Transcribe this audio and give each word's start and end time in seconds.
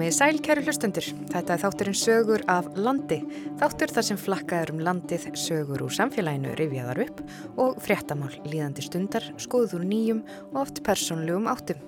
Komiði 0.00 0.16
sæl, 0.16 0.38
kæru 0.40 0.62
hlustundur. 0.64 1.06
Þetta 1.28 1.52
er 1.52 1.60
þátturinn 1.60 1.96
sögur 2.00 2.42
af 2.48 2.70
landi. 2.72 3.18
Þáttur 3.60 3.90
þar 3.92 4.04
sem 4.06 4.18
flakkaður 4.22 4.70
um 4.72 4.78
landið 4.86 5.26
sögur 5.36 5.82
úr 5.84 5.92
samfélaginu 5.92 6.54
rifjaðar 6.56 7.02
upp 7.02 7.18
og 7.60 7.74
fréttamál 7.84 8.30
líðandi 8.46 8.86
stundar, 8.86 9.26
skoður 9.36 9.84
nýjum 9.84 10.22
og 10.54 10.56
oft 10.62 10.80
persónlegum 10.86 11.50
áttum. 11.52 11.82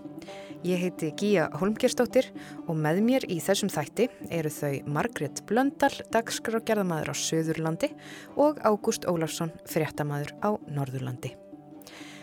Ég 0.61 0.83
heiti 0.85 1.09
Gíja 1.17 1.47
Holmgerstóttir 1.57 2.29
og 2.67 2.77
með 2.77 3.01
mér 3.07 3.27
í 3.33 3.39
þessum 3.41 3.73
þætti 3.73 4.11
eru 4.29 4.53
þau 4.53 4.75
Margret 4.93 5.41
Blöndal, 5.49 5.95
dagskrágerðamadur 6.13 7.15
á 7.17 7.17
Söðurlandi 7.17 7.95
og 8.37 8.61
Ágúst 8.61 9.09
Ólafsson, 9.09 9.57
fréttamadur 9.65 10.37
á 10.45 10.53
Norðurlandi. 10.69 11.33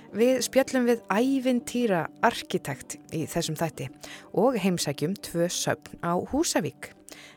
Við 0.10 0.40
spjöllum 0.42 0.88
við 0.90 1.02
ævintýra 1.14 2.00
arkitekt 2.26 2.96
í 3.14 3.28
þessum 3.30 3.58
þætti 3.60 3.86
og 4.42 4.58
heimsækjum 4.58 5.14
tvö 5.22 5.46
söfn 5.54 6.02
á 6.02 6.18
Húsavík. 6.32 6.90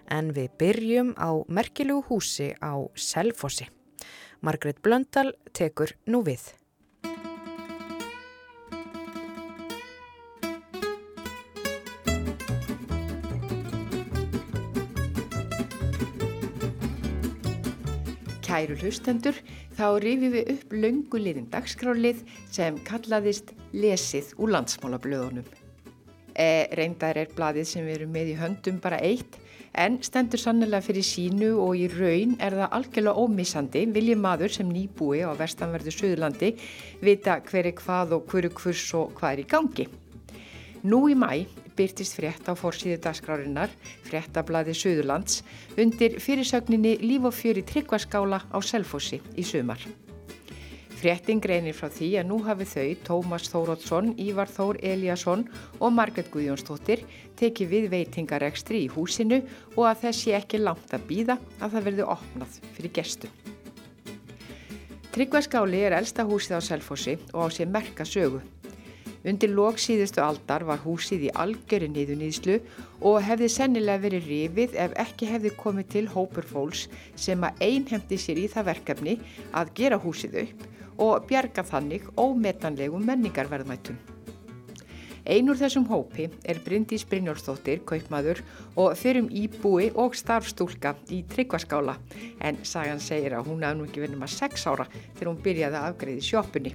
En 0.08 0.32
við 0.32 0.54
byrjum 0.60 1.12
á 1.20 1.36
merkilugu 1.52 2.06
húsi 2.08 2.48
á 2.64 2.80
Selfossi. 2.96 3.68
Margret 4.40 4.80
Blöndal 4.80 5.34
tekur 5.52 5.92
nú 6.08 6.24
við. 6.24 6.40
Kæru 18.52 18.74
hlustendur, 18.82 19.38
þá 19.78 19.86
rifjum 20.02 20.34
við 20.34 20.48
upp 20.52 20.72
lönguliðin 20.76 21.46
dagskrálið 21.48 22.18
sem 22.52 22.76
kallaðist 22.84 23.54
Lesið 23.72 24.34
úr 24.36 24.52
landsmálablöðunum. 24.52 25.46
E, 26.36 26.68
reyndar 26.76 27.16
er 27.16 27.32
bladið 27.32 27.70
sem 27.70 27.86
við 27.88 27.94
erum 27.94 28.12
með 28.12 28.34
í 28.34 28.36
höndum 28.36 28.82
bara 28.84 28.98
eitt, 29.00 29.38
en 29.72 29.96
stendur 30.04 30.42
sannlega 30.42 30.82
fyrir 30.84 31.08
sínu 31.08 31.48
og 31.64 31.80
í 31.80 31.88
raun 31.94 32.36
er 32.44 32.58
það 32.58 32.76
algjörlega 32.76 33.24
ómissandi 33.24 33.86
vilji 33.96 34.18
maður 34.20 34.56
sem 34.58 34.68
nýbúi 34.68 35.24
á 35.24 35.32
vestanverðu 35.32 35.96
Suðurlandi 35.96 36.52
vita 37.00 37.40
hver 37.48 37.72
er 37.72 37.78
hvað 37.80 38.18
og 38.18 38.28
hverju 38.28 38.52
hvers 38.60 38.84
og 39.00 39.16
hvað 39.16 39.32
er 39.32 39.44
í 39.46 39.48
gangi. 39.56 39.88
Nú 40.84 41.06
í 41.08 41.16
mæ 41.16 41.46
byrtist 41.76 42.16
frétt 42.18 42.48
á 42.48 42.52
fórsíðu 42.58 43.00
dagskrárinnar, 43.02 43.72
fréttablaði 44.06 44.76
Suðurlands, 44.76 45.42
undir 45.80 46.18
fyrirsögninni 46.22 46.98
Líf 47.02 47.28
og 47.28 47.36
fjöri 47.36 47.64
tryggvaskála 47.66 48.44
á 48.48 48.58
Selfossi 48.60 49.20
í 49.36 49.44
sumar. 49.46 49.82
Fréttin 51.02 51.40
greinir 51.42 51.74
frá 51.74 51.88
því 51.90 52.08
að 52.20 52.28
nú 52.28 52.36
hafi 52.46 52.66
þau, 52.70 52.90
Tómas 53.02 53.48
Þórótsson, 53.50 54.12
Ívar 54.22 54.46
Þór 54.46 54.78
Eliasson 54.86 55.42
og 55.80 55.96
Margret 55.96 56.30
Guðjónsdóttir 56.30 57.02
tekið 57.40 57.72
við 57.72 57.88
veitingarekstri 57.96 58.84
í 58.84 58.90
húsinu 58.92 59.40
og 59.74 59.88
að 59.88 60.04
þessi 60.04 60.36
ekki 60.38 60.62
langt 60.62 60.94
að 60.94 61.08
býða 61.10 61.40
að 61.58 61.74
það 61.74 61.88
verði 61.88 62.06
opnað 62.14 62.60
fyrir 62.76 62.94
gestu. 63.00 63.32
Tryggvaskáli 65.12 65.82
er 65.90 65.98
elsta 65.98 66.22
húsið 66.24 66.54
á 66.54 66.60
Selfossi 66.70 67.18
og 67.34 67.44
á 67.44 67.46
sér 67.50 67.74
merka 67.74 68.06
sögu. 68.06 68.38
Undir 69.22 69.52
lók 69.54 69.78
síðustu 69.78 70.18
aldar 70.18 70.64
var 70.66 70.80
húsið 70.82 71.28
í 71.28 71.32
algjöri 71.38 71.86
niðunýðslu 71.94 72.56
og 73.06 73.20
hefði 73.22 73.48
sennilega 73.54 74.02
verið 74.02 74.30
rifið 74.30 74.78
ef 74.84 74.96
ekki 75.04 75.28
hefði 75.30 75.52
komið 75.60 75.90
til 75.94 76.06
hópur 76.10 76.48
fólks 76.48 76.88
sem 77.14 77.44
að 77.46 77.62
einhemdi 77.68 78.18
sér 78.18 78.40
í 78.42 78.48
það 78.50 78.70
verkefni 78.72 79.18
að 79.54 79.70
gera 79.78 80.00
húsið 80.02 80.40
upp 80.42 80.64
og 81.02 81.28
bjarga 81.30 81.62
þannig 81.68 82.08
ómetanlegum 82.18 83.06
menningarverðmættum. 83.06 84.00
Einur 85.22 85.54
þessum 85.54 85.84
hópi 85.86 86.26
er 86.42 86.58
Bryndís 86.64 87.04
Brynjólfsdóttir, 87.06 87.84
kaupmaður 87.86 88.40
og 88.74 88.96
fyrum 88.98 89.28
íbúi 89.30 89.92
og 89.94 90.16
starfstúlka 90.18 90.96
í 91.14 91.20
tryggvaskála 91.30 91.94
en 92.42 92.58
sagan 92.66 92.98
segir 92.98 93.38
að 93.38 93.52
hún 93.52 93.62
hafði 93.62 93.78
nú 93.78 93.86
ekki 93.86 94.02
verið 94.02 94.18
með 94.24 94.34
6 94.34 94.66
ára 94.72 94.90
þegar 94.90 95.30
hún 95.30 95.40
byrjaði 95.46 95.78
að 95.78 95.88
afgreði 95.92 96.26
sjópunni 96.26 96.74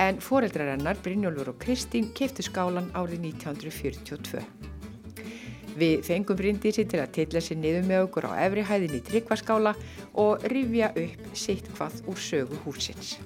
en 0.00 0.20
foreldrarennar 0.24 0.96
Brynjólfur 1.04 1.52
og 1.52 1.58
Kristín 1.60 2.08
keftu 2.16 2.44
skálan 2.46 2.88
árið 2.96 3.26
1942. 3.34 4.40
Við 5.80 6.00
fengum 6.04 6.38
Bryndísi 6.38 6.86
til 6.88 7.02
að 7.02 7.12
tilla 7.18 7.42
sér 7.44 7.60
niður 7.60 7.84
með 7.88 8.06
okkur 8.06 8.28
á 8.32 8.32
efri 8.46 8.64
hæðin 8.64 8.96
í 8.96 9.02
tryggvaskála 9.04 9.74
og 10.20 10.46
rifja 10.52 10.90
upp 11.04 11.36
sitt 11.36 11.68
hvað 11.76 12.00
úr 12.08 12.20
sögu 12.20 12.58
húsins. 12.64 13.18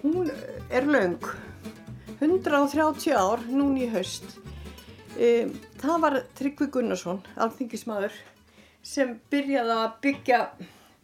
Hún 0.00 0.32
er 0.72 0.88
laung, 0.88 1.20
130 2.20 3.12
ár 3.12 3.44
núni 3.52 3.86
í 3.86 3.92
haust. 3.92 4.38
E, 5.18 5.48
það 5.80 6.02
var 6.04 6.20
Tryggvi 6.38 6.70
Gunnarsson, 6.72 7.20
alþingismadur, 7.36 8.14
sem 8.82 9.16
byrjaði 9.30 9.76
að 9.76 9.96
byggja 10.04 10.44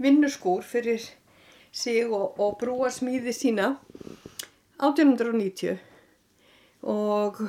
vinnuskúr 0.01 0.65
fyrir 0.65 1.03
sig 1.75 2.07
og, 2.09 2.39
og 2.39 2.57
brúa 2.61 2.91
smíði 2.95 3.35
sína 3.35 3.75
1890 4.79 5.79
og 6.95 7.41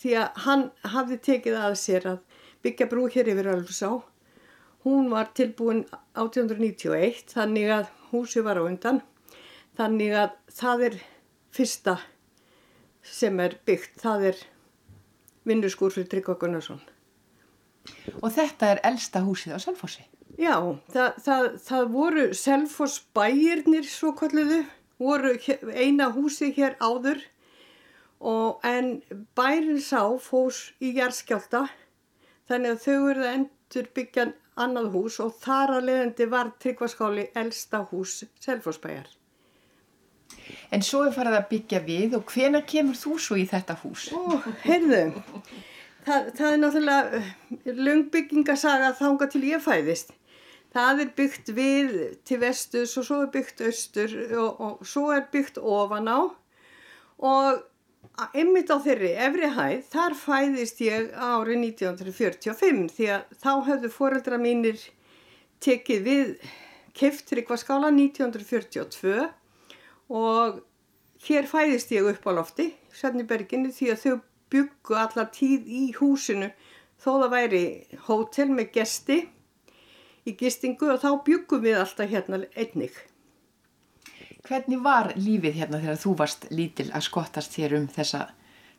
því 0.00 0.16
að 0.20 0.42
hann 0.46 0.66
hafði 0.94 1.20
tekið 1.28 1.60
að 1.60 1.78
sér 1.80 2.08
að 2.14 2.42
byggja 2.64 2.88
brú 2.88 3.06
hér 3.12 3.30
yfir 3.32 3.50
Ölfsá 3.54 3.90
hún 4.84 5.10
var 5.10 5.30
tilbúin 5.36 5.84
1891 6.12 7.24
þannig 7.32 7.70
að 7.72 7.92
húsi 8.12 8.42
var 8.44 8.60
á 8.60 8.62
undan. 8.64 9.00
Þannig 9.74 10.12
að 10.14 10.34
það 10.54 10.84
er 10.88 10.98
fyrsta 11.54 11.94
sem 13.02 13.40
er 13.40 13.56
byggt. 13.66 13.96
Það 14.02 14.28
er 14.30 14.42
vinnuskúr 15.48 15.94
fyrir 15.94 16.10
Tryggva 16.12 16.36
Gunnarsson. 16.40 16.82
Og 18.20 18.30
þetta 18.32 18.74
er 18.74 18.82
elsta 18.86 19.24
húsið 19.24 19.56
á 19.56 19.58
Selfossi? 19.64 20.04
Já, 20.40 20.56
það, 20.92 21.18
það, 21.24 21.48
það 21.64 21.90
voru 21.94 22.24
Selfoss 22.36 23.02
bæirnir 23.16 23.86
svo 23.88 24.14
kalluðu 24.18 24.64
voru 24.98 25.34
eina 25.74 26.10
húsi 26.14 26.52
hér 26.56 26.76
áður 26.80 27.22
og 28.24 28.64
en 28.64 29.02
bærin 29.36 29.82
sá 29.82 30.02
fós 30.22 30.70
í 30.80 30.94
jærskjálta 30.98 31.66
þannig 32.48 32.76
að 32.76 32.82
þau 32.86 33.10
eru 33.10 33.28
endur 33.32 33.90
byggja 33.96 34.30
annað 34.60 34.90
hús 34.94 35.18
og 35.22 35.34
þar 35.42 35.76
að 35.78 35.86
leiðandi 35.88 36.30
var 36.30 36.54
tryggvaskáli 36.62 37.28
elsta 37.34 37.82
hús 37.90 38.22
Selfossbæjar. 38.44 39.08
En 40.74 40.82
svo 40.82 41.04
er 41.06 41.14
farið 41.14 41.38
að 41.38 41.48
byggja 41.50 41.80
við 41.86 42.16
og 42.18 42.26
hvena 42.30 42.60
kemur 42.66 42.98
þú 42.98 43.16
svo 43.22 43.38
í 43.40 43.46
þetta 43.50 43.76
hús? 43.82 44.08
Ó, 44.14 44.38
heyrðu, 44.64 45.02
það, 46.06 46.28
það 46.38 46.50
er 46.50 46.60
náttúrulega 46.62 47.22
lungbyggingasaga 47.88 48.92
þánga 49.00 49.30
til 49.32 49.44
ég 49.48 49.64
fæðist. 49.64 50.14
Það 50.74 51.04
er 51.04 51.12
byggt 51.18 51.52
við 51.54 51.92
til 52.26 52.40
vestus 52.42 52.96
og 52.98 53.06
svo 53.06 53.20
er 53.22 53.30
byggt 53.34 53.62
austur 53.62 54.16
og, 54.34 54.60
og 54.60 54.88
svo 54.88 55.12
er 55.14 55.28
byggt 55.30 55.60
ofan 55.62 56.10
á. 56.10 56.20
Og 57.22 57.62
ymmit 58.34 58.70
á 58.70 58.78
þeirri 58.82 59.12
efri 59.26 59.50
hæð 59.54 59.86
þar 59.92 60.18
fæðist 60.18 60.82
ég 60.84 61.14
árið 61.14 61.62
1945 61.70 62.84
því 62.96 63.08
að 63.14 63.24
þá 63.42 63.52
höfðu 63.70 63.90
foreldra 63.94 64.38
mínir 64.38 64.82
tekið 65.64 66.06
við 66.08 66.36
Keftrikvaskála 66.94 67.90
1942 67.90 69.24
og 70.14 70.60
hér 71.26 71.48
fæðist 71.50 71.90
ég 71.94 72.06
upp 72.12 72.28
á 72.30 72.32
lofti 72.36 72.68
Svenniberginu 72.94 73.72
því 73.74 73.90
að 73.94 74.04
þau 74.04 74.14
byggu 74.54 74.98
alla 75.00 75.26
tíð 75.34 75.66
í 75.66 75.84
húsinu 75.96 76.52
þó 77.02 77.10
það 77.24 77.30
væri 77.32 77.64
hótel 78.06 78.50
með 78.54 78.70
gesti 78.76 79.18
í 80.24 80.36
gistingu 80.38 80.88
og 80.92 81.02
þá 81.02 81.10
byggum 81.26 81.64
við 81.64 81.80
alltaf 81.80 82.10
hérna 82.10 82.40
einnig. 82.56 82.94
Hvernig 84.44 84.80
var 84.84 85.12
lífið 85.16 85.60
hérna 85.60 85.80
þegar 85.80 86.00
þú 86.02 86.14
varst 86.20 86.48
lítil 86.52 86.90
að 86.92 87.06
skottast 87.06 87.54
þér 87.56 87.78
um 87.78 87.86
þessa, 87.92 88.26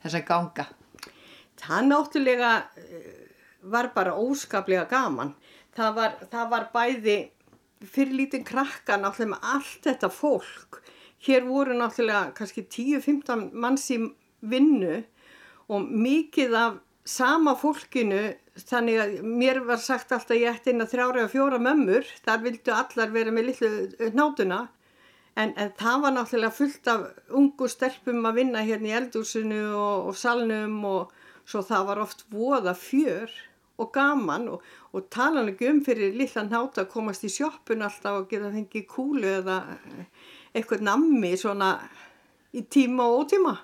þessa 0.04 0.22
ganga? 0.28 0.68
Það 1.58 1.88
náttúrulega 1.90 2.52
var 3.66 3.90
bara 3.96 4.14
óskaplega 4.14 4.86
gaman. 4.90 5.34
Það 5.76 5.96
var, 5.98 6.20
það 6.32 6.52
var 6.52 6.68
bæði 6.74 7.18
fyrir 7.86 8.20
lítinn 8.20 8.46
krakka 8.48 9.00
náttúrulega 9.00 9.34
með 9.34 9.50
allt 9.56 9.90
þetta 9.90 10.12
fólk. 10.14 10.82
Hér 11.26 11.48
voru 11.48 11.78
náttúrulega 11.78 12.34
kannski 12.38 12.66
10-15 12.70 13.50
manns 13.58 13.90
í 13.94 14.00
vinnu 14.46 15.02
og 15.74 15.90
mikið 15.90 16.58
af 16.60 16.80
sama 17.06 17.56
fólkinu 17.58 18.36
þannig 18.56 19.02
að 19.02 19.16
mér 19.28 19.60
var 19.68 19.82
sagt 19.84 20.14
alltaf 20.16 20.38
ég 20.38 20.56
ætti 20.56 20.72
inn 20.72 20.84
að 20.84 20.94
þrjára 20.94 21.26
og 21.26 21.34
fjóra 21.34 21.60
mömmur. 21.60 22.08
Þar 22.24 22.44
vildu 22.46 22.76
allar 22.76 23.12
vera 23.16 23.34
með 23.36 23.50
litlu 23.50 23.72
nátuna 24.16 24.62
en, 25.36 25.52
en 25.60 25.74
það 25.76 26.06
var 26.06 26.16
náttúrulega 26.16 26.56
fullt 26.56 26.92
af 26.92 27.04
ungu 27.36 27.68
stelpum 27.72 28.24
að 28.28 28.40
vinna 28.40 28.64
hérna 28.66 28.92
í 28.92 28.96
eldúsinu 29.02 29.62
og, 29.74 30.10
og 30.12 30.20
salnum 30.20 30.80
og 30.88 31.14
svo 31.46 31.62
það 31.66 31.92
var 31.92 32.02
oft 32.06 32.26
voða 32.32 32.74
fjör 32.80 33.34
og 33.82 33.92
gaman 33.96 34.48
og, 34.54 34.64
og 34.96 35.10
talan 35.12 35.52
ekki 35.52 35.68
um 35.70 35.82
fyrir 35.84 36.16
lilla 36.16 36.46
náta 36.48 36.86
að 36.86 36.92
komast 36.94 37.26
í 37.28 37.32
sjoppun 37.32 37.84
alltaf 37.86 38.22
og 38.22 38.30
geta 38.32 38.54
fengið 38.54 38.88
kúlu 38.92 39.28
eða 39.42 39.60
eitthvað 40.56 40.86
nammi 40.88 41.34
svona 41.40 41.76
í 42.56 42.64
tíma 42.72 43.10
og 43.10 43.26
ótíma 43.26 43.58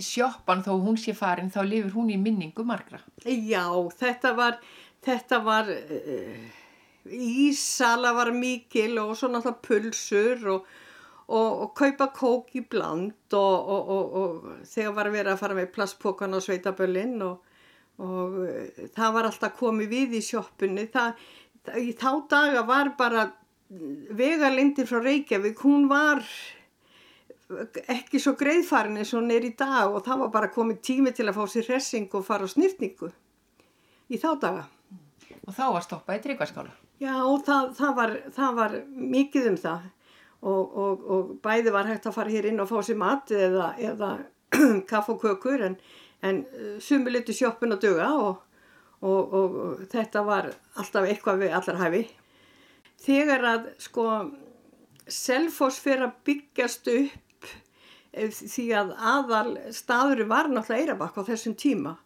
sjoppan 0.00 0.62
þó 0.64 0.72
hún 0.84 0.98
sé 1.00 1.14
farin 1.16 1.50
þá 1.52 1.62
lifir 1.66 1.92
hún 1.96 2.12
í 2.14 2.18
minningu 2.20 2.64
margra. 2.66 3.02
Já, 3.26 3.66
þetta 3.98 4.32
var, 4.38 4.58
þetta 5.04 5.40
var, 5.44 5.68
uh, 5.68 6.40
ísala 7.10 8.14
var 8.16 8.32
mikil 8.36 8.96
og 9.02 9.14
svo 9.18 9.32
náttúrulega 9.32 9.62
pulsur 9.68 10.48
og, 10.56 10.72
og, 11.28 11.50
og 11.66 11.70
kaupa 11.78 12.10
kók 12.16 12.56
í 12.58 12.64
bland 12.64 13.36
og, 13.38 13.72
og 13.82 14.50
þegar 14.68 14.98
var 14.98 15.12
vera 15.14 15.34
að 15.34 15.42
fara 15.44 15.58
með 15.58 15.72
plastpókan 15.76 16.36
á 16.36 16.40
sveitaböllin 16.42 17.18
og 17.26 17.48
það 17.98 19.14
var 19.14 19.28
alltaf 19.28 19.54
komið 19.58 19.92
við 19.92 20.18
í 20.18 20.24
sjoppunni. 20.24 20.88
Það, 20.90 21.22
í 21.78 21.92
þá 21.98 22.10
daga 22.30 22.64
var 22.66 22.94
bara 22.98 23.28
vegalindir 24.12 24.88
frá 24.88 25.00
Reykjavík, 25.00 25.60
hún 25.64 25.88
var 25.90 26.24
ekki 27.90 28.20
svo 28.20 28.34
greiðfarin 28.38 28.98
eins 29.00 29.12
og 29.14 29.22
hún 29.22 29.32
er 29.34 29.46
í 29.46 29.54
dag 29.58 29.92
og 29.92 30.04
það 30.06 30.24
var 30.24 30.30
bara 30.36 30.52
komið 30.52 30.80
tími 30.86 31.12
til 31.16 31.28
að 31.28 31.38
fá 31.38 31.42
sér 31.50 31.68
hressing 31.70 32.12
og 32.16 32.26
fara 32.26 32.46
á 32.46 32.52
snýrtningu 32.52 33.10
í 34.12 34.20
þá 34.20 34.30
daga. 34.42 34.64
Og 35.42 35.56
þá 35.56 35.64
var 35.74 35.86
stoppað 35.86 36.20
í 36.20 36.22
tryggvarskála? 36.26 36.74
Já, 37.02 37.16
það, 37.46 37.72
það, 37.78 37.94
var, 37.98 38.14
það 38.36 38.60
var 38.60 38.76
mikið 39.16 39.48
um 39.50 39.58
það 39.64 39.88
og, 40.42 40.76
og, 40.84 41.02
og 41.14 41.32
bæði 41.42 41.74
var 41.74 41.90
hægt 41.90 42.06
að 42.06 42.16
fara 42.18 42.34
hér 42.34 42.50
inn 42.50 42.62
og 42.62 42.70
fá 42.70 42.78
sér 42.86 43.00
mat 43.00 43.32
eða, 43.34 43.72
eða 43.82 44.12
kaff 44.90 45.10
og 45.10 45.22
kökur 45.24 45.66
en, 45.66 45.76
en 46.22 46.44
uh, 46.52 46.76
sumi 46.82 47.14
liti 47.14 47.34
sjoppin 47.36 47.74
að 47.74 47.88
döga 47.88 48.12
og, 48.22 48.44
og 49.02 49.84
þetta 49.90 50.22
var 50.26 50.52
alltaf 50.78 51.08
eitthvað 51.08 51.42
við 51.42 51.56
allar 51.58 51.80
hæfi. 51.80 52.04
Þegar 53.02 53.48
að 53.50 53.68
sko 53.82 54.06
Selfos 55.10 55.80
fyrir 55.82 56.06
að 56.06 56.18
byggjast 56.28 56.88
upp 56.92 57.31
því 58.12 58.66
að 58.76 58.94
aðal 58.98 59.50
staður 59.72 60.26
var 60.28 60.50
náttúrulega 60.50 60.82
Eirabakk 60.82 61.20
á 61.20 61.28
þessum 61.30 61.56
tíma. 61.58 61.96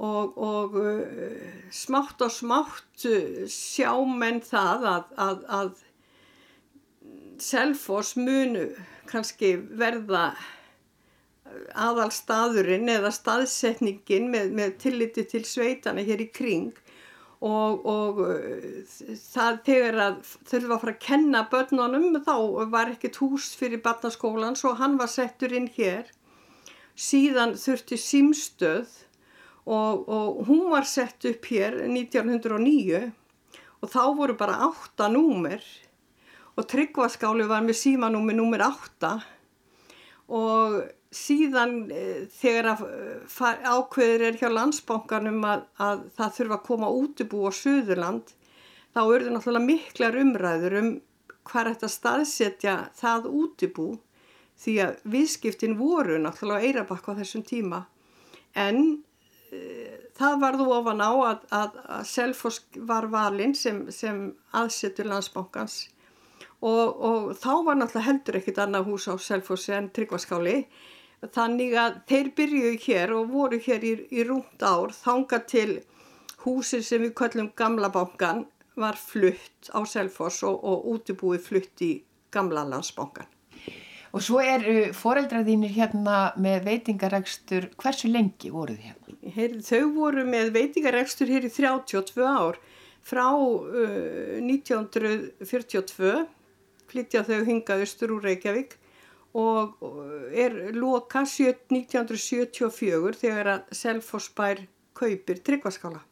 Og, 0.00 0.36
og 0.40 0.76
uh, 0.80 1.48
smátt 1.74 2.22
og 2.24 2.30
smátt 2.32 3.04
uh, 3.04 3.42
sjá 3.50 3.92
menn 4.08 4.40
það 4.40 4.86
að, 4.94 5.10
að, 5.26 5.42
að 5.58 5.86
Selfos 7.40 8.14
munu 8.20 8.66
kannski 9.08 9.54
verða 9.80 10.30
aðal 11.74 12.10
staðurinn 12.14 12.88
eða 12.92 13.10
staðsetningin 13.14 14.28
með, 14.32 14.52
með 14.56 14.74
tilliti 14.82 15.24
til 15.28 15.42
sveitana 15.48 16.04
hér 16.06 16.22
í 16.24 16.28
kring 16.32 16.76
og, 17.40 17.86
og 17.88 18.18
uh, 18.20 18.64
það 19.16 19.60
þegar 19.66 20.00
að 20.04 20.16
þurfa 20.50 20.74
að 20.74 20.80
fara 20.82 20.94
að 20.94 21.04
kenna 21.06 21.44
börnunum 21.52 22.18
þá 22.24 22.34
var 22.72 22.92
ekkert 22.92 23.20
hús 23.22 23.52
fyrir 23.56 23.80
barnaskólan 23.84 24.58
svo 24.60 24.74
hann 24.76 24.98
var 25.00 25.08
settur 25.12 25.54
inn 25.56 25.70
hér. 25.76 26.10
Síðan 27.00 27.54
þurfti 27.56 27.96
símstöð 27.96 28.90
og, 29.64 30.04
og 30.04 30.42
hún 30.48 30.68
var 30.72 30.84
sett 30.88 31.24
upp 31.30 31.48
hér 31.48 31.78
1909 31.86 33.06
og 33.80 33.88
þá 33.88 34.02
voru 34.18 34.36
bara 34.36 34.60
8 34.68 35.08
númer 35.12 35.64
og 36.60 36.66
tryggvaskáli 36.68 37.46
var 37.48 37.64
með 37.64 37.78
símanúmi 37.80 38.36
númer 38.36 38.66
8 38.68 39.14
og 40.36 40.82
síðan 41.10 41.90
e, 41.90 42.02
þegar 42.30 42.84
eh, 42.86 43.64
ákveður 43.66 44.26
er 44.28 44.38
hjá 44.38 44.48
landsbánkanum 44.52 45.42
að, 45.42 45.64
að 45.82 46.04
það 46.18 46.36
þurfa 46.36 46.58
að 46.58 46.66
koma 46.68 46.90
útibú 46.94 47.42
á 47.46 47.50
Suðurland 47.50 48.34
þá 48.94 49.00
eru 49.02 49.24
það 49.26 49.34
náttúrulega 49.34 49.66
miklar 49.66 50.18
umræður 50.20 50.76
um 50.80 50.90
hvað 51.50 51.72
þetta 51.72 51.90
staðsetja 51.90 52.74
það 52.98 53.30
útibú 53.30 53.88
því 54.60 54.74
að 54.84 54.98
viðskiptin 55.10 55.78
voru 55.80 56.18
náttúrulega 56.20 56.68
eirabakk 56.68 57.10
á 57.10 57.18
þessum 57.18 57.42
tíma. 57.48 57.84
En 58.54 59.00
e, 59.50 59.60
það 60.14 60.36
varðu 60.44 60.68
ofan 60.76 61.02
á 61.02 61.10
að, 61.10 61.48
að, 61.58 61.80
að 61.96 62.04
Selfos 62.12 62.60
var 62.86 63.08
valinn 63.10 63.56
sem, 63.58 63.88
sem 63.90 64.28
aðsetur 64.54 65.10
landsbánkans 65.10 65.88
og, 66.60 66.86
og 66.94 67.28
þá 67.40 67.52
var 67.66 67.80
náttúrulega 67.80 68.06
heldur 68.06 68.40
ekkit 68.40 68.62
annað 68.62 68.90
hús 68.92 69.08
á 69.10 69.14
Selfossi 69.18 69.74
en 69.74 69.90
Tryggvaskáli 69.96 70.56
Þannig 71.20 71.74
að 71.76 71.96
þeir 72.08 72.28
byrjuðu 72.36 72.76
hér 72.86 73.10
og 73.12 73.32
voru 73.34 73.58
hér 73.60 73.82
í, 73.84 73.92
í 74.08 74.24
rúmt 74.24 74.62
ár 74.64 74.94
þanga 74.96 75.42
til 75.50 75.82
húsin 76.46 76.84
sem 76.84 77.04
við 77.04 77.12
kallum 77.18 77.50
Gamla 77.56 77.90
bankan 77.92 78.46
var 78.80 78.96
flutt 78.96 79.68
á 79.76 79.84
Selfoss 79.84 80.40
og, 80.48 80.64
og 80.64 80.88
útibúið 80.94 81.44
flutt 81.44 81.84
í 81.84 81.92
Gamla 82.32 82.64
landsbankan. 82.70 83.28
Og 84.10 84.24
svo 84.26 84.40
er 84.42 84.64
foreldraðínir 84.96 85.70
hérna 85.76 86.32
með 86.40 86.64
veitingaregstur, 86.66 87.68
hversu 87.78 88.10
lengi 88.10 88.50
voruð 88.50 88.80
hérna? 88.82 89.14
Her, 89.36 89.60
þau 89.62 89.92
voru 89.94 90.24
með 90.26 90.50
veitingaregstur 90.56 91.30
hér 91.30 91.46
í 91.46 91.52
32 91.52 92.24
ár. 92.26 92.58
Frá 93.06 93.28
uh, 93.28 94.40
1942 94.40 96.24
flytja 96.90 97.22
þau 97.28 97.44
hingað 97.46 97.84
austur 97.84 98.16
úr 98.16 98.26
Reykjavík 98.26 98.79
og 99.36 99.78
er 100.34 100.72
loka 100.74 101.22
1974 101.22 103.20
þegar 103.20 103.50
að 103.54 103.76
Selfossbær 103.78 104.64
kaupir 104.96 105.38
tryggvaskála. 105.46 106.02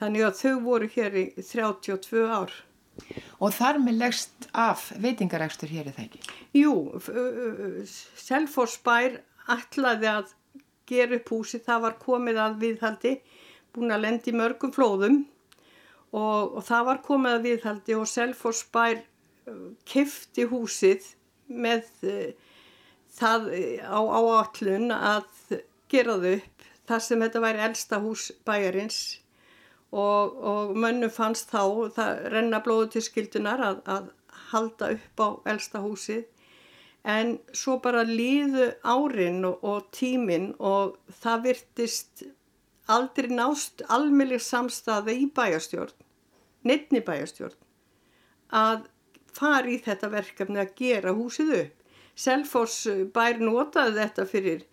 Þannig 0.00 0.26
að 0.26 0.38
þau 0.40 0.54
voru 0.64 0.88
hér 0.90 1.16
í 1.20 1.24
32 1.36 2.24
ár. 2.26 2.52
Og 3.40 3.52
þar 3.54 3.78
með 3.80 4.00
leggst 4.00 4.48
af 4.56 4.90
veitingaregstur 5.00 5.70
hér 5.70 5.88
er 5.88 5.96
það 5.96 6.06
ekki? 6.08 6.20
Jú, 6.58 6.74
Selfossbær 8.18 9.20
ætlaði 9.50 10.10
að 10.10 10.34
gera 10.90 11.20
upp 11.20 11.30
húsi, 11.30 11.60
það 11.62 11.84
var 11.86 11.98
komið 12.02 12.40
að 12.42 12.58
viðhaldi, 12.64 13.14
búin 13.70 13.94
að 13.94 14.04
lendi 14.04 14.34
mörgum 14.34 14.72
flóðum 14.74 15.20
og, 16.10 16.58
og 16.58 16.62
það 16.66 16.86
var 16.88 17.02
komið 17.06 17.36
að 17.36 17.46
viðhaldi 17.46 17.96
og 17.96 18.10
Selfossbær 18.10 19.04
kifti 19.88 20.46
húsið 20.50 21.06
með 21.50 21.86
uh, 22.06 22.30
það 23.16 23.50
eh, 23.56 23.82
á 23.82 24.00
áallun 24.00 24.94
að 24.94 25.58
gera 25.90 26.16
þau 26.22 26.34
upp 26.36 26.66
þar 26.90 27.04
sem 27.04 27.22
þetta 27.24 27.42
væri 27.44 27.64
elsta 27.66 28.00
hús 28.02 28.30
bæjarins. 28.46 29.00
Og, 29.90 30.36
og 30.46 30.76
mönnu 30.78 31.08
fannst 31.10 31.50
þá 31.50 31.90
það 31.96 32.20
renna 32.30 32.60
blóðu 32.62 32.92
til 32.94 33.02
skildunar 33.02 33.62
að, 33.66 33.80
að 33.90 34.10
halda 34.52 34.92
upp 34.94 35.22
á 35.22 35.28
elsta 35.50 35.82
húsið. 35.82 36.28
En 37.10 37.38
svo 37.56 37.78
bara 37.82 38.04
líðu 38.06 38.68
árin 38.84 39.42
og, 39.48 39.64
og 39.66 39.88
tímin 39.96 40.52
og 40.58 40.98
það 41.22 41.46
virtist 41.48 42.22
aldrei 42.90 43.30
nást 43.32 43.82
almeinlega 43.88 44.42
samstaði 44.44 45.16
í 45.24 45.26
bæjastjórn, 45.34 45.94
nefni 46.66 47.02
bæjastjórn 47.06 47.58
að 48.50 48.86
fara 49.36 49.70
í 49.70 49.78
þetta 49.84 50.10
verkefni 50.12 50.60
að 50.62 50.74
gera 50.78 51.14
húsið 51.16 51.54
upp. 51.60 51.76
Selfoss 52.20 52.84
bær 53.14 53.38
notaði 53.40 53.96
þetta 54.00 54.26
fyrir 54.28 54.66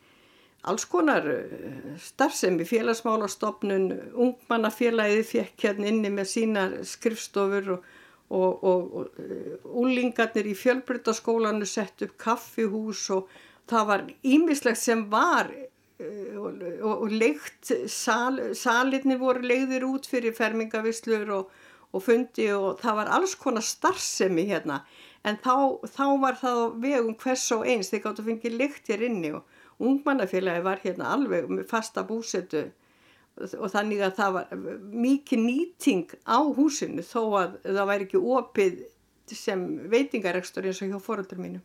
alls 0.68 0.86
konar 0.86 1.28
eh, 1.32 1.94
starfsemi, 2.02 2.66
félagsmálastofnun, 2.68 3.88
ungmannafélagið 4.16 5.24
fekk 5.32 5.68
hérna 5.68 5.92
inni 5.92 6.12
með 6.14 6.30
sína 6.32 6.66
skrifstofur 6.88 7.72
og, 7.78 7.88
og, 8.28 8.66
og, 8.72 8.98
og 8.98 9.80
úlingarnir 9.84 10.50
í 10.52 10.58
fjölbrytaskólanu 10.58 11.68
sett 11.70 12.04
upp 12.08 12.18
kaffihús 12.22 13.06
og 13.16 13.32
það 13.70 13.90
var 13.92 14.06
ímislegt 14.28 14.82
sem 14.82 15.06
var 15.12 15.54
eh, 15.54 16.36
og 16.38 17.08
leikt, 17.14 17.72
sal, 17.92 18.42
salitni 18.58 19.20
voru 19.22 19.48
leiðir 19.48 19.88
út 19.88 20.10
fyrir 20.10 20.36
fermingavislur 20.38 21.34
og 21.40 21.56
fundi 22.04 22.50
og 22.54 22.82
það 22.82 23.00
var 23.00 23.14
alls 23.18 23.36
konar 23.40 23.66
starfsemi 23.66 24.48
hérna 24.50 24.82
en 25.28 25.38
þá, 25.44 25.54
þá 25.88 26.06
var 26.22 26.36
það 26.40 26.60
vegum 26.84 27.16
hvers 27.22 27.46
og 27.56 27.66
eins 27.68 27.92
þeir 27.92 28.04
gáttu 28.04 28.24
að 28.24 28.32
fengið 28.32 28.60
lykt 28.62 28.92
hér 28.92 29.06
inni 29.08 29.32
og 29.38 29.84
ungmannafélagi 29.84 30.66
var 30.66 30.84
hérna 30.84 31.14
alveg 31.16 31.50
með 31.52 31.68
fasta 31.70 32.04
búsetu 32.08 32.68
og 33.38 33.70
þannig 33.70 34.02
að 34.02 34.16
það 34.18 34.36
var 34.38 34.62
mikið 35.06 35.42
nýting 35.44 36.16
á 36.26 36.40
húsinu 36.42 37.06
þó 37.06 37.22
að 37.44 37.58
það 37.66 37.90
væri 37.92 38.08
ekki 38.08 38.22
opið 38.38 38.80
sem 39.38 39.64
veitingarekstur 39.92 40.66
eins 40.66 40.82
og 40.82 40.94
hjá 40.94 41.00
fóröldur 41.04 41.42
mínu. 41.42 41.62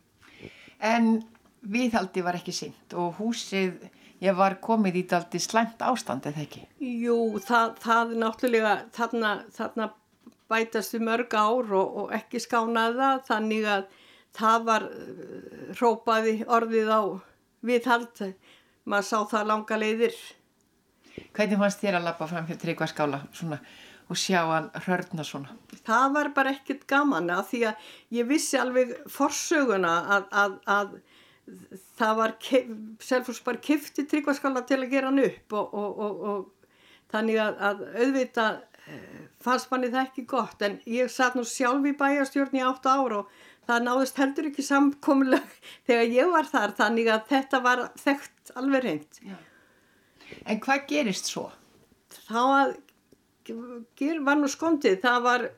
En 0.83 1.23
viðhaldi 1.63 2.23
var 2.25 2.37
ekki 2.37 2.53
synd 2.53 2.95
og 2.99 3.17
húsið, 3.17 3.87
ég 4.23 4.37
var 4.37 4.59
komið 4.63 4.99
í 4.99 5.03
daldi 5.09 5.41
slæmt 5.41 5.81
ástand 5.81 6.27
eða 6.29 6.43
ekki? 6.43 6.65
Jú, 6.83 7.39
það, 7.43 7.77
það 7.83 8.15
náttúrulega 8.21 8.73
þarna, 8.95 9.33
þarna 9.55 9.89
bætast 10.53 10.95
við 10.95 11.05
mörg 11.09 11.35
ár 11.35 11.73
og, 11.81 11.97
og 12.03 12.15
ekki 12.15 12.41
skánaða 12.43 13.15
þannig 13.27 13.67
að 13.75 13.87
það 14.33 14.69
var 14.69 14.87
hrópaði 15.77 16.37
orðið 16.47 16.93
á 16.93 17.01
viðhald 17.63 18.23
maður 18.89 19.09
sá 19.09 19.17
það 19.33 19.49
langa 19.51 19.79
leiðir 19.79 20.21
Hvernig 21.33 21.59
fannst 21.61 21.81
þér 21.83 21.99
að 21.99 22.07
lappa 22.07 22.27
fram 22.29 22.45
fyrir 22.47 22.61
tryggvarskála 22.63 23.19
og 24.11 24.19
sjá 24.19 24.39
hann 24.49 24.69
hörna 24.87 25.25
svona? 25.25 25.53
Það 25.85 26.07
var 26.17 26.29
bara 26.35 26.53
ekkert 26.55 26.87
gaman 26.89 27.29
að 27.33 27.43
því 27.51 27.61
að 27.69 27.91
ég 28.17 28.29
vissi 28.29 28.59
alveg 28.59 28.95
forsöguna 29.11 29.93
að, 30.17 30.25
að, 30.43 30.57
að 30.65 30.95
það 31.99 32.19
var 32.19 32.35
Selfoss 33.03 33.43
bara 33.45 33.61
kifti 33.63 34.07
tryggvaskala 34.09 34.65
til 34.67 34.81
að 34.81 34.91
gera 34.93 35.11
hann 35.11 35.23
upp 35.23 35.57
og, 35.59 35.73
og, 35.73 36.03
og, 36.05 36.21
og 36.33 36.73
þannig 37.13 37.41
að, 37.43 37.59
að 37.69 37.83
auðvitað 37.93 38.59
eh, 38.59 38.72
fannst 39.43 39.71
manni 39.71 39.89
það 39.93 40.05
ekki 40.07 40.25
gott 40.27 40.61
en 40.65 40.77
ég 40.89 41.11
satt 41.11 41.37
nú 41.37 41.45
sjálf 41.47 41.85
í 41.87 41.95
bæjarstjórn 41.99 42.59
í 42.59 42.63
8 42.67 42.93
ár 42.93 43.17
og 43.21 43.33
það 43.67 43.85
náðist 43.87 44.19
heldur 44.19 44.49
ekki 44.49 44.65
samkomulag 44.67 45.57
þegar 45.87 46.15
ég 46.17 46.31
var 46.35 46.49
þar 46.51 46.75
þannig 46.79 47.11
að 47.13 47.27
þetta 47.31 47.63
var 47.63 47.83
þekkt 48.03 48.55
alveg 48.59 48.87
reynd. 48.87 49.21
En 50.49 50.61
hvað 50.63 50.87
gerist 50.89 51.29
svo? 51.31 51.49
Þá 52.27 52.39
að, 52.43 52.73
var 54.25 54.39
nú 54.39 54.49
skondið, 54.51 54.99
það 55.03 55.27
var 55.27 55.49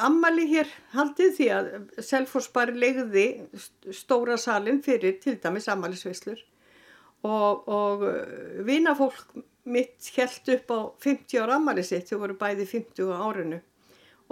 ammali 0.00 0.46
hér 0.48 0.70
haldið 0.94 1.34
því 1.36 1.48
að 1.52 1.68
Selfors 2.04 2.48
bara 2.52 2.72
legði 2.72 3.26
stóra 3.92 4.38
salin 4.40 4.80
fyrir 4.84 5.18
til 5.20 5.36
dæmis 5.42 5.68
ammalisveislur 5.72 6.40
og, 7.22 7.68
og 7.68 8.04
uh, 8.06 8.62
vinafólk 8.66 9.36
mitt 9.64 10.08
held 10.16 10.48
upp 10.56 10.72
á 10.72 10.80
50 11.04 11.42
ára 11.42 11.58
ammali 11.58 11.84
sitt, 11.86 12.08
þau 12.10 12.22
voru 12.24 12.38
bæði 12.38 12.66
50 12.70 13.12
árinu. 13.26 13.60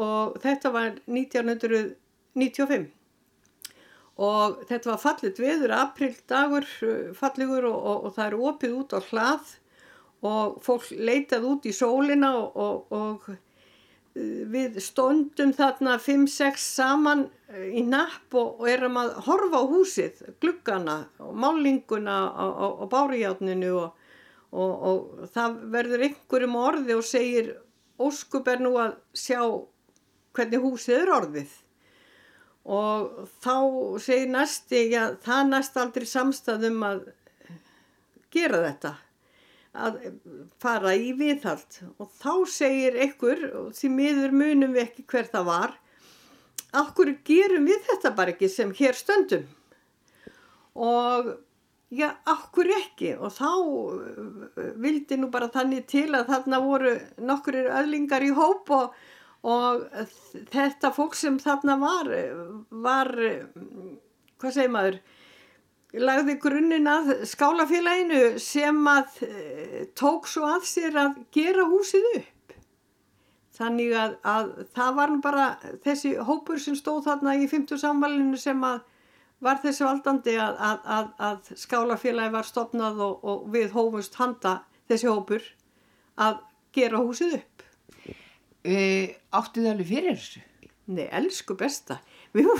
Og 0.00 0.38
þetta 0.42 0.72
var 0.74 0.96
1995 1.06 2.90
og 4.20 4.64
þetta 4.68 4.90
var 4.90 4.98
fallit 5.00 5.38
viður, 5.40 5.72
aprildagur 5.72 6.66
uh, 6.84 7.12
falligur 7.16 7.64
og, 7.70 7.78
og, 7.78 8.02
og 8.04 8.16
það 8.16 8.26
er 8.26 8.42
opið 8.50 8.74
út 8.76 8.92
á 8.92 9.00
hlað 9.08 9.54
og 10.28 10.58
fólk 10.64 10.90
leitað 10.92 11.46
út 11.48 11.64
í 11.64 11.72
sólina 11.72 12.34
og 12.36 13.30
við 14.14 14.78
stóndum 14.82 15.52
þarna 15.54 15.96
5-6 16.02 16.64
saman 16.74 17.28
eh, 17.48 17.70
í 17.78 17.84
napp 17.86 18.34
og, 18.34 18.60
og 18.60 18.68
erum 18.70 18.98
að 18.98 19.12
horfa 19.26 19.62
á 19.62 19.64
húsið, 19.70 20.22
gluggana 20.42 20.96
og 21.22 21.36
málinguna 21.38 22.16
og 22.82 22.88
bárihjátninu 22.90 23.70
og, 23.78 23.99
og, 24.50 24.70
og 24.90 25.26
það 25.34 25.58
verður 25.74 26.06
einhverjum 26.06 26.56
orði 26.60 26.96
og 26.96 27.06
segir 27.06 27.50
óskup 28.00 28.48
er 28.50 28.62
nú 28.64 28.74
að 28.80 28.96
sjá 29.14 29.42
hvernig 30.36 30.64
húsið 30.64 31.02
er 31.02 31.12
orðið. 31.16 31.52
Og 32.70 33.28
þá 33.40 33.54
segir 34.02 34.32
næsti, 34.32 34.82
já 34.92 35.14
það 35.24 35.46
næst 35.52 35.78
aldrei 35.80 36.08
samstæðum 36.08 36.82
að 36.86 37.06
gera 38.30 38.64
þetta 38.66 38.96
að 39.70 40.00
fara 40.62 40.96
í 40.98 41.12
viðhald. 41.18 41.78
Og 42.02 42.10
þá 42.20 42.32
segir 42.50 42.98
ykkur 43.06 43.46
og 43.50 43.70
því 43.78 43.92
miður 43.94 44.34
munum 44.34 44.74
við 44.74 44.88
ekki 44.88 45.06
hver 45.10 45.30
það 45.30 45.48
var 45.50 45.78
okkur 46.76 47.14
gerum 47.26 47.66
við 47.66 47.80
þetta 47.88 48.12
bara 48.14 48.34
ekki 48.34 48.50
sem 48.50 48.72
hér 48.76 48.98
stöndum? 48.98 49.46
Og 50.78 51.32
já, 51.90 52.08
okkur 52.30 52.70
ekki 52.78 53.14
og 53.18 53.32
þá 53.36 53.50
uh, 53.50 54.74
vildi 54.82 55.20
nú 55.20 55.30
bara 55.32 55.50
þannig 55.52 55.88
til 55.90 56.08
að 56.14 56.28
þarna 56.32 56.60
voru 56.64 56.96
nokkur 57.18 57.60
öðlingar 57.66 58.26
í 58.26 58.32
hóp 58.36 58.70
og, 58.76 58.98
og 59.46 59.86
þetta 60.52 60.92
fólk 60.94 61.18
sem 61.18 61.38
þarna 61.42 61.78
var 61.80 62.12
var, 62.70 63.14
hvað 64.38 64.56
segir 64.56 64.76
maður 64.76 65.00
lagði 65.98 66.36
grunninn 66.40 66.88
að 66.90 67.24
skálafélaginu 67.26 68.38
sem 68.42 68.76
að 68.88 69.22
e, 69.26 69.86
tók 69.98 70.28
svo 70.30 70.46
að 70.46 70.66
sér 70.68 70.98
að 71.00 71.16
gera 71.34 71.66
húsið 71.66 72.06
upp. 72.20 72.54
Þannig 73.60 73.96
að, 73.98 74.14
að 74.24 74.52
það 74.76 74.94
var 74.96 75.16
bara 75.24 75.48
þessi 75.84 76.14
hópur 76.24 76.62
sem 76.62 76.78
stóð 76.78 77.02
þarna 77.08 77.36
í 77.42 77.48
50 77.50 77.82
samvalinu 77.82 78.38
sem 78.40 78.62
að 78.64 78.86
var 79.44 79.60
þessi 79.62 79.86
valdandi 79.86 80.36
að, 80.40 80.60
að, 80.96 81.08
að 81.28 81.50
skálafélagi 81.62 82.34
var 82.34 82.48
stopnað 82.48 83.00
og, 83.06 83.24
og 83.24 83.48
við 83.54 83.72
hófumst 83.76 84.18
handa 84.20 84.60
þessi 84.90 85.08
hópur 85.08 85.46
að 86.20 86.42
gera 86.76 87.00
húsið 87.00 87.40
upp. 87.40 87.66
E, 88.60 88.76
áttu 89.32 89.62
þið 89.62 89.72
alveg 89.72 89.88
fyrir 89.88 90.16
þessu? 90.18 90.44
Nei, 90.90 91.06
elsku 91.14 91.54
besta 91.58 92.00
við, 92.36 92.50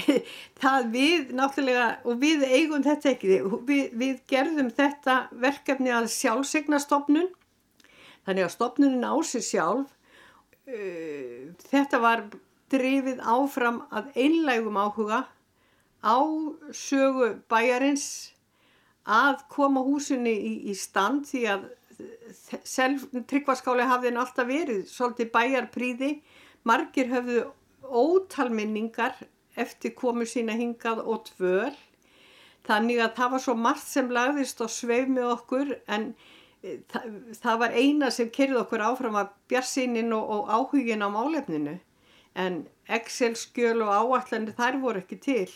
það 0.60 0.90
við 0.94 1.32
náttúrulega 1.36 1.88
og 2.08 2.20
við 2.20 2.44
eigum 2.48 2.84
þetta 2.84 3.14
ekki 3.14 3.30
við, 3.68 3.82
við 4.00 4.20
gerðum 4.30 4.70
þetta 4.74 5.22
verkefni 5.42 5.92
að 5.94 6.10
sjálfsegnastofnun 6.14 7.28
þannig 8.26 8.46
að 8.46 8.54
stofnunin 8.54 9.08
á 9.08 9.14
sig 9.26 9.44
sjálf 9.46 9.90
uh, 10.68 11.50
þetta 11.70 12.02
var 12.02 12.24
drifið 12.70 13.20
áfram 13.26 13.82
að 13.90 14.12
einlægum 14.14 14.78
áhuga 14.78 15.24
á 16.04 16.18
sögu 16.72 17.34
bæjarins 17.50 18.06
að 19.04 19.44
koma 19.52 19.82
húsunni 19.84 20.32
í, 20.32 20.52
í 20.70 20.74
stand 20.76 21.26
því 21.28 21.44
að 21.54 21.68
tryggvarskáli 23.28 23.86
hafði 23.88 24.10
hann 24.10 24.22
alltaf 24.22 24.48
verið 24.48 24.86
svolítið 24.88 25.32
bæjarpríði 25.34 26.10
margir 26.68 27.10
höfðu 27.10 27.44
ótalminningar 27.84 29.16
eftir 29.60 29.94
komu 29.98 30.26
sína 30.28 30.54
hingað 30.56 31.02
og 31.04 31.24
tvöl 31.28 31.74
þannig 32.68 33.00
að 33.02 33.14
það 33.18 33.32
var 33.34 33.44
svo 33.44 33.56
margt 33.58 33.88
sem 33.88 34.12
lagðist 34.12 34.60
og 34.64 34.72
sveif 34.72 35.08
með 35.10 35.32
okkur 35.34 35.72
en 35.90 36.10
e, 36.62 36.78
það, 36.92 37.06
það 37.40 37.62
var 37.64 37.76
eina 37.76 38.10
sem 38.14 38.30
kerði 38.32 38.60
okkur 38.62 38.84
áfram 38.90 39.18
að 39.20 39.32
bjarsinin 39.50 40.12
og, 40.16 40.34
og 40.36 40.52
áhugin 40.54 41.04
á 41.04 41.08
málefninu. 41.10 41.78
En 42.38 42.62
Excel-skjöl 42.86 43.80
og 43.82 43.90
áallanir 43.90 44.54
þær 44.54 44.78
voru 44.84 45.02
ekki 45.02 45.18
til 45.24 45.48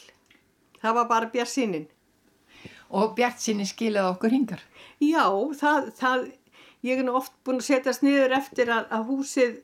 það 0.84 0.98
var 1.00 1.10
bara 1.10 1.32
bjarsinin 1.32 1.88
og 2.94 3.14
bjartsinni 3.18 3.66
skilaði 3.66 4.14
okkur 4.14 4.36
hingar 4.36 4.64
já, 5.00 5.24
það, 5.58 5.92
það 5.98 6.26
ég 6.84 7.00
er 7.00 7.06
nú 7.06 7.16
oft 7.18 7.32
búin 7.46 7.62
að 7.62 7.70
setjast 7.70 8.04
niður 8.04 8.36
eftir 8.36 8.70
að, 8.72 8.90
að 8.92 9.08
húsið 9.08 9.54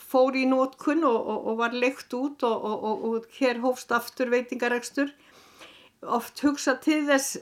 fór 0.00 0.36
í 0.36 0.44
nótkunn 0.48 1.04
og, 1.06 1.18
og, 1.18 1.46
og 1.50 1.60
var 1.60 1.76
leikt 1.76 2.14
út 2.16 2.44
og, 2.46 2.64
og 3.08 3.28
hér 3.38 3.60
hófst 3.62 3.92
aftur 3.94 4.32
veitingaregstur 4.32 5.12
oft 6.04 6.40
hugsa 6.44 6.76
til 6.84 7.04
þess 7.08 7.38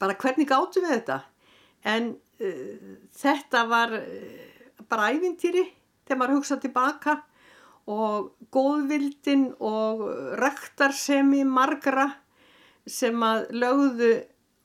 bara 0.00 0.16
hvernig 0.18 0.48
gáttu 0.48 0.82
við 0.84 0.94
þetta? 0.94 1.18
En 1.88 2.12
uh, 2.14 2.94
þetta 3.18 3.64
var 3.68 3.94
uh, 3.98 4.84
bara 4.88 5.10
ævintýri 5.12 5.66
þegar 6.06 6.20
maður 6.20 6.38
hugsa 6.38 6.58
tilbaka 6.62 7.18
og 7.88 8.32
góðvildin 8.52 9.50
og 9.64 10.04
rektarsemi 10.40 11.44
margra 11.48 12.10
sem 12.90 13.22
að 13.24 13.48
lögðu 13.62 14.12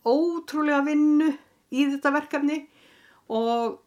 ótrúlega 0.08 0.84
vinnu 0.88 1.30
í 1.74 1.86
þetta 1.92 2.12
verkefni 2.18 2.60
og 3.32 3.80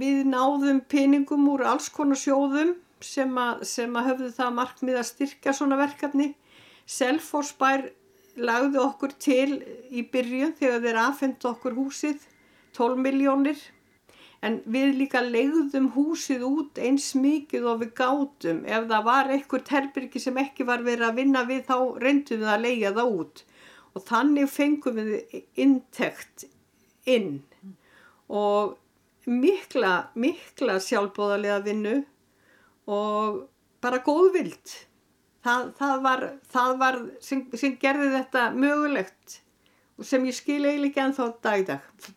við 0.00 0.22
náðum 0.30 0.82
peningum 0.90 1.48
úr 1.52 1.64
alls 1.72 1.90
konar 1.92 2.18
sjóðum 2.18 2.76
sem 3.04 3.32
að, 3.40 3.64
sem 3.66 3.96
að 3.96 4.10
höfðu 4.10 4.30
það 4.36 4.56
markmið 4.58 5.00
að 5.00 5.08
styrka 5.08 5.54
svona 5.56 5.78
verkefni. 5.80 6.28
Selforsbær 6.90 7.88
lagði 8.40 8.80
okkur 8.82 9.14
til 9.20 9.60
í 9.90 10.04
byrjun 10.12 10.54
þegar 10.58 10.84
þeir 10.84 11.00
aðfendu 11.04 11.50
okkur 11.50 11.76
húsið 11.78 12.26
12 12.76 13.02
miljónir 13.02 13.60
en 14.46 14.60
við 14.64 14.94
líka 15.02 15.20
legðum 15.24 15.90
húsið 15.96 16.44
út 16.48 16.80
eins 16.80 17.10
mikið 17.18 17.66
og 17.72 17.82
við 17.82 17.92
gátum 18.00 18.62
ef 18.64 18.88
það 18.88 19.06
var 19.10 19.32
einhver 19.34 19.64
terbyrgi 19.68 20.22
sem 20.22 20.40
ekki 20.40 20.66
var 20.68 20.84
verið 20.86 21.08
að 21.10 21.18
vinna 21.20 21.44
við 21.48 21.66
þá 21.68 21.76
reyndum 22.04 22.44
við 22.44 22.52
að 22.54 22.64
leia 22.66 22.94
það 22.96 23.16
út 23.20 23.44
og 23.94 24.06
þannig 24.06 24.50
fengum 24.50 25.00
við 25.00 25.40
intekt 25.60 26.46
inn 27.08 27.40
og 28.30 28.76
mikla, 29.26 30.10
mikla 30.14 30.78
sjálfbóðarlega 30.82 31.58
vinnu 31.64 31.96
og 32.90 33.42
bara 33.82 34.00
góðvild. 34.04 34.76
Það, 35.44 35.70
það 35.78 36.02
var, 36.04 36.24
það 36.52 36.72
var 36.80 36.98
sem, 37.24 37.44
sem 37.56 37.76
gerði 37.80 38.10
þetta 38.18 38.48
mögulegt 38.52 39.38
og 40.00 40.08
sem 40.08 40.24
ég 40.28 40.36
skil 40.36 40.62
eiginlega 40.66 40.90
ekki 40.90 41.04
ennþá 41.06 41.28
dagdag. 41.44 42.10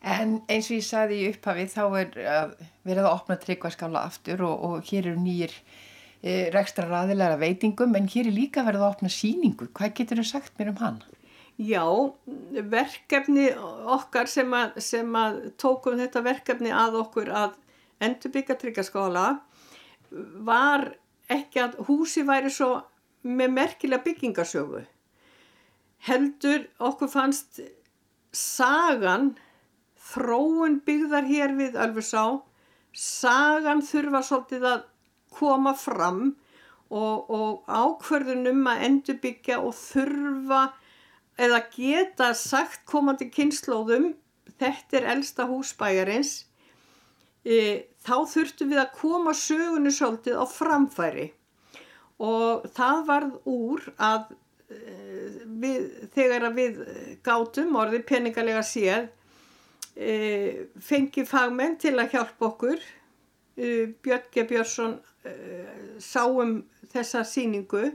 En 0.00 0.38
eins 0.48 0.70
og 0.70 0.78
ég 0.78 0.86
saði 0.86 1.20
í 1.20 1.28
upphafi 1.28 1.66
þá 1.68 1.82
er 2.00 2.18
uh, 2.24 2.66
verið 2.88 3.04
að 3.04 3.14
opna 3.14 3.36
tryggvarskála 3.40 4.04
aftur 4.08 4.44
og, 4.48 4.64
og 4.64 4.88
hér 4.88 5.10
eru 5.10 5.20
nýjir 5.20 5.52
e, 6.22 6.48
rekstra 6.54 6.86
raðilega 6.88 7.36
veitingum 7.40 7.96
en 7.98 8.08
hér 8.08 8.30
er 8.30 8.36
líka 8.36 8.64
verið 8.64 8.84
að 8.84 8.94
opna 8.94 9.12
síningu. 9.12 9.68
Hvað 9.76 9.96
getur 9.98 10.22
þú 10.22 10.26
sagt 10.30 10.56
mér 10.56 10.72
um 10.72 10.80
hann? 10.80 11.02
Já, 11.60 11.84
verkefni 12.72 13.50
okkar 13.92 14.30
sem 14.32 14.48
að, 14.56 14.78
sem 14.80 15.16
að 15.20 15.42
tókum 15.60 15.98
þetta 16.00 16.22
verkefni 16.24 16.72
að 16.72 16.96
okkur 17.02 17.28
að 17.36 17.58
endurbyggja 18.00 18.56
tryggaskóla 18.62 19.26
var 20.48 20.86
ekki 21.30 21.60
að 21.62 21.76
húsi 21.90 22.24
væri 22.24 22.48
svo 22.52 22.78
með 23.28 23.52
merkilega 23.58 24.06
byggingarsögu. 24.06 24.86
Heldur 26.08 26.64
okkur 26.80 27.12
fannst 27.12 27.60
sagan, 28.32 29.34
þróun 30.10 30.80
byggðar 30.86 31.26
hér 31.28 31.56
við 31.58 31.78
Ölfursá, 31.80 32.24
sagan 32.92 33.82
þurfa 33.86 34.22
svolítið 34.26 34.66
að 34.72 34.86
koma 35.30 35.74
fram 35.78 36.22
og, 36.90 37.30
og 37.30 37.70
ákverðunum 37.70 38.66
að 38.66 38.86
endurbyggja 38.88 39.60
og 39.62 39.76
þurfa 39.78 40.62
eða 41.40 41.60
geta 41.72 42.32
sagt 42.36 42.82
komandi 42.90 43.30
kynnslóðum 43.32 44.10
þetta 44.60 44.98
er 44.98 45.08
elsta 45.14 45.46
húsbæjarins 45.48 46.32
e, 47.44 47.86
þá 48.04 48.16
þurftum 48.32 48.72
við 48.72 48.82
að 48.82 48.96
koma 48.98 49.34
sögunu 49.36 49.92
svolítið 49.94 50.40
á 50.42 50.44
framfæri. 50.50 51.30
Og 52.20 52.66
það 52.76 53.04
varð 53.08 53.38
úr 53.48 53.86
að 53.96 54.34
e, 54.68 54.82
við, 55.62 55.86
þegar 56.16 56.50
að 56.50 56.60
við 56.60 56.82
gátum 57.24 57.78
orðið 57.80 58.06
peningalega 58.10 58.64
séð 58.66 59.08
fengi 60.00 61.26
fagmenn 61.28 61.76
til 61.80 61.96
að 62.00 62.14
hjálpa 62.14 62.46
okkur 62.48 62.78
e, 62.80 63.90
Björn 64.00 64.28
G. 64.32 64.44
Björnsson 64.48 64.94
e, 65.28 65.34
sáum 66.00 66.62
þessa 66.92 67.24
síningu 67.28 67.90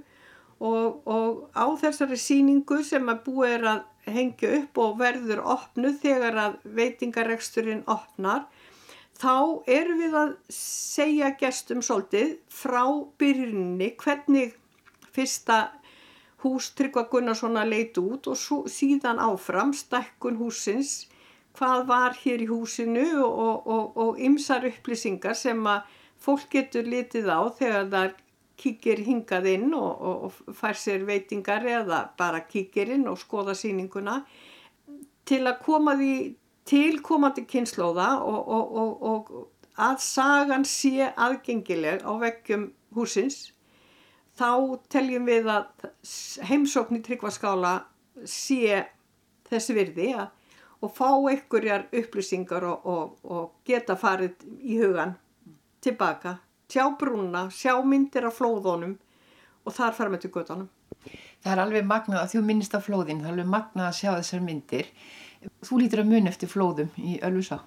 og, 0.59 1.01
og 1.09 1.49
á 1.57 1.65
þessari 1.81 2.19
síningu 2.21 2.83
sem 2.85 3.09
að 3.09 3.23
búið 3.25 3.55
er 3.57 3.67
að 3.73 4.11
hengja 4.15 4.51
upp 4.59 4.77
og 4.83 4.99
verður 4.99 5.41
opnu 5.55 5.95
þegar 6.01 6.37
að 6.43 6.59
veitingareksturinn 6.77 7.81
opnar 7.89 8.45
þá 9.17 9.63
erum 9.71 10.03
við 10.03 10.19
að 10.19 10.35
segja 10.53 11.31
gestum 11.39 11.81
svolítið 11.85 12.35
frá 12.51 12.83
byrjunni 13.19 13.89
hvernig 14.01 14.53
fyrsta 15.15 15.59
hús 16.43 16.69
Tryggva 16.77 17.07
Gunnarssona 17.09 17.63
leit 17.65 17.97
út 17.97 18.27
og 18.29 18.37
svo, 18.37 18.63
síðan 18.69 19.21
áfram 19.23 19.73
stakkun 19.73 20.37
húsins 20.37 21.07
hvað 21.57 21.87
var 21.89 22.17
hér 22.21 22.43
í 22.45 22.49
húsinu 22.49 23.07
og 23.23 24.19
ymsar 24.21 24.67
upplýsingar 24.69 25.37
sem 25.39 25.61
að 25.67 25.89
fólk 26.25 26.47
getur 26.51 26.87
litið 26.87 27.29
á 27.31 27.41
þegar 27.57 27.89
það 27.93 28.21
kíkir 28.59 29.01
hingað 29.03 29.49
inn 29.51 29.73
og, 29.75 29.91
og, 29.99 30.29
og 30.29 30.55
fær 30.55 30.77
sér 30.79 31.03
veitingar 31.07 31.65
eða 31.67 32.05
bara 32.17 32.45
kíkir 32.47 32.93
inn 32.95 33.07
og 33.11 33.19
skoða 33.19 33.55
síninguna 33.57 34.21
til 35.27 35.41
að 35.43 35.59
koma 35.65 35.95
því 35.99 36.13
til 36.65 37.01
komandi 37.05 37.43
kynnslóða 37.49 38.07
og, 38.25 38.79
og 39.11 39.33
að 39.75 39.99
sagan 40.01 40.63
sé 40.67 41.09
aðgengileg 41.11 42.05
á 42.07 42.11
veggjum 42.21 42.69
húsins 42.95 43.51
þá 44.39 44.79
teljum 44.91 45.27
við 45.27 45.51
að 45.51 45.89
heimsókn 46.49 46.99
í 46.99 47.03
tryggvaskála 47.05 47.75
sé 48.23 48.81
þessi 49.49 49.75
virði 49.77 50.09
að, 50.15 50.31
og 50.85 50.93
fá 50.93 51.09
einhverjar 51.11 51.87
upplýsingar 51.91 52.65
og 52.69 53.45
geta 53.65 53.97
farið 53.99 54.45
í 54.61 54.79
hugan 54.79 55.15
tilbaka 55.81 56.39
sjá 56.71 56.89
brúna, 56.99 57.47
sjá 57.51 57.77
myndir 57.85 58.25
af 58.27 58.39
flóðunum 58.39 58.97
og 59.65 59.75
þar 59.75 59.93
fara 59.97 60.13
með 60.13 60.25
til 60.25 60.33
göttunum. 60.33 60.69
Það 61.43 61.51
er 61.53 61.61
alveg 61.61 61.87
magnað 61.87 62.23
að 62.23 62.33
þú 62.33 62.41
minnist 62.47 62.75
af 62.77 62.87
flóðin, 62.87 63.21
það 63.21 63.29
er 63.29 63.35
alveg 63.35 63.51
magnað 63.53 63.89
að 63.89 63.97
sjá 63.99 64.09
þessar 64.15 64.43
myndir. 64.45 64.89
Þú 65.65 65.79
lítur 65.81 66.01
að 66.01 66.11
mun 66.11 66.29
eftir 66.31 66.49
flóðum 66.49 66.89
í 66.97 67.19
Ölfusá. 67.25 67.59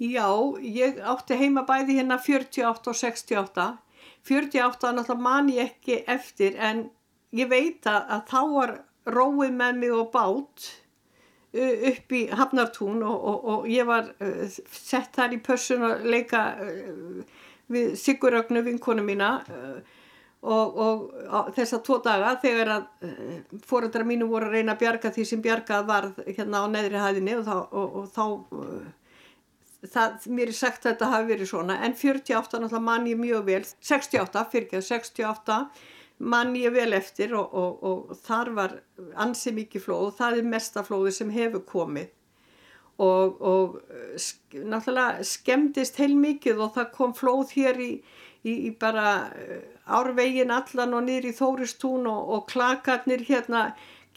Já, 0.00 0.28
ég 0.62 1.00
átti 1.12 1.36
heima 1.36 1.64
bæði 1.68 1.98
hérna 1.98 2.18
48 2.22 2.92
og 2.92 2.96
68. 2.96 3.68
48 4.28 4.92
náttúrulega 4.96 5.26
man 5.26 5.50
ég 5.52 5.72
ekki 5.72 6.02
eftir 6.08 6.56
en 6.56 6.86
ég 7.36 7.50
veit 7.50 7.86
að 7.90 8.24
þá 8.30 8.40
var 8.54 8.74
róið 9.08 9.56
með 9.58 9.80
mig 9.82 9.94
og 9.94 10.10
bát 10.14 10.70
upp 11.48 12.12
í 12.12 12.26
Hafnartún 12.28 13.02
og, 13.02 13.14
og, 13.16 13.44
og 13.52 13.68
ég 13.72 13.86
var 13.88 14.10
sett 14.68 15.14
þar 15.16 15.36
í 15.36 15.38
pössun 15.44 15.86
að 15.86 16.08
leika 16.12 16.42
við 17.72 17.94
Sigurögnu 18.00 18.62
vinkonu 18.66 19.04
mína 19.04 19.30
uh, 19.44 19.78
og, 20.48 20.78
og 20.78 21.50
þessa 21.56 21.80
tvo 21.84 21.98
daga 22.04 22.34
þegar 22.42 22.72
að 22.76 23.08
uh, 23.08 23.58
fóröldra 23.68 24.06
mínu 24.08 24.28
voru 24.30 24.48
að 24.48 24.58
reyna 24.58 24.76
að 24.76 24.84
bjarga 24.84 25.12
því 25.14 25.26
sem 25.30 25.42
bjargað 25.44 25.88
var 25.88 26.08
hérna 26.26 26.64
á 26.64 26.66
neðri 26.72 27.02
hæðinni 27.02 27.36
og 27.40 27.44
þá, 27.48 27.56
þá 28.14 28.24
uh, 28.62 28.88
það, 29.84 30.30
mér 30.38 30.52
er 30.52 30.58
sagt 30.60 30.86
að 30.86 30.92
þetta 30.92 31.12
hafi 31.12 31.30
verið 31.32 31.52
svona. 31.52 31.78
En 31.84 31.96
48 31.98 32.62
náttúrulega 32.62 32.84
mann 32.88 33.08
ég 33.10 33.20
mjög 33.20 33.46
vel. 33.48 33.62
68, 33.90 34.44
fyrir 34.52 34.68
ekki 34.68 34.80
að 34.80 34.88
68 34.88 35.60
mann 36.18 36.54
ég 36.58 36.72
vel 36.74 36.92
eftir 36.98 37.34
og, 37.38 37.82
og 37.82 38.14
þar 38.26 38.52
var 38.56 38.76
ansi 39.22 39.52
mikið 39.54 39.84
flóð 39.84 40.06
og 40.08 40.16
það 40.18 40.38
er 40.38 40.48
mesta 40.54 40.84
flóði 40.86 41.12
sem 41.14 41.30
hefur 41.34 41.64
komið. 41.66 42.14
Og, 42.98 43.36
og 43.38 43.76
náttúrulega 44.50 45.22
skemmtist 45.22 46.00
heil 46.02 46.16
mikið 46.18 46.64
og 46.64 46.72
það 46.74 46.88
kom 46.96 47.12
flóð 47.14 47.52
hér 47.54 47.78
í, 47.78 47.92
í, 48.42 48.54
í 48.66 48.72
bara 48.74 49.12
eh, 49.38 49.60
árvegin 49.86 50.50
allan 50.50 50.96
og 50.98 51.12
í 51.14 51.30
Þóristún 51.36 52.10
og, 52.10 52.32
og 52.34 52.48
klakarnir 52.50 53.22
hérna 53.28 53.68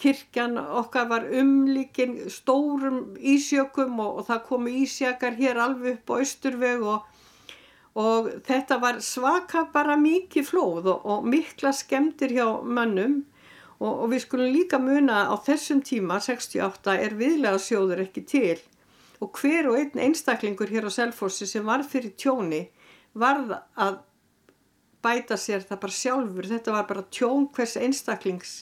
kirkjan 0.01 0.57
okkar 0.57 1.09
var 1.11 1.27
umlíkin 1.29 2.17
stórum 2.33 3.13
ísjökum 3.17 3.99
og, 4.01 4.21
og 4.21 4.27
það 4.31 4.45
komu 4.49 4.73
ísjakar 4.81 5.37
hér 5.37 5.61
alveg 5.61 5.99
upp 5.99 6.15
á 6.17 6.21
Östurveg 6.25 6.81
og 6.81 7.05
og 7.99 8.29
þetta 8.47 8.77
var 8.79 9.01
svaka 9.03 9.65
bara 9.73 9.97
mikið 9.99 10.47
flóð 10.47 10.87
og, 10.93 11.05
og 11.05 11.27
mikla 11.27 11.73
skemmtir 11.75 12.31
hjá 12.37 12.47
mönnum. 12.63 13.21
Og, 13.81 14.03
og 14.05 14.11
við 14.11 14.23
skulum 14.25 14.53
líka 14.53 14.77
muna 14.79 15.25
á 15.27 15.35
þessum 15.41 15.81
tíma 15.83 16.19
68 16.21 16.93
er 17.01 17.17
viðlega 17.17 17.59
sjóður 17.59 18.03
ekki 18.05 18.23
til. 18.29 18.59
Og 19.21 19.33
hver 19.41 19.71
og 19.71 19.79
einn 19.79 20.03
einstaklingur 20.07 20.69
hér 20.71 20.87
á 20.87 20.91
Selfossi 20.93 21.49
sem 21.49 21.65
var 21.65 21.83
fyrir 21.83 22.13
tjóni 22.15 22.67
varð 23.17 23.57
að 23.75 23.99
bæta 25.01 25.37
sér 25.37 25.65
það 25.65 25.81
bara 25.81 25.97
sjálfur, 25.97 26.47
þetta 26.47 26.75
var 26.75 26.85
bara 26.89 27.07
tjón 27.09 27.47
hvers 27.55 27.75
einstaklings 27.81 28.61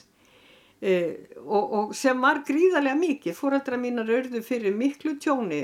eh, 0.80 1.30
og, 1.44 1.72
og 1.78 1.94
sem 1.96 2.20
var 2.20 2.42
gríðarlega 2.48 2.98
mikið, 3.00 3.36
fóröldra 3.38 3.78
mínar 3.80 4.10
örðu 4.20 4.42
fyrir 4.44 4.76
miklu 4.76 5.16
tjóni, 5.22 5.62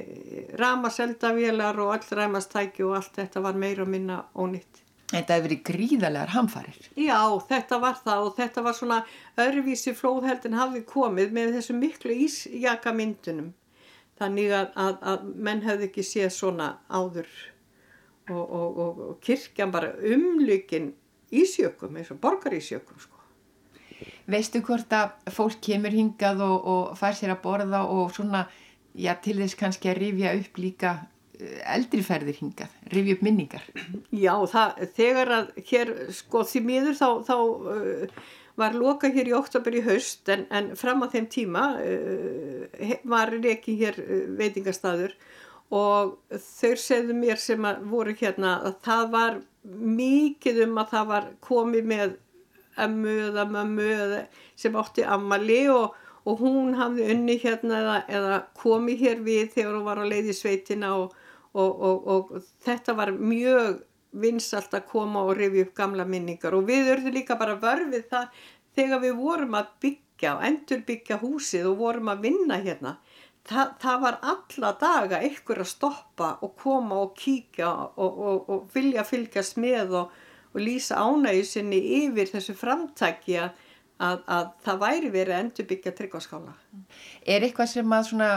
ramaseldavélar 0.61 1.79
og 1.85 1.94
all 1.96 2.18
ramastæki 2.20 2.87
og 2.87 2.98
allt 3.00 3.20
þetta 3.20 3.44
var 3.44 3.61
meira 3.61 3.87
og 3.87 3.92
minna 3.92 4.22
ónýtt. 4.35 4.83
Þetta 5.07 5.37
hefur 5.37 5.46
verið 5.46 5.61
gríðarlegar 5.68 6.33
hamfarir. 6.35 6.88
Já, 6.98 7.20
þetta 7.48 7.76
var 7.79 8.00
það 8.02 8.24
og 8.26 8.33
þetta 8.40 8.64
var 8.66 8.74
svona 8.74 9.02
örvísi 9.38 9.94
flóðheldin 9.94 10.57
hafði 10.59 10.83
komið 10.88 11.37
með 11.37 11.52
þessu 11.61 11.76
miklu 11.79 12.16
ísjakamyndunum 12.26 13.52
þannig 14.18 14.55
að, 14.57 14.72
að, 14.81 14.96
að 15.12 15.29
menn 15.46 15.62
hefði 15.64 15.90
ekki 15.90 16.05
séð 16.07 16.33
svona 16.35 16.70
áður 16.88 17.29
og, 18.33 18.42
og, 18.42 18.81
og, 18.87 19.02
kirkjan 19.22 19.74
bara 19.74 19.92
umlykin 20.14 20.90
ísjökum 21.31 21.98
eins 21.98 22.11
og 22.14 22.20
borgar 22.22 22.57
ísjökum 22.57 22.98
sko. 22.98 23.15
Veistu 24.31 24.62
hvort 24.67 24.91
að 24.95 25.12
fólk 25.35 25.61
kemur 25.62 25.95
hingað 25.95 26.41
og 26.47 26.97
fær 26.99 27.15
sér 27.15 27.37
að 27.37 27.45
borða 27.45 27.85
og 27.87 28.15
svona, 28.15 28.47
já 28.99 29.12
til 29.23 29.37
þess 29.39 29.59
kannski 29.59 29.93
að 29.93 30.01
rifja 30.03 30.33
upp 30.41 30.59
líka 30.59 30.95
eh, 31.39 31.61
eldriferðir 31.77 32.41
hingað, 32.41 32.75
rifja 32.91 33.19
upp 33.19 33.23
minningar? 33.27 33.69
Já, 34.11 34.35
það, 34.51 34.83
þegar 34.99 35.33
að 35.37 35.55
hér 35.71 35.95
sko 36.17 36.43
því 36.49 36.65
miður 36.67 36.99
þá, 36.99 37.09
þá 37.29 37.37
uh, 37.37 38.21
var 38.59 38.75
loka 38.75 39.12
hér 39.15 39.31
í 39.31 39.37
oktober 39.37 39.79
í 39.79 39.85
haust 39.87 40.31
en, 40.33 40.47
en 40.51 40.75
fram 40.81 41.05
á 41.05 41.12
þeim 41.12 41.31
tíma 41.31 41.67
uh, 41.79 42.95
var 43.07 43.35
ekki 43.37 43.79
hér 43.79 44.01
uh, 44.03 44.23
veitingastadur 44.41 45.15
og 45.75 46.17
þau 46.31 46.77
segðu 46.79 47.15
mér 47.19 47.39
sem 47.43 47.62
voru 47.91 48.15
hérna 48.19 48.61
að 48.67 48.81
það 48.87 49.09
var 49.15 49.41
mikið 49.67 50.62
um 50.67 50.79
að 50.79 50.93
það 50.93 51.09
var 51.11 51.29
komið 51.43 51.89
með 51.91 52.15
emmu 52.85 53.15
eða 53.31 53.47
mömmu 53.51 53.89
eða 53.97 54.21
sem 54.59 54.77
átti 54.77 55.05
ammali 55.17 55.62
og, 55.73 55.97
og 56.27 56.43
hún 56.43 56.75
hafði 56.79 57.11
unni 57.15 57.39
hérna 57.43 57.81
eða, 57.83 57.99
eða 58.19 58.39
komið 58.61 59.05
hér 59.05 59.23
við 59.27 59.53
þegar 59.55 59.77
hún 59.79 59.87
var 59.89 60.03
á 60.03 60.05
leiði 60.07 60.35
sveitina 60.37 60.95
og, 61.01 61.15
og, 61.57 62.09
og 62.15 62.33
þetta 62.67 62.97
var 62.99 63.15
mjög 63.17 63.85
vinsalt 64.17 64.75
að 64.77 64.89
koma 64.91 65.25
og 65.27 65.37
rifja 65.37 65.67
upp 65.67 65.77
gamla 65.77 66.07
minningar. 66.09 66.57
Og 66.57 66.67
við 66.69 66.93
örðum 66.95 67.17
líka 67.17 67.37
bara 67.39 67.59
vörfið 67.61 68.09
það 68.11 68.43
þegar 68.77 69.03
við 69.05 69.17
vorum 69.21 69.57
að 69.59 69.73
byggja 69.85 70.35
og 70.37 70.45
endur 70.49 70.85
byggja 70.87 71.21
húsið 71.21 71.71
og 71.71 71.81
vorum 71.81 72.12
að 72.12 72.23
vinna 72.29 72.61
hérna. 72.62 72.97
Það, 73.47 73.75
það 73.83 73.99
var 74.03 74.17
alla 74.33 74.71
daga 74.81 75.19
ykkur 75.29 75.61
að 75.62 75.71
stoppa 75.71 76.31
og 76.43 76.57
koma 76.59 76.99
og 77.05 77.21
og, 77.62 78.49
og 78.51 78.65
vilja 78.75 79.05
fylgjast 79.07 79.61
með 79.62 79.95
og, 80.01 80.17
og 80.57 80.64
lýsa 80.64 80.99
ánægju 81.05 81.47
sinni 81.53 81.81
yfir 82.01 82.33
þessu 82.33 82.57
framtæki 82.57 83.38
að, 83.45 83.62
að, 84.01 84.19
að 84.38 84.51
það 84.64 84.83
væri 84.87 85.14
verið 85.14 85.37
að 85.37 85.45
endur 85.45 85.71
byggja 85.71 85.95
tryggvaskála 86.01 86.57
Er 87.29 87.47
eitthvað 87.47 87.73
sem 87.77 87.97
að 87.99 88.11
svona 88.11 88.33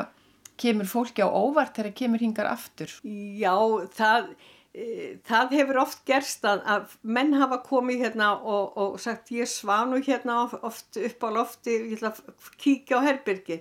kemur 0.60 0.92
fólki 0.92 1.24
á 1.24 1.30
óvart 1.32 1.80
þegar 1.80 1.96
kemur 2.04 2.24
hingar 2.28 2.52
aftur? 2.52 2.92
Já, 3.08 3.56
það 3.96 4.34
E, 4.70 5.18
það 5.26 5.54
hefur 5.58 5.80
oft 5.82 6.04
gerst 6.06 6.44
að, 6.46 6.60
að 6.70 6.92
menn 7.02 7.32
hafa 7.40 7.58
komið 7.66 8.04
hérna 8.06 8.36
og, 8.38 8.76
og 8.78 9.00
sagt 9.02 9.32
ég 9.34 9.50
svanu 9.50 9.98
hérna 10.06 10.44
oft 10.46 11.00
upp 11.00 11.26
á 11.26 11.30
lofti, 11.34 11.78
ég 11.90 11.96
ætla 11.98 12.12
að 12.14 12.52
kíkja 12.62 13.00
á 13.02 13.08
herbyrgi 13.08 13.58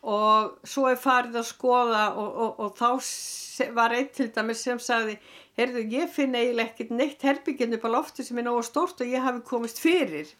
og 0.00 0.54
svo 0.64 0.86
er 0.88 0.96
farið 0.96 1.42
að 1.42 1.50
skoða 1.50 2.06
og, 2.16 2.30
og, 2.46 2.62
og 2.64 2.72
þá 2.78 3.68
var 3.76 3.92
einn 3.92 4.08
til 4.16 4.30
dæmis 4.32 4.64
sem 4.64 4.80
sagði 4.80 5.18
heyrðu 5.60 5.84
ég 5.92 6.10
finn 6.12 6.34
eiginlega 6.36 6.72
ekkert 6.72 6.90
neitt 6.96 7.22
herbygginn 7.26 7.76
upp 7.76 7.86
á 7.86 7.90
lofti 7.92 8.24
sem 8.26 8.40
er 8.40 8.46
nógu 8.48 8.64
stort 8.66 9.02
og 9.04 9.12
ég 9.12 9.24
hafi 9.24 9.42
komist 9.46 9.80
fyrir. 9.82 10.30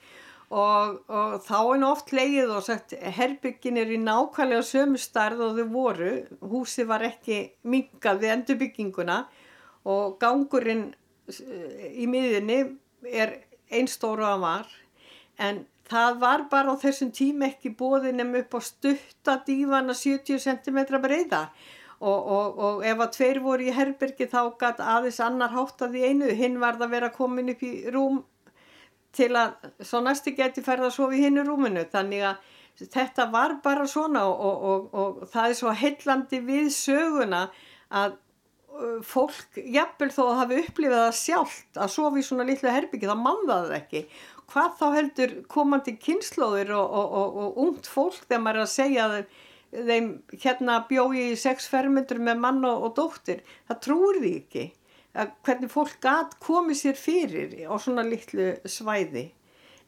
Og, 0.50 0.96
og 1.06 1.36
þá 1.46 1.58
er 1.60 1.84
oft 1.86 2.10
leið 2.16 2.50
og 2.56 2.64
sagt 2.66 2.96
herbygginn 3.18 3.78
er 3.78 3.92
í 3.94 4.00
nákvæmlega 4.02 4.66
sömu 4.66 4.98
starð 4.98 5.44
og 5.46 5.60
þau 5.60 5.68
voru. 5.74 6.14
Húsi 6.42 6.86
var 6.88 7.04
ekki 7.06 7.44
mingað 7.70 8.24
við 8.24 8.34
endurbygginguna 8.34 9.20
og 9.90 10.16
gangurinn 10.22 10.88
eh, 11.30 11.90
í 12.02 12.08
miðinni 12.10 12.64
er 13.06 13.36
einstóru 13.70 14.26
að 14.26 14.42
var. 14.42 14.72
En 15.38 15.62
það 15.90 16.18
var 16.24 16.46
bara 16.50 16.74
á 16.74 16.82
þessum 16.82 17.12
tíma 17.14 17.52
ekki 17.52 17.76
bóðið 17.78 18.16
nefnum 18.18 18.42
upp 18.42 18.58
á 18.58 18.60
stutta 18.66 19.36
dífana 19.46 19.94
70 19.96 20.42
cm 20.42 20.82
breyða 20.98 21.44
og, 22.00 22.20
og, 22.36 22.60
og 22.64 22.84
ef 22.86 23.02
að 23.04 23.12
tveir 23.16 23.40
voru 23.44 23.66
í 23.68 23.74
herbergi 23.76 24.28
þá 24.30 24.40
gæti 24.60 24.86
aðeins 24.94 25.20
annar 25.24 25.52
háttað 25.52 25.98
í 26.00 26.04
einu, 26.08 26.30
hinn 26.36 26.60
var 26.62 26.78
það 26.78 26.86
að 26.86 26.94
vera 26.96 27.10
komin 27.12 27.52
upp 27.52 27.64
í 27.66 27.72
rúm 27.92 28.22
til 29.16 29.34
að 29.36 29.68
svo 29.84 30.00
næstu 30.04 30.32
geti 30.36 30.64
ferða 30.64 30.88
að 30.88 30.96
sofa 30.96 31.18
í 31.18 31.24
hinnu 31.24 31.44
rúminu. 31.44 31.84
Þannig 31.90 32.24
að 32.30 32.88
þetta 32.94 33.26
var 33.32 33.58
bara 33.64 33.86
svona 33.90 34.24
og, 34.30 34.90
og 34.94 35.22
það 35.32 35.48
er 35.48 35.58
svo 35.58 35.76
heillandi 35.76 36.40
við 36.46 36.70
söguna 36.72 37.48
að 37.90 38.16
fólk, 39.04 39.58
jafnvel 39.60 40.10
þó 40.14 40.20
að 40.24 40.36
hafi 40.38 40.58
upplifað 40.62 41.02
það 41.02 41.16
sjálft 41.18 41.80
að 41.80 41.92
sofa 41.92 42.20
í 42.20 42.24
svona 42.24 42.46
litlu 42.48 42.72
herbyggi, 42.72 43.08
það 43.10 43.24
mannaði 43.26 43.68
það 43.68 43.76
ekki. 43.76 44.02
Hvað 44.50 44.76
þá 44.78 44.86
heldur 44.96 45.34
komandi 45.50 45.94
kynnslóðir 46.00 46.72
og, 46.78 47.58
ungt 47.60 47.90
fólk 47.90 48.22
þegar 48.24 48.44
maður 48.44 48.62
er 48.62 48.66
að 48.66 48.72
segja 48.72 49.08
þeim 49.70 50.10
hérna 50.32 50.80
bjói 50.88 51.30
í 51.30 51.38
sex 51.38 51.68
fermyndur 51.70 52.20
með 52.22 52.40
mann 52.42 52.64
og 52.66 52.92
dóttir 52.96 53.44
það 53.68 53.82
trúir 53.86 54.20
því 54.22 54.32
ekki 54.40 54.64
að 55.20 55.34
hvernig 55.46 55.72
fólk 55.72 55.98
gæt 56.02 56.36
komið 56.42 56.80
sér 56.80 56.98
fyrir 56.98 57.54
á 57.66 57.74
svona 57.82 58.04
litlu 58.06 58.52
svæði. 58.68 59.30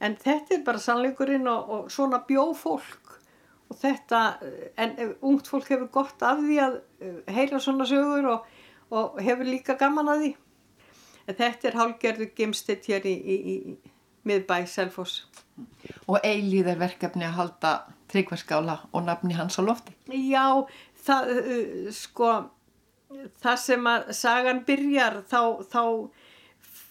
En 0.03 0.17
þetta 0.19 0.57
er 0.57 0.65
bara 0.67 0.83
sannleikurinn 0.83 1.47
og 1.47 1.91
svona 1.95 2.23
bjó 2.27 2.49
fólk. 2.59 3.19
Og 3.71 3.79
þetta, 3.79 4.23
en 4.77 4.97
ungt 5.23 5.49
fólk 5.49 5.71
hefur 5.71 5.89
gott 5.95 6.23
af 6.27 6.43
því 6.43 6.59
að 6.61 6.81
eh, 7.01 7.21
heyra 7.33 7.61
svona 7.63 7.87
sögur 7.89 8.27
og 8.33 9.21
hefur 9.23 9.49
líka 9.49 9.79
gaman 9.81 10.11
að 10.13 10.25
því. 10.25 10.33
En 11.31 11.39
þetta 11.39 11.69
er 11.69 11.79
hálgerðu 11.79 12.29
gemstitt 12.37 12.91
hér 12.91 13.07
í, 13.09 13.15
í, 13.15 13.37
í 13.55 13.93
miðbæ 14.29 14.67
Selfoss. 14.69 15.23
Og 16.11 16.19
eilíðar 16.27 16.83
verkefni 16.83 17.25
að 17.29 17.39
halda 17.39 17.73
tryggvarskála 18.13 18.79
og 18.93 19.07
nafni 19.07 19.37
hans 19.37 19.59
á 19.59 19.63
lofti? 19.65 19.95
Já, 20.13 20.65
það, 21.07 21.33
uh, 21.41 21.91
sko, 21.97 22.31
það 23.43 23.59
sem 23.65 23.91
að 23.93 24.13
sagan 24.17 24.63
byrjar 24.69 25.23
þá, 25.31 25.41
þá 25.73 25.83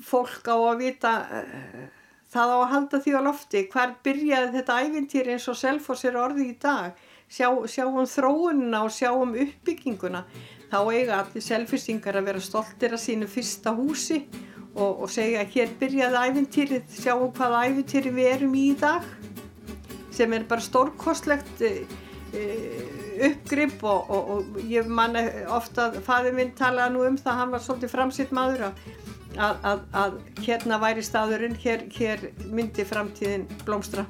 fólk 0.01 0.49
á 0.49 0.57
að 0.57 0.81
vita 0.81 1.15
uh, 1.41 1.89
það 2.31 2.53
á 2.55 2.57
að 2.57 2.69
halda 2.73 3.01
því 3.03 3.15
á 3.17 3.21
lofti. 3.27 3.63
Hvar 3.71 3.95
byrjaði 4.05 4.53
þetta 4.57 4.79
æfintýri 4.85 5.35
eins 5.35 5.49
og 5.51 5.59
Selfoss 5.59 6.05
er 6.07 6.19
orðið 6.19 6.53
í 6.53 6.57
dag? 6.61 7.07
Sjá, 7.31 7.47
sjáum 7.71 8.07
þróunina 8.11 8.83
og 8.85 8.91
sjáum 8.91 9.35
uppbygginguna. 9.39 10.25
Þá 10.71 10.79
eiga 10.91 11.19
allir 11.19 11.43
selfistingar 11.43 12.19
að 12.19 12.27
vera 12.29 12.43
stoltir 12.43 12.95
að 12.95 13.03
sínu 13.03 13.27
fyrsta 13.31 13.73
húsi 13.75 14.21
og, 14.75 15.03
og 15.03 15.07
segja 15.11 15.43
hér 15.53 15.71
byrjaði 15.79 16.21
æfintýrið, 16.29 16.85
sjáum 16.95 17.31
hvaða 17.35 17.65
æfintýri 17.67 18.13
við 18.15 18.29
erum 18.35 18.55
í 18.55 18.69
dag 18.79 19.07
sem 20.21 20.33
er 20.37 20.47
bara 20.49 20.63
stórkostlegt 20.63 21.63
e, 21.65 21.71
uppgrip 23.27 23.83
og, 23.83 24.09
og, 24.13 24.29
og 24.35 24.59
ég 24.71 24.87
manna 24.87 25.25
ofta 25.51 25.89
að 25.89 26.01
fæði 26.05 26.33
minn 26.37 26.53
talaði 26.57 26.95
nú 26.95 27.05
um 27.09 27.19
það, 27.19 27.39
hann 27.41 27.53
var 27.55 27.63
svolítið 27.65 27.93
framsitt 27.95 28.33
maður 28.35 28.67
að, 28.69 28.81
að, 29.37 29.85
að 30.03 30.17
hérna 30.45 30.79
væri 30.81 31.05
staðurinn, 31.05 31.57
hér, 31.63 31.85
hér 31.97 32.27
myndi 32.51 32.85
framtíðin 32.87 33.47
blómstra. 33.65 34.05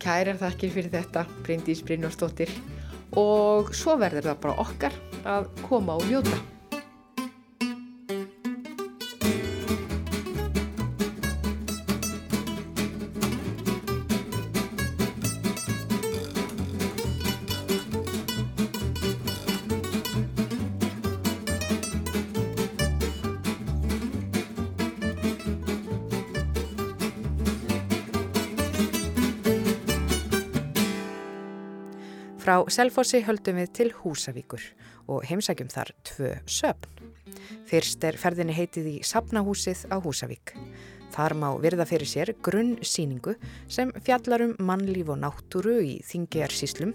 Kærar 0.00 0.38
þakkir 0.40 0.72
fyrir 0.72 0.94
þetta, 0.94 1.26
Bryndís 1.44 1.82
Brynjórsdóttir 1.84 2.52
og 3.20 3.74
svo 3.76 3.96
verður 4.00 4.30
það 4.30 4.42
bara 4.46 4.62
okkar 4.64 4.96
að 5.28 5.50
koma 5.66 5.98
og 5.98 6.06
njóta. 6.08 6.38
Selfossi 32.70 33.18
höldum 33.26 33.56
við 33.58 33.70
til 33.74 33.88
Húsavíkur 33.98 34.62
og 35.10 35.24
heimsækjum 35.26 35.70
þar 35.72 35.90
tvö 36.06 36.28
söpn. 36.46 37.08
Fyrst 37.66 38.04
er 38.06 38.18
ferðinni 38.20 38.54
heitið 38.54 38.86
í 38.92 38.94
Sapnahúsið 39.06 39.88
á 39.90 39.98
Húsavík. 39.98 40.54
Þar 41.10 41.34
má 41.34 41.48
virða 41.58 41.88
fyrir 41.90 42.06
sér 42.06 42.30
grunn 42.38 42.76
síningu 42.86 43.34
sem 43.66 43.90
fjallarum 44.06 44.54
mannlíf 44.62 45.10
og 45.10 45.18
náttúru 45.24 45.80
í 45.82 45.96
þingjarsíslum 46.06 46.94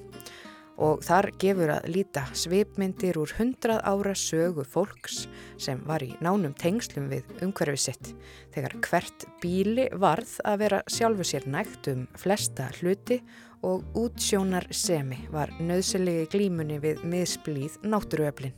og 0.81 1.03
þar 1.03 1.29
gefur 1.39 1.71
að 1.77 1.89
líta 1.91 2.25
svipmyndir 2.35 3.19
úr 3.19 3.31
hundrað 3.37 3.83
ára 3.87 4.13
sögu 4.19 4.65
fólks 4.67 5.25
sem 5.61 5.81
var 5.87 6.03
í 6.03 6.13
nánum 6.23 6.55
tengslum 6.59 7.07
við 7.11 7.27
umhverfið 7.45 7.83
sitt 7.85 8.11
þegar 8.55 8.75
hvert 8.87 9.27
bíli 9.43 9.87
varð 9.91 10.37
að 10.47 10.61
vera 10.65 10.81
sjálfu 10.91 11.27
sér 11.27 11.47
nægt 11.51 11.91
um 11.91 12.07
flesta 12.19 12.67
hluti 12.79 13.21
og 13.65 13.85
útsjónar 13.97 14.67
semi 14.69 15.23
var 15.33 15.49
nöðsilegi 15.57 16.27
glímunni 16.29 16.77
við 16.83 17.01
miðsblíð 17.09 17.79
náttúruöflin. 17.85 18.53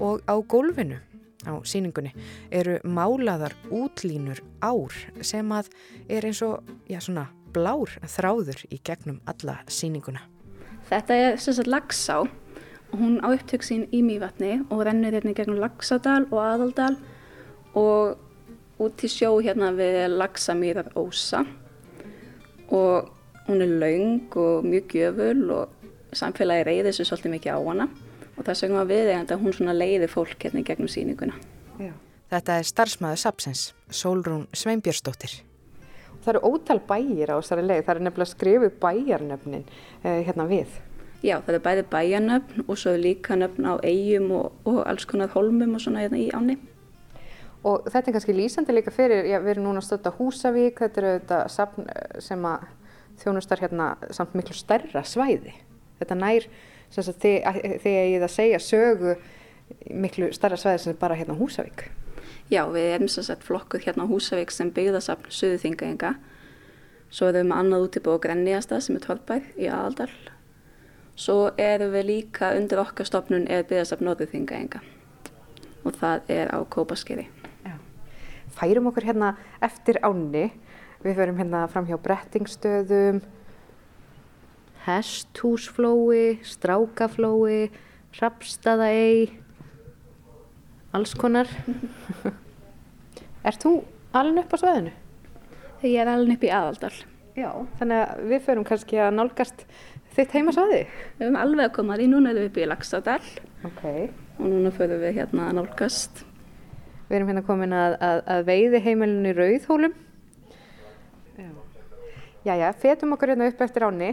Og 0.00 0.24
á 0.24 0.34
gólfinu 0.40 0.96
á 1.44 1.60
síningunni 1.60 2.14
eru 2.50 2.78
málaðar 2.88 3.52
útlínur 3.68 4.40
ár 4.64 4.94
sem 5.20 5.52
að 5.52 5.68
er 6.08 6.24
eins 6.24 6.40
og 6.42 6.64
já, 6.88 7.00
svona, 7.04 7.28
blár 7.52 7.92
þráður 8.00 8.64
í 8.72 8.80
gegnum 8.84 9.20
alla 9.30 9.60
síninguna. 9.68 10.24
Þetta 10.88 11.14
er 11.20 11.36
sérstaklega 11.38 11.76
Lagsá 11.76 12.16
og 12.24 12.96
hún 12.98 13.20
á 13.20 13.28
upptöksin 13.28 13.86
í 13.92 14.00
Mývatni 14.06 14.62
og 14.70 14.86
rennur 14.88 15.14
hérna 15.14 15.34
gegnum 15.36 15.60
Lagsadal 15.60 16.24
og 16.30 16.40
Aðaldal 16.40 16.96
og 17.76 18.80
út 18.80 18.96
til 18.98 19.10
sjó 19.12 19.30
hérna 19.44 19.70
við 19.76 20.16
Lagsamýrar 20.16 20.90
Ósa 20.98 21.44
og 22.72 23.13
hún 23.48 23.62
er 23.62 23.72
laung 23.80 24.36
og 24.40 24.64
mjög 24.64 24.94
gjöful 24.94 25.50
og 25.54 25.90
samfélagi 26.16 26.66
reyði 26.68 26.90
þessu 26.90 27.08
svolítið 27.08 27.34
mikið 27.36 27.56
á 27.56 27.60
hana 27.68 27.88
og 28.34 28.46
það 28.46 28.60
sögum 28.60 28.88
við 28.88 29.10
að 29.14 29.34
hún 29.40 29.54
svona 29.54 29.74
leiði 29.76 30.08
fólk 30.10 30.46
hérna 30.46 30.64
gegnum 30.66 30.90
síninguna. 30.90 31.34
Já. 31.78 31.92
Þetta 32.32 32.58
er 32.58 32.66
starfsmæðu 32.66 33.20
Sapsens, 33.20 33.64
Solrún 33.90 34.46
Sveinbjörnsdóttir. 34.56 35.42
Það 36.24 36.30
eru 36.32 36.48
ótal 36.48 36.80
bæjir 36.88 37.30
á 37.30 37.36
þessari 37.36 37.66
leið, 37.68 37.82
það 37.84 37.94
er 37.94 38.04
nefnilega 38.06 38.30
skrifuð 38.30 38.76
bæjarnöfnin 38.80 39.64
eh, 40.02 40.20
hérna 40.24 40.46
við. 40.48 40.78
Já, 41.24 41.36
það 41.44 41.58
er 41.58 41.64
bæði 41.66 41.84
bæjarnöfn 41.92 42.64
og 42.64 42.78
svo 42.80 42.94
líka 42.96 43.36
nöfn 43.36 43.68
á 43.68 43.74
eigum 43.84 44.32
og, 44.38 44.56
og 44.64 44.80
alls 44.88 45.04
konar 45.08 45.32
holmum 45.36 45.76
og 45.76 45.84
svona 45.84 46.02
hérna 46.04 46.22
í 46.22 46.30
áni. 46.32 46.56
Og 47.64 47.84
þetta 47.88 48.10
er 48.10 48.16
kannski 48.16 48.36
lýsandi 48.36 48.74
líka 48.76 48.92
fyrir, 48.92 49.28
já, 49.28 49.38
við 49.40 49.54
erum 49.54 49.68
núna 49.68 49.84
stötta 49.84 50.12
Húsavík, 50.16 50.80
þetta 50.80 51.00
eru 51.00 51.12
þetta 51.18 51.42
sapn 51.52 51.86
eh, 51.92 52.18
sem 52.24 52.48
að 52.48 52.66
þjónustar 53.20 53.62
hérna 53.62 53.94
samt 54.14 54.34
miklu 54.36 54.56
stærra 54.56 55.04
svæði. 55.06 55.54
Þetta 56.00 56.16
nær 56.18 56.46
þegar 56.94 57.58
ég 57.84 58.22
það 58.22 58.32
segja 58.34 58.60
sögu 58.62 59.16
miklu 59.90 60.30
stærra 60.34 60.58
svæði 60.60 60.82
sem 60.82 60.94
er 60.94 61.00
bara 61.00 61.18
hérna 61.18 61.36
Húsavík. 61.38 61.88
Já, 62.52 62.66
við 62.68 62.90
erum 62.94 63.08
svo 63.08 63.24
sett 63.24 63.44
flokkuð 63.44 63.86
hérna 63.86 64.06
Húsavík 64.08 64.52
sem 64.52 64.70
byggðasafn 64.74 65.32
Suðuþingaenga. 65.32 66.14
Svo 67.14 67.30
erum 67.30 67.50
við 67.52 67.58
annað 67.58 67.86
útibóð 67.88 68.20
Grenniasta 68.26 68.80
sem 68.84 68.98
er 68.98 69.04
Torfbær 69.06 69.46
í 69.56 69.70
Aðaldal. 69.70 70.10
Svo 71.14 71.52
erum 71.60 71.94
við 71.94 72.08
líka 72.10 72.52
undir 72.58 72.82
okkar 72.82 73.06
stopnun 73.08 73.46
eða 73.46 73.68
byggðasafn 73.70 74.08
Norðuþingaenga 74.08 74.82
og 75.84 75.96
það 76.00 76.30
er 76.32 76.50
á 76.52 76.58
Kópaskeri. 76.64 77.28
Færum 78.54 78.86
okkur 78.90 79.08
hérna 79.08 79.34
eftir 79.64 79.98
ánni 80.06 80.46
Við 81.04 81.18
ferum 81.18 81.36
hérna 81.36 81.66
fram 81.68 81.84
hjá 81.84 81.98
brettingstöðum, 82.00 83.18
hesthúsflói, 84.86 86.38
strákaflói, 86.48 87.66
rapstaðaei, 88.20 89.28
alls 90.96 91.12
konar. 91.18 91.50
Er 93.44 93.58
þú 93.60 93.74
alveg 94.16 94.46
upp 94.46 94.54
á 94.56 94.58
sveðinu? 94.62 94.92
Ég 95.84 95.98
er 96.00 96.08
alveg 96.08 96.38
upp 96.38 96.46
í 96.48 96.52
aðaldal. 96.56 96.94
Já, 97.36 97.50
þannig 97.76 97.98
að 98.00 98.22
við 98.30 98.44
förum 98.46 98.64
kannski 98.64 99.00
að 99.04 99.16
nálgast 99.18 99.64
þitt 100.14 100.36
heimasvæði. 100.38 100.78
Við 101.18 101.26
höfum 101.26 101.36
alveg 101.42 101.66
að 101.68 101.74
koma 101.76 101.98
því, 101.98 102.06
núna 102.08 102.32
erum 102.32 102.46
við 102.46 102.48
upp 102.48 102.60
í 102.62 102.68
Laxadal 102.70 103.18
Ok. 103.68 103.82
og 104.38 104.46
núna 104.48 104.72
förum 104.72 105.02
við 105.04 105.18
hérna 105.18 105.50
að 105.50 105.58
nálgast. 105.58 106.24
Við 107.10 107.18
erum 107.18 107.32
hérna 107.34 107.44
komin 107.44 107.76
að, 107.76 107.98
að, 108.08 108.22
að 108.36 108.48
veiði 108.48 108.82
heimilinu 108.86 109.34
í 109.34 109.36
Rauðhólum. 109.42 109.98
Já, 112.44 112.54
já, 112.60 112.72
fetum 112.76 113.14
okkur 113.16 113.30
hérna 113.32 113.46
upp 113.48 113.60
eftir 113.64 113.86
áni 113.86 114.10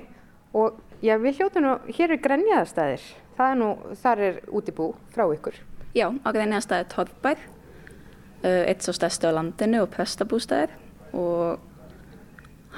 og 0.55 0.77
já, 1.03 1.17
við 1.19 1.41
hljótum 1.41 1.65
nú, 1.65 1.71
hér 1.91 2.13
er 2.15 2.19
grenjaðarstæðir. 2.23 3.07
Það 3.35 3.49
er 3.51 3.57
nú, 3.59 3.71
þar 3.99 4.21
er 4.27 4.37
útibú 4.47 4.85
frá 5.11 5.25
ykkur. 5.33 5.57
Já, 5.91 6.07
á 6.07 6.29
greinjastæði 6.31 6.85
Torfbær, 6.93 7.41
uh, 8.45 8.63
eitt 8.71 8.85
svo 8.85 8.95
stærsti 8.95 9.27
á 9.27 9.35
landinu 9.35 9.81
og 9.83 9.91
prestabústæðir 9.91 10.71
og 11.11 11.59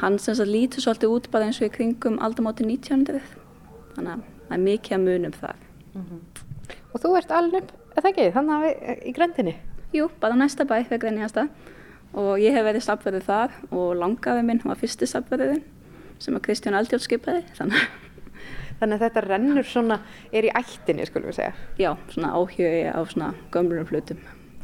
hann 0.01 0.17
sem 0.17 0.33
sagt 0.33 0.49
lítur 0.49 0.81
svolítið 0.81 1.13
út 1.13 1.29
bara 1.29 1.45
eins 1.45 1.61
og 1.61 1.69
í 1.69 1.75
kringum 1.75 2.17
aldamóti 2.17 2.65
1900. 2.65 3.21
Þannig 3.93 4.15
að 4.15 4.25
það 4.47 4.57
er 4.57 4.65
mikið 4.65 4.97
að 4.97 5.05
munum 5.05 5.37
þar. 5.37 5.61
Og 6.93 7.03
þú 7.03 7.13
ert 7.19 7.37
alveg 7.37 7.69
er 7.93 8.01
það 8.01 8.09
ekki, 8.09 8.27
þannig 8.39 8.55
að 8.55 8.65
við 8.65 9.05
í 9.05 9.15
grendinni. 9.19 9.55
Jú, 9.93 10.09
bara 10.17 10.33
næsta 10.33 10.65
bæ 10.65 10.79
fyrir 10.81 11.05
greinjasta 11.05 11.45
og 12.13 12.39
ég 12.41 12.53
hef 12.55 12.65
verið 12.67 12.85
safverðið 12.85 13.27
þar 13.27 13.55
og 13.71 13.93
langaði 13.97 14.45
minn 14.47 14.61
var 14.63 14.79
fyrsti 14.79 15.07
safverðiðin 15.09 15.63
sem 16.23 16.35
að 16.37 16.43
Kristján 16.45 16.77
Aldjórn 16.77 17.03
skipaði 17.03 17.43
þannig 17.57 17.99
Þannig 18.79 18.97
að 18.97 19.03
þetta 19.05 19.21
rennur 19.23 19.67
svona, 19.69 19.95
er 20.33 20.43
í 20.47 20.49
ættinni, 20.57 21.05
skulum 21.07 21.29
við 21.29 21.35
segja. 21.37 21.51
já, 21.79 21.91
svona 22.11 22.31
áhugi 22.35 22.65
á 22.91 22.99
svona 23.07 23.29
gömlunum 23.53 23.85
hlutum. 23.87 24.17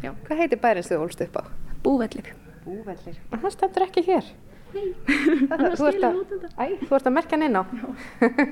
Já, 0.04 0.12
Hvað 0.26 0.42
heitir 0.42 0.60
bærin 0.60 0.84
sem 0.84 0.98
þú 0.98 1.06
ólst 1.06 1.22
upp 1.24 1.38
á? 1.40 1.44
búvellir. 1.86 2.32
Búvellir. 2.66 3.20
En 3.32 3.40
það 3.40 3.54
stendur 3.54 3.86
ekki 3.86 4.04
hér. 4.10 4.26
Nei, 4.74 4.90
þú, 5.78 5.88
ert 5.88 6.04
að, 6.10 6.18
æ, 6.58 6.66
þú 6.90 6.98
ert 6.98 7.08
að 7.08 7.16
merkja 7.16 7.38
hann 7.38 7.46
inn 7.48 7.60
á. 7.62 7.64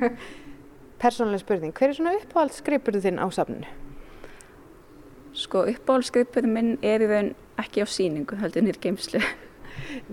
Persónuleg 1.01 1.41
spurning, 1.43 1.73
hver 1.75 1.91
er 1.91 1.97
svona 1.99 2.15
uppáhaldsgripurðu 2.21 3.03
þinn 3.03 3.19
á 3.19 3.27
safninu? 3.33 3.67
Sko 5.37 5.65
uppáhaldsgripur 5.73 6.47
minn 6.47 6.77
er 6.85 7.03
í 7.03 7.09
raun 7.11 7.33
ekki 7.61 7.83
á 7.83 7.87
síningu, 7.89 8.37
heldur 8.41 8.65
nýr 8.65 8.79
geimslu. 8.81 9.21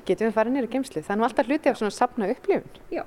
Getum 0.07 0.29
við 0.29 0.37
farið 0.37 0.57
nýra 0.57 0.71
geimslu? 0.73 1.03
Það 1.05 1.15
er 1.15 1.21
nú 1.21 1.27
alltaf 1.29 1.51
hluti 1.51 1.71
af 1.71 1.81
svona 1.81 1.95
safna 1.95 2.29
upplifun. 2.33 2.81
Já. 2.93 3.05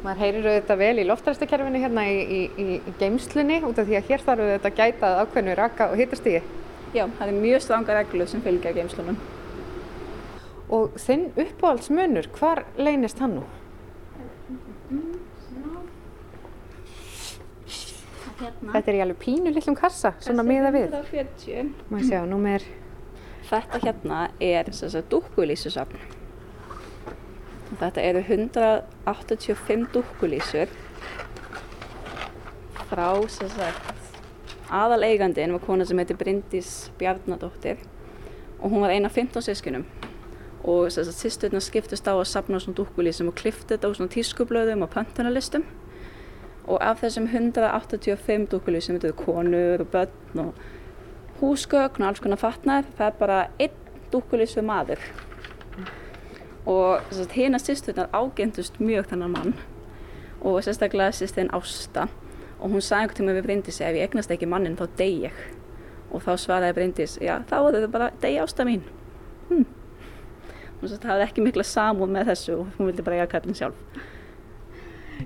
Maður 0.00 0.20
heyrir 0.22 0.46
auðvitað 0.48 0.80
vel 0.80 1.02
í 1.02 1.06
loftræstakerfinu 1.08 1.80
hérna 1.82 2.06
í, 2.08 2.20
í, 2.20 2.40
í, 2.56 2.94
geimslunni 3.02 3.60
út 3.68 3.82
af 3.82 3.88
því 3.88 3.98
að 3.98 4.08
hér 4.08 4.24
þarf 4.24 4.44
auðvitað 4.46 4.70
að 4.70 4.78
gæta 4.78 5.10
að 5.10 5.20
ákveðnu 5.24 5.56
raka 5.58 5.88
og 5.92 6.00
hitastígi. 6.00 6.40
Já, 6.96 7.04
það 7.18 7.26
er 7.26 7.40
mjög 7.44 7.64
stranga 7.66 7.98
reglur 7.98 8.30
sem 8.30 8.44
fylgja 8.44 8.72
geimslunum. 8.78 9.18
Og 10.70 10.94
þinn 11.02 11.28
uppáhaldsmunur, 11.34 12.30
hvar 12.38 12.64
leynist 12.80 13.20
hann 13.20 13.40
nú? 13.40 13.44
Hérna. 18.40 18.72
Þetta 18.74 18.90
er 18.90 18.96
í 18.96 19.02
alveg 19.04 19.18
pínu 19.20 19.52
litlum 19.52 19.76
kassa, 19.76 20.14
svona 20.24 20.44
miða 20.46 20.70
við. 20.72 20.88
140. 20.94 21.74
Má 21.92 21.98
sjá, 22.00 22.22
númer, 22.28 22.64
Þetta 23.50 23.80
hérna 23.82 24.18
er 24.38 24.68
sem 24.76 24.90
sagt 24.92 25.08
dúkkulísusafn. 25.10 25.98
Þetta 27.80 28.02
eru 28.04 28.20
185 28.22 29.88
dúkkulísur 29.94 30.70
frá 32.90 33.06
sem 33.30 33.50
sagt 33.54 34.16
aðaleigandinn 34.74 35.54
var 35.54 35.62
kona 35.62 35.86
sem 35.86 35.98
heitir 36.02 36.18
Bryndís 36.18 36.90
Bjarnadóttir 36.98 37.78
og 38.58 38.72
hún 38.72 38.82
var 38.82 38.94
eina 38.94 39.06
af 39.06 39.18
15 39.18 39.46
sískinum 39.46 39.86
og 40.66 40.90
sem 40.90 41.06
sagt 41.06 41.22
sýsturna 41.22 41.62
skiptust 41.62 42.10
á 42.10 42.14
að 42.14 42.26
safna 42.30 42.58
svona 42.62 42.78
dúkkulísum 42.82 43.30
og 43.30 43.38
klifta 43.38 43.76
þetta 43.76 43.90
á 43.90 43.94
svona 43.94 44.14
tískublöðum 44.14 44.82
og 44.86 44.90
pöntunarlistum 44.94 45.66
og 46.66 46.78
af 46.84 47.00
þessum 47.02 47.26
185 47.30 48.46
dúkkulísum 48.52 48.98
þetta 48.98 49.10
eru 49.10 49.18
konur 49.24 49.84
og 49.84 49.90
börn 49.92 50.42
og 50.44 50.54
húsgögn 51.40 52.02
og 52.02 52.08
alls 52.10 52.20
konar 52.20 52.40
fatnar, 52.40 52.84
það 52.98 53.06
er 53.06 53.18
bara 53.18 53.38
einn 53.58 53.76
dúkkulísu 54.12 54.62
maður. 54.66 55.00
Og 56.68 57.00
að 57.10 57.32
hérna 57.34 57.58
sýsturnar 57.58 58.10
ágæntust 58.12 58.80
mjög 58.80 59.08
þennan 59.10 59.32
mann. 59.36 59.54
Og 60.44 60.60
sérstaklega 60.64 61.14
sýstin 61.16 61.50
Ásta. 61.56 62.08
Og 62.60 62.70
hún 62.70 62.84
sagði 62.84 63.00
einhvern 63.00 63.16
tíma 63.16 63.34
við 63.38 63.46
Bryndísi 63.46 63.84
ef 63.84 63.96
ég 63.96 64.08
egnast 64.08 64.30
ekki 64.30 64.48
mannin 64.48 64.76
þá 64.76 64.86
dey 64.98 65.16
ég. 65.24 65.42
Og 66.12 66.22
þá 66.24 66.32
svaraði 66.36 66.76
Bryndís, 66.76 67.16
já 67.22 67.38
þá 67.48 67.56
er 67.60 67.78
þetta 67.78 67.92
bara 67.96 68.10
dey 68.20 68.38
Ásta 68.42 68.66
mín. 68.68 68.84
Hm. 69.48 69.64
sagði 70.80 71.00
það 71.00 71.12
hafði 71.12 71.26
ekki 71.28 71.44
mikla 71.44 71.64
samúð 71.66 72.12
með 72.14 72.32
þessu 72.32 72.56
og 72.58 72.68
hún 72.76 72.90
vildi 72.90 73.04
bara 73.04 73.20
eiga 73.20 73.30
kallin 73.34 73.56
sjálf 73.56 74.00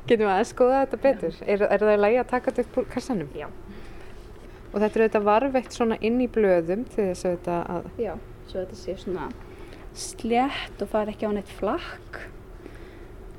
getum 0.06 0.26
við 0.26 0.34
að 0.34 0.44
skoða 0.50 0.82
þetta 0.84 1.00
betur? 1.06 1.40
Er, 1.46 1.64
er 1.68 1.86
það 1.86 1.94
í 1.94 2.02
lagi 2.02 2.20
að 2.20 2.30
taka 2.34 2.50
þetta 2.52 2.66
upp 2.66 2.78
úr 2.82 2.90
kassanum? 2.94 3.32
Já. 3.38 3.48
Og 4.74 4.78
þetta 4.82 4.98
er 4.98 5.04
auðvitað 5.04 5.26
varveitt 5.30 5.74
svona 5.76 5.98
inn 6.02 6.20
í 6.22 6.28
blöðum 6.34 6.86
til 6.90 7.08
þess 7.10 7.28
auðvitað 7.28 7.72
að, 7.76 7.90
Já, 8.02 8.14
svo 8.50 8.60
þetta 8.60 8.78
sé 8.80 8.96
svona 9.00 9.28
slétt 9.94 10.82
og 10.82 10.90
fari 10.90 11.14
ekki 11.14 11.30
á 11.30 11.32
neitt 11.36 11.52
flakk 11.60 12.24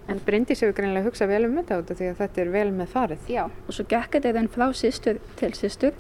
en 0.07 0.21
Bryndís 0.23 0.61
hefur 0.61 0.75
greinilega 0.77 1.09
hugsað 1.09 1.31
vel 1.33 1.45
um 1.47 1.55
þetta 1.59 1.79
út 1.81 1.91
af 1.91 1.99
því 1.99 2.09
að 2.11 2.19
þetta 2.21 2.41
er 2.43 2.51
vel 2.53 2.67
með 2.77 2.91
farið. 2.93 3.29
Já, 3.31 3.43
og 3.49 3.75
svo 3.75 3.85
gekk 3.89 4.17
þetta 4.17 4.33
þeim 4.37 4.49
frá 4.53 4.65
systur 4.77 5.21
til 5.39 5.51
systur 5.57 5.95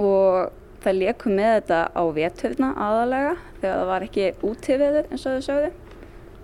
og 0.00 0.54
það 0.84 1.00
leku 1.00 1.32
með 1.32 1.52
þetta 1.58 1.80
á 1.92 2.02
veturna 2.16 2.70
aðalega 2.86 3.34
þegar 3.60 3.76
það 3.80 3.90
var 3.90 4.06
ekki 4.06 4.30
útífiður 4.50 5.10
eins 5.10 5.26
og 5.26 5.36
þau 5.36 5.46
sögðu 5.50 5.70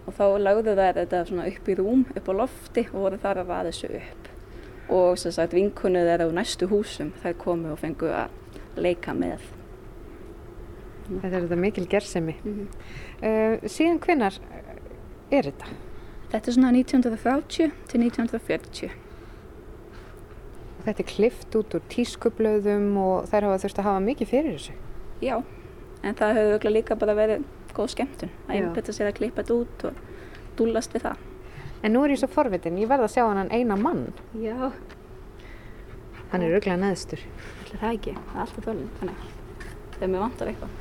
og 0.06 0.14
þá 0.16 0.24
lagðu 0.42 0.76
þær 0.78 1.00
þetta 1.00 1.24
svona 1.28 1.48
upp 1.50 1.68
í 1.68 1.78
rúm, 1.78 2.04
upp 2.16 2.28
á 2.28 2.32
lofti 2.34 2.86
og 2.90 3.00
voru 3.06 3.22
þar 3.22 3.42
að 3.42 3.52
raða 3.52 3.70
þessu 3.70 3.90
upp 4.00 4.30
og 4.92 5.18
sem 5.20 5.32
sagt 5.32 5.54
vinkunnið 5.56 6.10
er 6.12 6.24
á 6.26 6.28
næstu 6.34 6.68
húsum 6.70 7.12
þær 7.22 7.36
komu 7.40 7.72
og 7.72 7.80
fengu 7.80 8.10
að 8.12 8.80
leika 8.80 9.14
með. 9.16 9.44
Þetta 11.06 11.30
er 11.30 11.44
þetta 11.44 11.60
mikil 11.60 11.86
gersemi. 11.90 12.34
Mhm. 12.42 12.66
Uh, 13.22 13.68
síðan 13.70 14.00
hvenar 14.02 14.38
er 15.30 15.48
þetta? 15.50 15.70
Þetta 16.32 16.48
er 16.48 16.56
svona 16.56 16.72
1930 16.72 17.72
til 17.88 18.00
1940. 18.00 18.92
Þetta 20.82 21.02
er 21.02 21.06
klift 21.06 21.54
út 21.54 21.74
úr 21.76 21.82
tískublöðum 21.92 22.96
og 22.98 23.28
þær 23.30 23.48
hafa 23.48 23.60
þurft 23.62 23.78
að 23.78 23.88
hafa 23.88 24.04
mikið 24.06 24.30
fyrir 24.32 24.56
þessu. 24.56 24.78
Já, 25.22 25.36
en 26.02 26.16
það 26.18 26.32
hefur 26.34 26.52
örugglega 26.52 26.74
líka 26.74 26.96
bara 26.98 27.14
verið 27.14 27.44
góð 27.76 27.92
skemmtun 27.94 28.32
að 28.46 28.56
einbetta 28.56 28.94
sér 28.94 29.10
að 29.10 29.18
klippa 29.20 29.42
þetta 29.42 29.58
út 29.58 29.84
og 29.88 30.00
dúllast 30.58 30.94
við 30.96 31.06
það. 31.08 31.28
En 31.82 31.96
nú 31.96 32.02
er 32.04 32.14
ég 32.14 32.20
svo 32.22 32.28
forvitin, 32.30 32.78
ég 32.78 32.90
verð 32.90 33.08
að 33.08 33.14
sjá 33.16 33.24
hann 33.26 33.50
eina 33.50 33.76
mann. 33.78 34.04
Já. 34.38 34.70
Hann 36.32 36.44
er 36.44 36.54
auðvitað 36.54 36.82
neðstur. 36.84 37.24
Það 37.72 37.88
ekki, 37.88 38.12
það 38.16 38.36
er 38.36 38.44
alltaf 38.44 38.66
þörlun, 38.68 38.92
þannig 39.00 39.24
þegar 39.96 40.12
mér 40.12 40.22
vantar 40.22 40.52
eitthvað. 40.52 40.78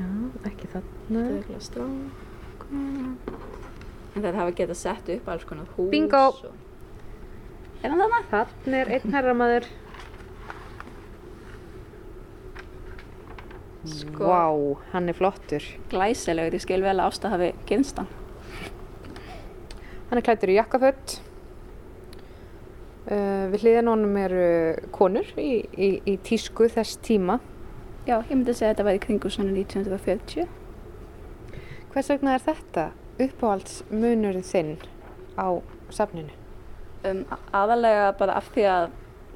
Já, 0.00 0.08
ekki 0.50 0.70
þarna. 0.72 1.22
Dögla 1.28 1.60
strák. 1.64 2.64
En 2.70 4.24
þeir 4.24 4.38
hafa 4.40 4.56
getað 4.58 4.78
sett 4.80 5.12
upp 5.14 5.30
alls 5.30 5.46
konar 5.48 5.70
hús. 5.76 5.90
Bingo. 5.92 6.24
Og... 6.30 6.50
Er 7.80 7.92
hann 7.92 8.02
þarna? 8.02 8.20
Þarna 8.30 8.80
er 8.80 8.92
einn 8.96 9.16
herramaður. 9.16 9.68
Sko. 13.90 14.28
Vá, 14.30 14.44
hann 14.92 15.10
er 15.10 15.16
flottur. 15.18 15.64
Glæsilegur, 15.90 16.56
ég 16.56 16.62
skil 16.62 16.84
vel 16.84 16.96
að 16.96 17.08
Ásta 17.08 17.32
hafi 17.32 17.50
kynst 17.68 17.98
hann. 18.00 18.08
Hann 20.10 20.18
er 20.18 20.26
klættur 20.26 20.52
í 20.52 20.56
jakkafött. 20.58 21.20
Uh, 23.10 23.48
við 23.50 23.64
hliðan 23.64 23.90
honum 23.90 24.16
eru 24.20 24.46
konur 24.94 25.26
í, 25.40 25.64
í, 25.74 25.90
í 26.06 26.16
tísku 26.26 26.68
þess 26.70 27.00
tíma. 27.02 27.40
Já, 28.06 28.16
ég 28.18 28.32
myndi 28.32 28.52
að 28.52 28.60
segja 28.60 28.70
að 28.70 28.74
þetta 28.74 28.88
væri 28.88 29.02
kringu 29.04 29.30
svona 29.32 29.54
1940. 29.54 30.48
Hvers 31.90 32.10
vegna 32.12 32.36
er 32.36 32.44
þetta 32.44 32.86
uppáhaldsmunurinn 33.20 34.46
þinn 34.46 34.76
á 35.34 35.58
safninu? 35.90 36.36
Um, 37.06 37.24
aðalega 37.56 38.12
bara 38.18 38.36
af 38.38 38.50
því 38.54 38.66
að 38.70 38.88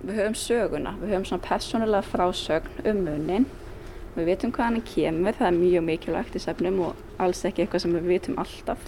við 0.04 0.18
höfum 0.20 0.38
söguna, 0.38 0.94
við 1.00 1.14
höfum 1.14 1.28
svona 1.30 1.46
persónulega 1.48 2.08
frásögn 2.08 2.88
um 2.90 3.04
munin. 3.06 3.46
Við 4.14 4.28
vitum 4.30 4.52
hvað 4.54 4.68
hann 4.68 4.82
kemur, 4.86 5.34
það 5.34 5.48
er 5.48 5.56
mjög 5.58 5.84
mikilvægt 5.88 6.36
í 6.38 6.42
sefnum 6.42 6.76
og 6.86 7.22
alls 7.22 7.40
ekki 7.48 7.64
eitthvað 7.64 7.82
sem 7.82 7.96
við 7.96 8.10
vitum 8.12 8.38
alltaf. 8.38 8.84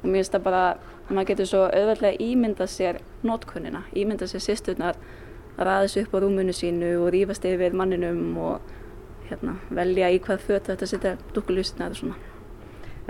Og 0.00 0.06
mér 0.06 0.22
finnst 0.22 0.36
það 0.36 0.46
bara, 0.46 0.62
maður 1.10 1.28
getur 1.32 1.50
svo 1.50 1.62
auðveldlega 1.68 2.24
ímyndað 2.24 2.72
sér 2.72 3.00
notkunnina, 3.26 3.84
ímyndað 3.92 4.32
sér 4.32 4.44
sýsturnar 4.46 5.00
að 5.58 5.68
ræðis 5.68 5.98
upp 6.00 6.16
á 6.16 6.18
rúmunu 6.24 6.56
sínu 6.56 6.94
og 7.02 7.10
rífast 7.12 7.44
yfir 7.44 7.76
manninum 7.76 8.38
og 8.40 8.72
hérna, 9.28 9.58
velja 9.68 10.08
í 10.08 10.22
hvað 10.24 10.46
föt 10.48 10.72
þetta 10.72 10.88
setja 10.88 11.16
dúkkulýstina 11.36 11.90
eða 11.90 12.00
svona. 12.00 12.29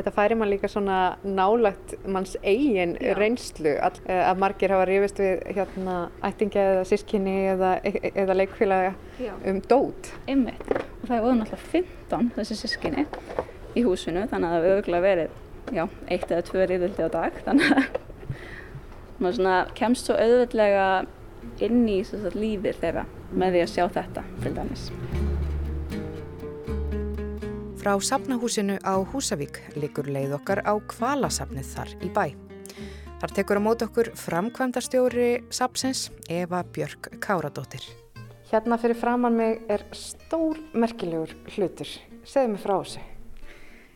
Þetta 0.01 0.13
færi 0.17 0.37
mann 0.41 0.49
líka 0.49 0.69
svona 0.73 0.99
nálægt 1.21 1.93
manns 2.09 2.39
eigin 2.41 2.95
Já. 2.97 3.13
reynslu 3.19 3.75
all, 3.85 3.99
eh, 4.07 4.23
að 4.25 4.39
margir 4.41 4.73
hafa 4.73 4.87
rifist 4.89 5.21
við 5.21 5.43
hérna, 5.53 5.97
ættingja 6.25 6.63
eða 6.71 6.87
sískinni 6.89 7.37
eða, 7.53 7.75
eða 8.15 8.37
leikfélaga 8.39 8.95
Já. 9.21 9.35
um 9.45 9.61
dót. 9.61 10.09
Einmitt. 10.27 10.65
Og 10.73 11.05
það 11.11 11.21
voru 11.27 11.37
náttúrulega 11.43 11.69
15 11.75 12.33
þessi 12.39 12.59
sískinni 12.63 13.07
í 13.77 13.85
húsinu 13.85 14.25
þannig 14.31 14.49
að 14.49 14.55
það 14.55 14.65
hefur 14.65 14.79
auðvitað 14.79 15.05
verið 15.05 15.39
já, 15.77 15.85
eitt 16.09 16.31
eða 16.31 16.47
tvö 16.49 16.67
riðvildi 16.71 17.07
á 17.07 17.11
dag 17.13 17.41
þannig 17.45 17.75
að 17.77 17.99
maður 19.21 19.37
svona 19.37 19.57
kemst 19.77 20.09
svo 20.09 20.17
auðvitlega 20.17 20.87
inn 21.61 21.85
í 21.89 22.01
lífið 22.37 22.81
þeirra 22.81 23.05
með 23.31 23.59
því 23.59 23.67
að 23.67 23.75
sjá 23.77 23.85
þetta 24.01 24.25
til 24.41 24.57
dæmis. 24.57 24.91
Frá 27.81 27.95
sapnahúsinu 27.97 28.75
á 28.85 29.01
Húsavík 29.01 29.57
likur 29.73 30.05
leið 30.13 30.35
okkar 30.37 30.61
á 30.69 30.77
kvalasapnið 30.85 31.69
þar 31.73 31.93
í 32.05 32.09
bæ. 32.13 32.27
Þar 33.23 33.33
tekur 33.39 33.57
á 33.57 33.63
mót 33.65 33.85
okkur 33.87 34.11
framkvæmdastjóri 34.21 35.47
sapsins 35.49 36.11
Eva 36.29 36.61
Björk 36.61 37.09
Káradóttir. 37.25 37.81
Hérna 38.51 38.77
fyrir 38.77 39.01
framann 39.01 39.39
mig 39.39 39.63
er 39.73 39.87
stór 39.97 40.61
merkilegur 40.77 41.33
hlutur. 41.55 41.89
Segðu 42.21 42.53
mig 42.53 42.61
frá 42.61 42.75
þessu. 42.83 43.07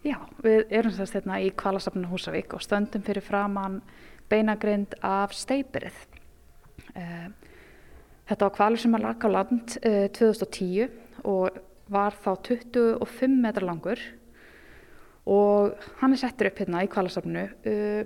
Já, 0.01 0.16
við 0.40 0.64
erum 0.81 0.97
sérst 0.97 1.18
hérna 1.18 1.42
í 1.44 1.53
kvalasapninu 1.53 2.09
Húsavík 2.09 2.57
og 2.57 2.64
stöndum 2.64 3.05
fyrir 3.05 3.20
framann 3.29 3.83
beinagrind 4.33 4.97
af 5.05 5.37
steipirið. 5.37 6.01
Eh, 6.97 7.29
þetta 8.33 8.49
var 8.49 8.57
kvalur 8.57 8.81
sem 8.81 8.97
að 8.97 9.09
laka 9.11 9.29
á 9.29 9.35
land 9.37 9.77
2010 9.85 10.88
eh, 10.88 11.01
og 11.29 11.61
var 11.92 12.16
þá 12.16 12.31
25 12.49 13.40
metrar 13.44 13.66
langur 13.68 14.01
og 15.31 15.75
hann 16.01 16.12
er 16.12 16.20
settur 16.20 16.51
upp 16.51 16.61
hérna 16.61 16.83
í 16.85 16.90
kvalasapninu. 16.92 17.44
Eh, 17.64 18.05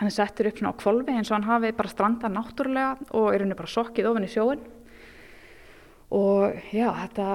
hann 0.00 0.08
er 0.08 0.14
settur 0.14 0.50
upp 0.50 0.60
svona 0.60 0.72
á 0.76 0.80
kvolvi 0.80 1.14
eins 1.14 1.30
og 1.30 1.38
hann 1.38 1.48
hafi 1.48 1.72
bara 1.76 1.92
strandað 1.92 2.36
náttúrulega 2.36 3.14
og 3.16 3.30
er 3.32 3.44
henni 3.44 3.56
bara 3.56 3.72
sokkið 3.72 4.10
ofin 4.10 4.28
í 4.28 4.32
sjóin. 4.32 4.66
Og 6.10 6.58
já, 6.74 6.88
þetta, 6.90 7.28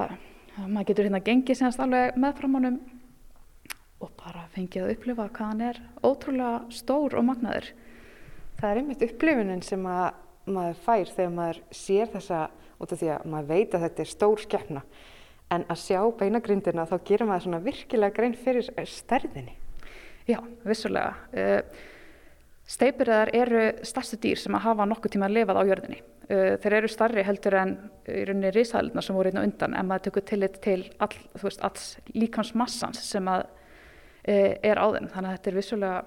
maður 0.68 0.88
getur 0.90 1.08
hérna 1.08 1.24
gengið 1.24 1.62
senast 1.62 1.82
alveg 1.82 2.18
meðframánum 2.20 2.82
og 4.04 4.12
bara 4.20 4.46
fengið 4.54 4.84
að 4.84 4.94
upplifa 4.96 5.30
hvað 5.30 5.52
hann 5.54 5.66
er 5.70 5.82
ótrúlega 6.04 6.76
stór 6.76 7.16
og 7.18 7.26
magnaður. 7.30 7.72
Það 8.60 8.70
er 8.70 8.82
einmitt 8.82 9.06
upplifunin 9.08 9.64
sem 9.66 9.86
að 9.90 10.52
maður 10.52 10.82
fær 10.86 11.12
þegar 11.16 11.34
maður 11.34 11.62
sér 11.74 12.12
þessa 12.14 12.42
út 12.80 12.94
af 12.94 13.02
því 13.02 13.12
að 13.16 13.28
maður 13.32 13.52
veit 13.52 13.76
að 13.76 13.86
þetta 13.86 14.04
er 14.04 14.12
stór 14.12 14.44
skeppna 14.44 14.84
en 15.56 15.66
að 15.70 15.82
sjá 15.84 16.00
beinagrindina 16.20 16.88
þá 16.90 16.96
gerir 17.08 17.30
maður 17.30 17.46
svona 17.46 17.62
virkilega 17.66 18.16
grein 18.16 18.38
fyrir 18.38 18.70
stærðinni. 18.90 19.54
Já, 20.26 20.40
vissulega. 20.66 21.14
Eh, 21.34 21.62
Steipirðar 22.66 23.30
eru 23.38 23.66
stærstu 23.86 24.18
dýr 24.18 24.40
sem 24.42 24.56
að 24.58 24.64
hafa 24.66 24.88
nokkuð 24.90 25.14
tíma 25.14 25.28
að 25.28 25.36
lifað 25.36 25.60
á 25.62 25.70
jörðinni. 25.70 26.00
Eh, 26.26 26.56
þeir 26.64 26.78
eru 26.80 26.90
starri 26.90 27.26
heldur 27.28 27.60
en 27.60 27.76
í 28.10 28.24
rauninni 28.26 28.50
risaðilina 28.56 29.04
sem 29.06 29.16
voru 29.16 29.30
einnig 29.30 29.46
undan 29.52 29.76
en 29.78 29.86
maður 29.86 30.08
tekur 30.08 30.26
tillit 30.26 30.58
til 30.66 30.80
all, 30.98 31.14
veist, 31.44 31.62
alls 31.62 31.92
líkansmassans 32.18 33.04
sem 33.06 33.30
að 33.30 33.46
Eh, 34.26 34.58
er 34.66 34.80
á 34.82 34.90
þeim. 34.90 35.06
Þannig 35.14 35.30
að 35.30 35.36
þetta 35.38 35.50
er 35.52 35.58
vissulega 35.60 35.98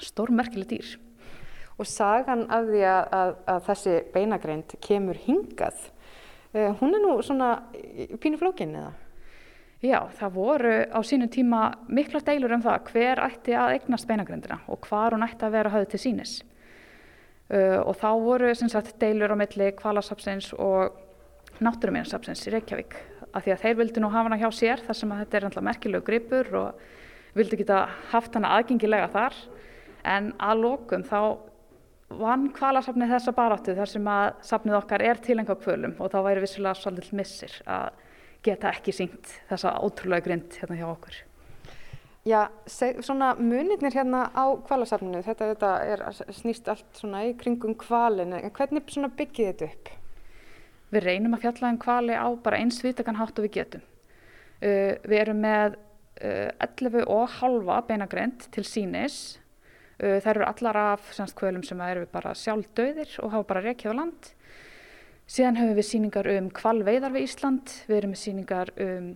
stórmerkileg 0.00 0.70
dýr. 0.70 0.92
Og 1.76 1.88
sagan 1.88 2.46
af 2.52 2.68
því 2.70 2.82
að, 2.88 3.02
að, 3.18 3.32
að 3.52 3.64
þessi 3.66 3.96
beinagreind 4.14 4.76
kemur 4.84 5.18
hingað, 5.26 5.82
uh, 6.54 6.70
hún 6.80 6.96
er 6.96 7.02
nú 7.04 7.16
svona 7.24 7.50
pínu 8.22 8.40
flókin 8.40 8.76
eða? 8.80 8.94
Já, 9.84 9.98
það 10.16 10.36
voru 10.38 10.76
á 10.88 11.00
sínum 11.04 11.28
tíma 11.28 11.62
mikla 11.92 12.22
deilur 12.24 12.54
um 12.56 12.62
það 12.64 12.86
hver 12.90 13.20
ætti 13.26 13.52
að 13.54 13.74
eignast 13.74 14.08
beinagreindina 14.08 14.62
og 14.72 14.88
hvar 14.88 15.12
hún 15.12 15.26
ætti 15.26 15.44
að 15.44 15.58
vera 15.58 15.72
höfð 15.74 15.90
til 15.92 16.00
sínis. 16.00 16.38
Uh, 17.46 17.82
og 17.84 17.92
þá 18.00 18.08
voru 18.24 18.54
sagt, 18.56 18.96
deilur 18.98 19.36
á 19.36 19.36
milli 19.38 19.68
kvalasapsins 19.76 20.54
og 20.56 20.96
náttúruminnasapsins 21.62 22.46
í 22.48 22.54
Reykjavík. 22.56 22.96
Af 23.36 23.44
því 23.44 23.52
að 23.52 23.62
þeir 23.62 23.76
vildi 23.82 24.02
nú 24.02 24.10
hafa 24.12 24.30
hana 24.30 24.40
hjá 24.40 24.48
sér 24.54 24.82
þar 24.84 24.98
sem 24.98 25.12
þetta 25.20 25.38
er 25.38 25.66
merkilegu 25.68 26.04
gripur 26.04 26.50
og 26.56 26.80
vildi 27.36 27.60
geta 27.60 27.84
haft 28.12 28.34
hana 28.36 28.54
aðgengilega 28.56 29.08
þar 29.12 29.36
en 30.08 30.32
að 30.40 30.62
lókum 30.64 31.04
þá 31.04 31.20
vann 32.08 32.50
kvalasafnið 32.54 33.14
þessa 33.16 33.32
baráttu 33.34 33.74
þar 33.76 33.90
sem 33.90 34.10
að 34.10 34.26
safnið 34.46 34.78
okkar 34.78 35.02
er 35.02 35.22
tilengja 35.22 35.56
kvölum 35.58 35.96
og 35.98 36.12
þá 36.12 36.18
væri 36.28 36.44
vissilega 36.44 36.78
svolítið 36.78 37.16
missir 37.18 37.56
að 37.66 38.04
geta 38.46 38.70
ekki 38.70 38.94
syngt 38.94 39.32
þessa 39.50 39.74
ótrúlega 39.82 40.28
grind 40.28 40.60
hérna 40.60 40.78
hjá 40.78 40.86
okkur. 40.90 41.16
Já, 42.26 42.48
svona 42.66 43.34
munirnir 43.38 43.94
hérna 43.94 44.24
á 44.34 44.50
kvalasafninu, 44.66 45.20
þetta, 45.22 45.52
þetta 45.52 45.72
er 45.86 46.00
snýst 46.34 46.66
allt 46.70 46.98
svona 46.98 47.22
í 47.28 47.36
kringum 47.38 47.76
kvalin, 47.78 48.34
en 48.34 48.54
hvernig 48.54 48.88
byggir 49.14 49.52
þetta 49.52 49.68
upp? 49.70 49.92
Við 50.90 51.06
reynum 51.06 51.36
að 51.36 51.44
fjalla 51.44 51.70
um 51.70 51.78
kvali 51.82 52.18
á 52.18 52.26
bara 52.42 52.58
eins 52.62 52.80
vitakan 52.82 53.18
hátt 53.18 53.38
og 53.38 53.46
við 53.46 53.60
getum. 53.60 53.84
Uh, 54.58 54.98
við 55.06 55.20
erum 55.20 55.42
með 55.42 55.78
11 56.16 56.98
eh, 56.98 57.06
og 57.12 57.26
halva 57.38 57.82
beinagrind 57.86 58.46
til 58.54 58.64
sínis. 58.64 59.38
Eh, 59.96 60.18
þær 60.20 60.34
eru 60.34 60.44
allar 60.44 60.76
af 60.76 61.12
kvölum 61.38 61.62
sem 61.64 61.80
eru 61.80 62.04
bara 62.12 62.34
sjálfdauðir 62.36 63.14
og 63.24 63.30
hafa 63.32 63.46
bara 63.48 63.62
rekið 63.64 63.94
á 63.96 63.98
land. 63.98 64.26
Síðan 65.26 65.56
höfum 65.56 65.78
við 65.78 65.86
síningar 65.88 66.28
um 66.36 66.50
kvalveiðar 66.52 67.14
við 67.14 67.24
Ísland, 67.24 67.72
við 67.88 67.96
erum 67.96 68.12
með 68.12 68.20
síningar 68.20 68.72
um 68.76 69.06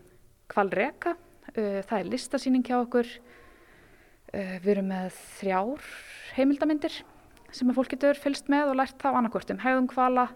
kvalreka, 0.49 1.17
eh, 1.53 1.83
það 1.85 1.99
er 1.99 2.11
listasíning 2.15 2.65
hjá 2.65 2.79
okkur. 2.81 3.07
Við 4.31 4.69
erum 4.71 4.87
með 4.87 5.11
þrjár 5.41 5.87
heimildamindir 6.37 7.03
sem 7.51 7.69
að 7.69 7.75
fólk 7.75 7.91
getur 7.91 8.15
fylst 8.15 8.47
með 8.47 8.71
og 8.71 8.77
lært 8.79 8.99
þá 9.03 9.09
annarkvört 9.11 9.51
um 9.51 9.59
hegðum 9.59 9.89
kvala, 9.91 10.29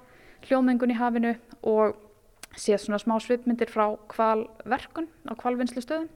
hljóðmengun 0.43 0.91
í 0.91 0.99
hafinu 0.99 1.37
og 1.63 1.95
séð 2.59 2.83
svona 2.83 2.99
smá 2.99 3.15
svipmyndir 3.23 3.71
frá 3.71 3.95
kvalverkun 4.11 5.07
á 5.31 5.33
kvalvinnslu 5.39 5.79
stöðum. 5.79 6.11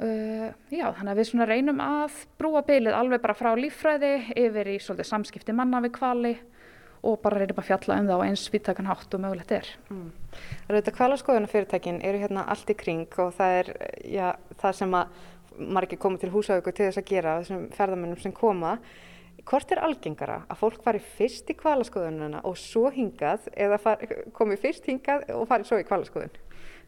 Uh, 0.00 0.46
já, 0.72 0.86
þannig 0.96 1.10
að 1.12 1.18
við 1.18 1.26
svona 1.28 1.46
reynum 1.50 1.80
að 1.84 2.22
brúa 2.40 2.62
bylið 2.64 2.94
alveg 2.96 3.20
bara 3.20 3.36
frá 3.36 3.50
líffræði 3.58 4.14
yfir 4.32 4.70
í 4.72 4.78
svolítið 4.80 5.08
samskipti 5.10 5.52
manna 5.52 5.82
við 5.84 5.92
kvali 5.98 6.32
og 7.04 7.18
bara 7.20 7.42
reynum 7.42 7.60
að 7.60 7.68
fjalla 7.68 7.98
um 8.00 8.08
það 8.08 8.22
á 8.22 8.26
eins 8.26 8.46
viðtakan 8.52 8.88
hátt 8.88 9.16
og 9.16 9.22
mögulegt 9.24 9.52
er. 9.56 9.68
Mm. 9.92 10.08
Það 10.32 10.70
eru 10.70 10.80
þetta 10.80 10.96
kvalaskoðunafyrirtækin 10.96 12.00
eru 12.08 12.22
hérna 12.22 12.46
allt 12.52 12.72
í 12.72 12.78
kring 12.80 13.20
og 13.20 13.34
það 13.36 13.58
er 13.58 13.70
já, 14.08 14.26
það 14.62 14.80
sem 14.80 14.96
að 15.02 15.20
margir 15.76 16.00
komið 16.00 16.24
til 16.24 16.32
húsauku 16.32 16.72
til 16.72 16.88
þess 16.88 17.00
að 17.00 17.08
gera 17.12 17.36
þessum 17.42 17.68
ferðamennum 17.76 18.20
sem 18.24 18.36
koma. 18.36 18.74
Hvort 19.48 19.72
er 19.72 19.84
algengara 19.84 20.42
að 20.48 20.60
fólk 20.60 20.82
fari 20.84 21.00
fyrst 21.00 21.48
í 21.52 21.56
kvalaskoðununa 21.60 22.42
og 22.48 22.58
svo 22.60 22.88
hingað 22.92 23.48
eða 23.52 23.96
komið 24.36 24.64
fyrst 24.64 24.88
hingað 24.88 25.28
og 25.36 25.48
farið 25.50 25.70
svo 25.70 25.80
í 25.80 25.88
kvalaskoðun? 25.88 26.36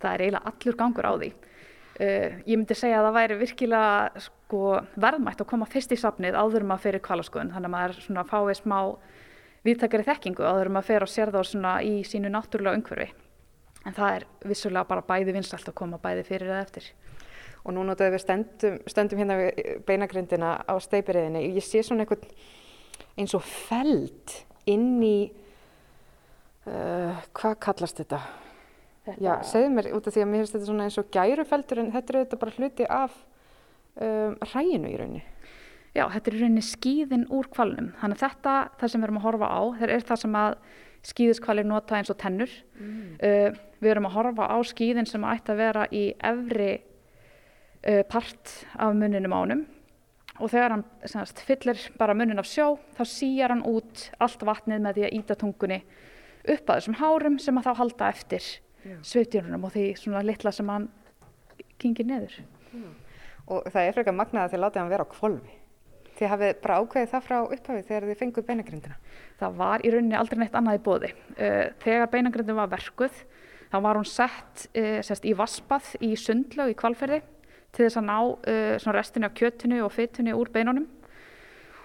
Það 0.02 0.12
er 0.12 0.24
eiginlega 0.26 0.52
allur 0.52 0.78
gangur 0.80 1.08
á 1.08 1.14
því. 1.16 1.32
Uh, 2.02 2.38
ég 2.48 2.56
myndi 2.56 2.74
segja 2.74 2.98
að 2.98 3.08
það 3.08 3.18
væri 3.20 3.34
virkilega 3.38 4.22
sko, 4.24 4.62
verðmætt 4.98 5.42
að 5.44 5.50
koma 5.52 5.68
fyrst 5.70 5.92
í 5.94 5.98
safnið 6.00 6.34
áður 6.34 6.64
maður 6.66 6.86
fyrir 6.88 7.04
kvalaskoðun 7.04 7.52
þannig 7.54 7.68
að 7.68 7.74
maður 7.76 7.98
svona 8.02 8.24
fái 8.26 8.56
smá 8.58 8.78
viðtakari 9.62 10.08
þekkingu 10.08 10.42
áður 10.42 10.72
maður 10.74 10.88
fyrir 10.88 11.06
að 11.06 11.12
sér 11.12 11.30
þá 11.30 11.42
í 11.86 11.92
sínu 12.08 12.32
náttúrulega 12.32 12.80
umhverfi 12.80 13.12
en 13.86 13.96
það 13.96 14.16
er 14.16 14.26
vissulega 14.50 14.88
bara 14.88 15.04
bæði 15.06 15.36
vinsalt 15.36 15.68
að 15.68 15.78
koma 15.78 16.00
bæði 16.02 16.24
fyrir 16.26 16.50
eða 16.50 16.64
eftir. 16.64 16.88
Og 17.62 17.74
nú 17.76 17.84
notaðu 17.86 18.16
við 18.16 18.24
stöndum, 18.24 18.78
stöndum 18.90 19.22
hérna 19.22 19.38
við 19.38 19.60
beinagrindina 19.86 20.54
á 20.66 20.74
steipiriðinni 20.82 21.44
ég 21.54 21.66
sé 21.66 21.82
svona 21.86 22.06
einhvern 22.06 22.26
eins 23.18 23.34
og 23.38 23.44
feld 23.46 24.36
inn 24.70 25.02
í 25.06 25.16
uh, 26.66 27.22
hvað 27.36 27.58
kallast 27.62 28.02
þetta? 28.02 28.22
Þetta... 29.02 29.18
Já, 29.24 29.32
segðu 29.46 29.72
mér 29.74 29.90
út 29.96 30.06
af 30.06 30.14
því 30.14 30.22
að 30.22 30.30
mér 30.30 30.42
finnst 30.42 30.56
þetta 30.56 30.68
svona 30.68 30.86
eins 30.86 30.98
og 31.00 31.10
gærufeldur 31.14 31.82
en 31.82 31.90
þetta 31.94 32.12
er 32.12 32.18
auðvitað 32.20 32.42
bara 32.44 32.56
hluti 32.58 32.86
af 32.86 33.18
um, 33.98 34.36
ræginu 34.52 34.92
í 34.92 35.00
rauninni. 35.00 35.24
Já, 35.92 36.06
þetta 36.14 36.30
er 36.30 36.36
í 36.36 36.42
rauninni 36.44 36.64
skýðin 36.64 37.26
úr 37.34 37.50
kvalnum. 37.52 37.90
Þannig 38.00 38.20
að 38.20 38.24
þetta, 38.28 38.54
það 38.78 38.92
sem 38.92 39.02
við 39.02 39.08
erum 39.08 39.18
að 39.18 39.26
horfa 39.26 39.50
á, 39.50 39.60
þetta 39.80 39.96
er 39.96 40.06
það 40.12 40.22
sem 40.22 40.38
að 40.42 40.56
skýðiskvalir 41.10 41.66
nota 41.66 41.98
eins 41.98 42.14
og 42.14 42.18
tennur. 42.22 42.54
Mm. 42.78 43.02
Uh, 43.18 43.60
við 43.82 43.94
erum 43.96 44.08
að 44.08 44.16
horfa 44.20 44.48
á 44.54 44.58
skýðin 44.70 45.10
sem 45.10 45.26
ætti 45.26 45.52
að 45.52 45.62
vera 45.64 45.86
í 45.90 46.06
efri 46.30 46.72
uh, 46.78 48.02
part 48.06 48.56
af 48.78 48.94
muninum 48.94 49.34
ánum 49.34 49.66
og 50.40 50.50
þegar 50.50 50.76
hann 50.76 50.84
semast, 51.04 51.42
fyllir 51.46 51.80
bara 52.00 52.14
munin 52.16 52.40
af 52.40 52.48
sjó 52.48 52.76
þá 52.96 53.02
síjar 53.08 53.52
hann 53.52 53.64
út 53.68 54.08
allt 54.22 54.42
vatnið 54.46 54.84
með 54.84 54.98
því 54.98 55.06
að 55.06 55.16
íta 55.18 55.36
tungunni 55.38 55.80
upp 56.42 56.70
að 56.70 56.78
þessum 56.78 56.98
hárum 56.98 57.38
sem 57.42 57.58
að 57.58 57.68
þá 57.68 57.72
halda 57.82 58.08
eftir 58.10 58.46
sveitjörnum 59.06 59.66
og 59.66 59.74
því 59.74 59.86
svona 60.00 60.22
litla 60.26 60.52
sem 60.54 60.70
hann 60.72 60.88
kingir 61.82 62.08
neður. 62.08 62.38
Já. 62.72 62.86
Og 63.52 63.66
það 63.72 63.88
er 63.88 63.96
frekar 63.96 64.16
magnað 64.16 64.46
að 64.46 64.54
þið 64.54 64.62
látið 64.62 64.82
hann 64.82 64.92
vera 64.92 65.06
á 65.06 65.12
kvolvi. 65.12 65.58
Þið 66.12 66.30
hafið 66.32 66.56
bara 66.62 66.78
ákveðið 66.78 67.12
það 67.12 67.26
frá 67.26 67.36
upphafið 67.42 67.86
þegar 67.88 68.06
þið 68.08 68.18
fenguð 68.20 68.48
beinagrindina. 68.48 68.96
Það 69.40 69.60
var 69.62 69.82
í 69.82 69.92
rauninni 69.92 70.18
aldrei 70.18 70.38
neitt 70.42 70.58
annað 70.58 70.78
í 70.78 70.82
bóði. 70.86 71.12
Eh, 71.36 71.64
þegar 71.82 72.10
beinagrindin 72.12 72.58
var 72.58 72.70
verkuð 72.72 73.22
þá 73.72 73.78
var 73.80 73.98
hún 73.98 74.08
sett 74.08 74.66
eh, 74.76 75.00
sest, 75.04 75.24
í 75.24 75.32
vaspað 75.36 75.94
í 76.04 76.12
sundlaug 76.20 76.72
í 76.72 76.78
kvalferði 76.78 77.22
til 77.72 77.86
þess 77.86 78.00
að 78.02 78.08
ná 78.10 78.18
eh, 78.52 78.90
restinu 78.98 79.28
af 79.28 79.36
kjötinu 79.38 79.80
og 79.86 79.94
fytinu 79.94 80.36
úr 80.36 80.52
beinunum 80.52 80.86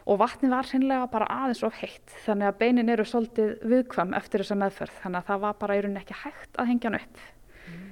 og 0.07 0.19
vatni 0.21 0.49
var 0.51 0.67
hreinlega 0.69 1.07
bara 1.11 1.27
aðeins 1.43 1.63
of 1.67 1.75
heitt 1.81 2.13
þannig 2.23 2.47
að 2.47 2.59
beinin 2.61 2.91
eru 2.93 3.05
svolítið 3.07 3.57
viðkvam 3.67 4.13
eftir 4.17 4.43
þessa 4.43 4.59
meðferð 4.61 5.01
þannig 5.01 5.19
að 5.19 5.31
það 5.31 5.41
var 5.43 5.57
bara 5.63 5.75
í 5.75 5.81
rauninni 5.83 6.03
ekki 6.03 6.21
hægt 6.21 6.55
að 6.55 6.69
hengja 6.71 6.89
hann 6.89 6.99
upp. 7.01 7.25
Mm. 7.67 7.89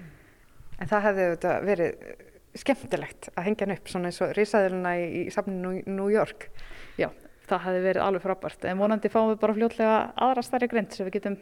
En 0.79 0.91
það 0.91 1.05
hefði 1.09 1.27
þetta 1.33 1.55
verið 1.65 2.05
skemmtilegt 2.55 3.29
að 3.33 3.47
hengja 3.49 3.67
hann 3.67 3.75
upp 3.75 3.91
svona 3.91 4.11
eins 4.11 4.21
og 4.23 4.31
risaðurina 4.37 4.93
í, 5.01 5.05
í 5.25 5.33
safninu 5.35 5.73
New 5.89 6.07
York. 6.13 6.47
Já, 7.01 7.09
það 7.49 7.65
hefði 7.67 7.83
verið 7.89 8.05
alveg 8.05 8.23
frábært 8.23 8.69
en 8.69 8.79
vonandi 8.79 9.11
fáum 9.11 9.33
við 9.33 9.41
bara 9.43 9.57
fljótlega 9.57 9.99
aðra 10.27 10.45
starri 10.45 10.71
grind 10.71 10.95
sem 10.95 11.09
við 11.09 11.17
getum 11.19 11.37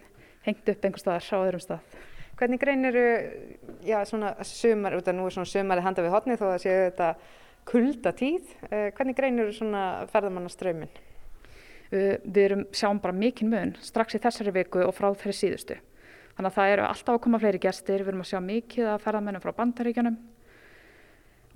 hengt 0.47 0.73
upp 0.73 0.89
einhver 0.89 1.03
staðar 1.03 1.29
á 1.29 1.43
öðrum 1.43 1.63
stað. 1.63 2.01
Hvernig 2.33 2.59
grein 2.59 2.89
eru, 2.89 3.05
já 3.85 3.99
svona 4.09 4.33
sumar, 4.41 4.97
út 4.97 5.07
af 5.07 5.13
nú 5.15 5.27
er 5.29 5.35
svona 5.35 5.51
sumarið 5.51 5.85
handa 5.85 6.03
við 6.03 6.15
hotni 6.15 6.37
þó 6.39 6.47
að 6.49 6.61
séu 6.65 6.79
þetta 6.87 7.09
kulda 7.69 8.13
tíð, 8.17 8.43
eh, 8.69 8.91
hvernig 8.91 9.17
grein 9.17 9.39
eru 9.39 9.53
svona 9.55 10.05
ferðamannaströyminn? 10.11 11.01
Við 11.93 12.37
erum 12.41 12.63
sjáum 12.73 12.97
bara 12.99 13.13
mikinn 13.13 13.51
mun 13.51 13.75
strax 13.77 14.15
í 14.17 14.19
þessari 14.19 14.53
viku 14.55 14.81
og 14.81 14.95
frá 14.97 15.11
þeirri 15.13 15.35
síðustu. 15.37 15.75
Þannig 16.33 16.49
að 16.49 16.55
það 16.55 16.71
eru 16.73 16.85
alltaf 16.87 17.13
að 17.13 17.21
koma 17.21 17.39
fleiri 17.39 17.59
gestir, 17.61 18.01
við 18.01 18.07
erum 18.07 18.23
að 18.23 18.31
sjá 18.31 18.39
mikið 18.41 18.87
að 18.89 19.03
ferðamennum 19.03 19.43
frá 19.43 19.53
bandaríkjanum 19.59 20.15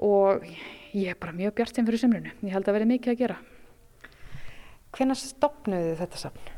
og 0.05 0.45
ég 0.93 1.09
er 1.09 1.17
bara 1.17 1.33
mjög 1.33 1.55
bjart 1.57 1.79
sem 1.79 1.87
fyrir 1.87 2.03
sumrunu. 2.03 2.33
Ég 2.45 2.53
held 2.53 2.69
að 2.69 2.77
verði 2.77 2.89
mikið 2.91 3.13
að 3.15 3.23
gera. 3.23 3.39
Hvenna 4.93 5.17
stopnuðu 5.17 5.97
þetta 5.97 6.21
safn? 6.21 6.53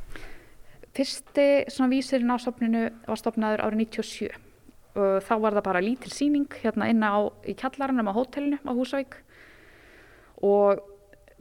Fyrsti 1.00 1.48
svona 1.72 1.94
vísirinn 1.94 2.36
á 2.36 2.38
safninu 2.42 2.84
var 3.08 3.20
stopnaður 3.22 3.64
árið 3.64 3.86
97 3.86 4.30
og 5.00 5.24
þá 5.24 5.34
var 5.40 5.56
það 5.56 5.68
bara 5.70 5.84
lítil 5.86 6.12
síning 6.12 6.60
hérna 6.60 6.90
inna 6.92 7.12
á, 7.16 7.20
í 7.48 7.56
kjallarannum 7.56 8.10
á 8.12 8.18
hótelinu 8.18 8.60
á 8.60 8.72
Húsavík 8.76 9.20
og 10.46 10.84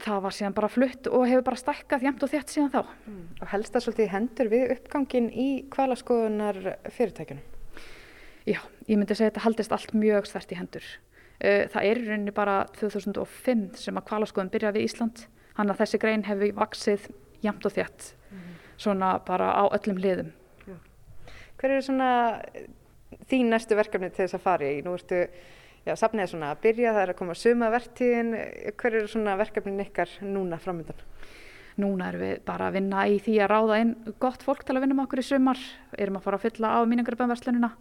það 0.02 0.22
var 0.24 0.34
síðan 0.34 0.56
bara 0.56 0.70
flutt 0.70 1.08
og 1.10 1.26
hefur 1.26 1.44
bara 1.48 1.58
stækkað 1.58 2.06
jæmt 2.06 2.24
og 2.24 2.32
þétt 2.32 2.52
síðan 2.54 2.72
þá. 2.74 2.80
Mm. 3.08 3.22
Og 3.40 3.52
helst 3.52 3.74
það 3.74 3.84
svolítið 3.84 4.10
hendur 4.14 4.50
við 4.52 4.72
uppgangin 4.76 5.28
í 5.32 5.48
kvalaskoðunar 5.74 6.60
fyrirtækjunum? 6.94 7.44
Já, 8.48 8.60
ég 8.88 8.96
myndi 8.96 9.16
segja 9.16 9.28
að 9.28 9.32
þetta 9.32 9.44
haldist 9.44 9.74
allt 9.76 9.94
mjög 9.98 10.28
stert 10.30 10.54
í 10.54 10.58
hendur. 10.58 10.86
Það 11.38 11.84
er 11.86 12.00
í 12.00 12.06
rauninni 12.06 12.34
bara 12.34 12.60
2005 12.78 13.66
sem 13.78 13.98
að 13.98 14.06
kvalaskoðun 14.08 14.52
byrjaði 14.54 14.80
í 14.82 14.88
Ísland, 14.88 15.26
hann 15.58 15.70
að 15.70 15.82
þessi 15.82 16.00
grein 16.02 16.24
hefur 16.26 16.56
vaksið 16.56 17.04
jæmt 17.44 17.68
og 17.68 17.74
þétt, 17.76 18.08
mm. 18.32 18.48
svona 18.80 19.12
bara 19.26 19.52
á 19.54 19.64
öllum 19.76 20.00
liðum. 20.02 20.32
Já. 20.66 20.74
Hver 21.60 21.74
eru 21.76 21.84
svona 21.86 22.10
þín 23.30 23.52
næstu 23.52 23.78
verkefni 23.78 24.10
til 24.10 24.24
þess 24.24 24.38
að 24.38 24.44
fara 24.46 24.72
í? 24.72 24.80
Nú 24.82 24.96
ertu 24.98 25.20
já, 25.88 25.94
safnið 25.96 26.24
er 26.24 26.30
svona 26.32 26.50
að 26.52 26.62
byrja, 26.66 26.94
það 26.94 27.02
er 27.02 27.12
að 27.12 27.18
koma 27.18 27.36
suma 27.38 27.70
verktíðin, 27.72 28.32
hver 28.78 28.98
eru 29.00 29.10
svona 29.10 29.36
verkefnin 29.40 29.84
ykkar 29.86 30.12
núna 30.24 30.60
framöndan? 30.62 31.06
Núna 31.78 32.10
erum 32.10 32.24
við 32.24 32.38
bara 32.46 32.68
að 32.68 32.78
vinna 32.80 33.06
í 33.06 33.18
því 33.22 33.36
að 33.44 33.50
ráða 33.52 33.80
inn 33.84 33.92
gott 34.20 34.44
fólk 34.44 34.64
til 34.66 34.74
að 34.74 34.84
vinna 34.84 34.98
með 34.98 35.06
okkur 35.06 35.22
í 35.22 35.26
sumar, 35.28 35.64
erum 35.96 36.18
að 36.18 36.24
fara 36.26 36.40
að 36.40 36.46
fylla 36.48 36.72
á 36.74 36.78
míningaraböðumverslunina 36.90 37.72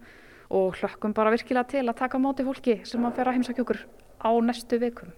og 0.58 0.78
hlökkum 0.78 1.14
bara 1.16 1.32
virkilega 1.34 1.68
til 1.74 1.84
að 1.84 1.98
taka 2.04 2.20
móti 2.22 2.46
fólki 2.46 2.78
sem 2.88 3.04
að 3.04 3.24
heimsækja 3.34 3.66
okkur 3.66 3.82
á 4.22 4.30
næstu 4.38 4.78
vikum. 4.80 5.10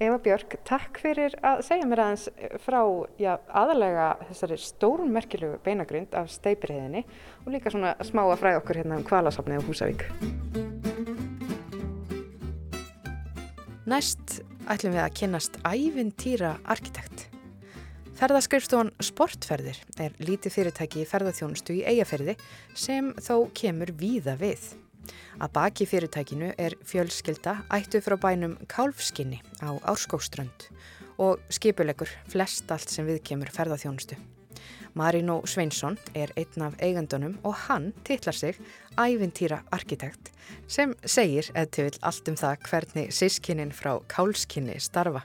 Eva 0.00 0.16
Björk, 0.24 0.56
takk 0.64 0.96
fyrir 1.02 1.34
að 1.44 1.60
segja 1.66 1.88
mér 1.88 2.00
aðeins 2.06 2.28
frá 2.64 2.80
já, 3.20 3.34
aðalega 3.52 4.14
þessari 4.30 4.56
stórun 4.64 5.12
merkilegu 5.12 5.60
beinagrind 5.64 6.16
af 6.16 6.32
steipirheðinni 6.32 7.04
og 7.44 7.52
líka 7.52 7.72
svona 7.74 7.92
smá 8.00 8.24
að 8.24 8.38
fræða 8.40 8.62
okkur 8.62 8.80
hérna 8.80 8.96
um 8.96 9.04
kvalasafni 9.04 9.60
á 9.60 9.66
Húsavík. 9.66 10.08
Næst 13.90 14.36
ætlum 14.70 14.92
við 14.94 15.02
að 15.02 15.14
kynast 15.18 15.56
ævintýra 15.66 16.50
arkitekt. 16.70 17.24
Ferðaskrifstofan 18.20 18.92
Sportferðir 19.02 19.80
er 20.04 20.14
lítið 20.22 20.54
fyrirtæki 20.54 21.00
í 21.02 21.08
ferðarþjónustu 21.10 21.74
í 21.80 21.82
eigafyrði 21.88 22.36
sem 22.78 23.08
þó 23.18 23.48
kemur 23.56 23.90
víða 23.98 24.36
við. 24.38 24.62
Að 25.42 25.54
baki 25.56 25.88
fyrirtækinu 25.90 26.52
er 26.54 26.76
fjölskylda 26.86 27.56
ættu 27.80 27.98
frá 28.04 28.14
bænum 28.20 28.60
Kálfskinni 28.70 29.40
á 29.58 29.74
Árskókströnd 29.82 30.68
og 31.18 31.42
skipulegur 31.50 32.12
flest 32.30 32.70
allt 32.70 32.94
sem 32.94 33.08
við 33.10 33.24
kemur 33.26 33.50
ferðarþjónustu. 33.56 34.20
Marino 34.94 35.40
Sveinsson 35.46 35.98
er 36.14 36.32
einn 36.38 36.64
af 36.66 36.76
eigandunum 36.82 37.36
og 37.46 37.54
hann 37.66 37.92
titlar 38.04 38.34
sig 38.34 38.58
ævintýra 38.98 39.60
arkitekt 39.72 40.32
sem 40.68 40.94
segir 41.04 41.50
eða 41.54 41.70
til 41.76 41.98
allt 42.02 42.28
um 42.28 42.38
það 42.40 42.66
hvernig 42.70 43.14
sískinnin 43.14 43.72
frá 43.74 43.98
kálskinni 44.10 44.78
starfa. 44.80 45.22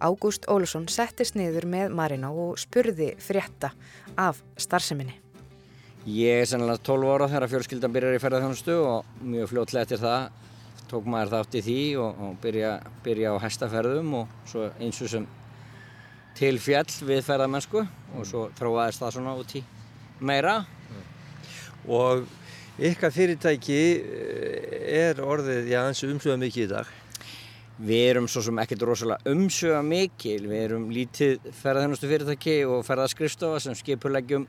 Ágúst 0.00 0.48
Ólusson 0.52 0.88
settist 0.92 1.36
niður 1.36 1.64
með 1.68 1.94
Marino 1.96 2.32
og 2.48 2.58
spurði 2.60 3.14
frétta 3.20 3.72
af 4.16 4.42
starfseminni. 4.56 5.16
Ég 6.06 6.42
er 6.42 6.46
sannlega 6.46 6.82
12 6.86 7.14
ára 7.14 7.30
þegar 7.30 7.50
fjölskyldan 7.50 7.94
byrjar 7.94 8.18
í 8.18 8.20
ferðarþjónustu 8.22 8.76
og 8.78 9.16
mjög 9.24 9.48
fljótlega 9.50 9.86
eftir 9.88 10.02
það 10.04 10.28
tók 10.90 11.08
maður 11.10 11.32
þátt 11.32 11.56
í 11.58 11.62
því 11.66 11.80
og, 12.02 12.20
og 12.22 12.36
byrja, 12.42 12.76
byrja 13.02 13.32
á 13.34 13.36
hestaferðum 13.42 14.14
og 14.20 14.36
svo 14.46 14.68
eins 14.78 15.00
og 15.02 15.10
sem 15.10 15.26
til 16.36 16.56
fjall 16.60 16.90
við 17.08 17.22
ferðarmennsku 17.24 17.80
og 18.16 18.26
svo 18.28 18.46
þróaðist 18.58 19.00
það 19.00 19.14
svona 19.14 19.34
út 19.40 19.54
í 19.56 19.62
meira. 20.20 20.58
Og 21.86 22.26
ykkar 22.82 23.14
fyrirtæki 23.14 23.80
eh, 23.80 25.08
er 25.08 25.20
orðið, 25.24 25.70
já, 25.72 25.80
eins 25.86 26.02
og 26.04 26.12
umsögða 26.12 26.40
mikið 26.42 26.66
í 26.66 26.70
dag? 26.74 26.94
Við 27.76 28.02
erum 28.10 28.28
svo 28.28 28.42
sem 28.44 28.60
ekkert 28.60 28.84
rosalega 28.88 29.32
umsögða 29.32 29.82
mikil. 29.84 30.40
Við 30.48 30.62
erum 30.64 30.88
lítið 30.92 31.48
ferðarþjónustu 31.60 32.10
fyrirtæki 32.10 32.56
og 32.68 32.84
ferðarskristofa 32.88 33.62
sem 33.64 33.76
skipuleggjum 33.76 34.48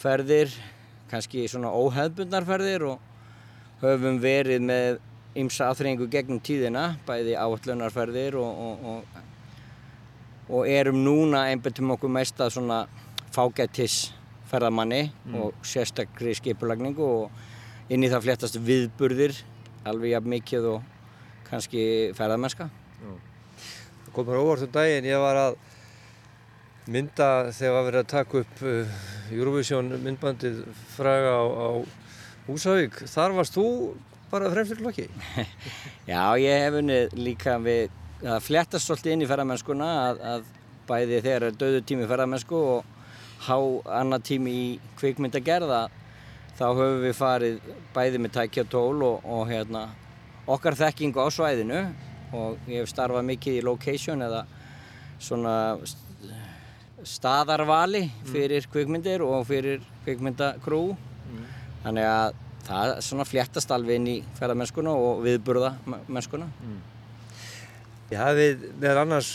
ferðir, 0.00 0.50
kannski 1.10 1.46
svona 1.50 1.70
óheðbundarferðir 1.74 2.86
og 2.90 3.82
höfum 3.82 4.18
verið 4.22 4.66
með 4.66 4.98
ymsa 5.36 5.70
aðþrengu 5.70 6.08
gegnum 6.10 6.40
tíðina, 6.42 6.94
bæði 7.06 7.36
áallunarferðir 7.36 8.38
og, 8.40 8.62
og, 8.66 8.86
og 8.90 9.35
og 10.48 10.68
erum 10.70 10.98
núna 11.02 11.46
einbjöndum 11.50 11.94
okkur 11.96 12.12
mest 12.12 12.40
að 12.40 12.54
svona 12.56 12.80
fágættisferðamanni 13.34 15.02
mm. 15.10 15.36
og 15.40 15.66
sérstakri 15.66 16.34
skipulagningu 16.38 17.06
og 17.06 17.92
inn 17.92 18.04
í 18.06 18.10
það 18.10 18.26
fléttast 18.26 18.58
viðburðir 18.62 19.36
alveg 19.86 20.14
jafn 20.14 20.32
mikið 20.32 20.68
og 20.72 20.92
kannski 21.46 21.82
ferðamennska. 22.18 22.68
Það 24.06 24.12
kom 24.14 24.28
mér 24.30 24.42
óvart 24.42 24.66
um 24.66 24.72
daginn, 24.74 25.06
ég 25.06 25.22
var 25.22 25.38
að 25.38 25.58
mynda 26.90 27.28
þegar 27.54 27.76
var 27.76 27.86
verið 27.88 28.02
að 28.02 28.10
taka 28.12 28.42
upp 28.42 28.62
uh, 28.62 28.98
Eurovision 29.34 29.90
myndbandið 30.02 30.62
fræga 30.94 31.34
á, 31.34 31.44
á 31.46 31.68
Húsavík. 32.46 33.00
Þar 33.10 33.34
varst 33.34 33.56
þú 33.58 33.66
bara 34.30 34.50
fremstur 34.52 34.78
klokki? 34.78 35.08
Já, 36.10 36.22
ég 36.38 36.62
hef 36.66 36.78
unnið 36.80 37.16
líka 37.18 37.56
við 37.62 37.90
það 38.22 38.42
fléttast 38.46 38.88
svolítið 38.88 39.14
inn 39.14 39.24
í 39.24 39.28
ferðarmennskuna 39.30 39.90
að, 40.06 40.22
að 40.32 40.50
bæði 40.86 41.20
þegar 41.20 41.46
er 41.48 41.60
döðu 41.60 41.82
tími 41.86 42.08
ferðarmennsku 42.08 42.60
og 42.72 42.92
há 43.46 43.56
annar 44.00 44.24
tími 44.24 44.54
í 44.56 44.66
kvikmyndagerða 45.00 45.82
þá 46.56 46.66
höfum 46.70 47.02
við 47.04 47.16
farið 47.18 47.70
bæði 47.94 48.22
með 48.22 48.34
tækja 48.38 48.64
tól 48.72 49.02
og, 49.04 49.26
og 49.28 49.44
hérna, 49.50 49.88
okkar 50.48 50.78
þekkingu 50.78 51.20
á 51.20 51.28
svæðinu 51.32 51.82
og 52.36 52.70
ég 52.70 52.82
hef 52.82 52.90
starfað 52.90 53.28
mikið 53.28 53.60
í 53.60 53.64
location 53.66 54.24
eða 54.24 54.46
svona 55.22 55.54
staðarvali 57.06 58.06
mm. 58.06 58.32
fyrir 58.32 58.66
kvikmyndir 58.72 59.22
og 59.26 59.44
fyrir 59.48 59.84
kvikmyndakrú 60.06 60.82
mm. 60.96 61.46
þannig 61.84 62.10
að 62.10 62.42
það 62.66 62.96
svona 63.06 63.28
fléttast 63.28 63.72
alveg 63.74 64.00
inn 64.00 64.10
í 64.10 64.18
ferðarmennskuna 64.38 64.94
og 64.96 65.22
viðburða 65.26 65.76
mennskuna 65.86 66.48
mm. 66.48 66.78
Ég 68.12 68.20
hafið 68.20 68.68
meðal 68.78 69.00
annars 69.02 69.30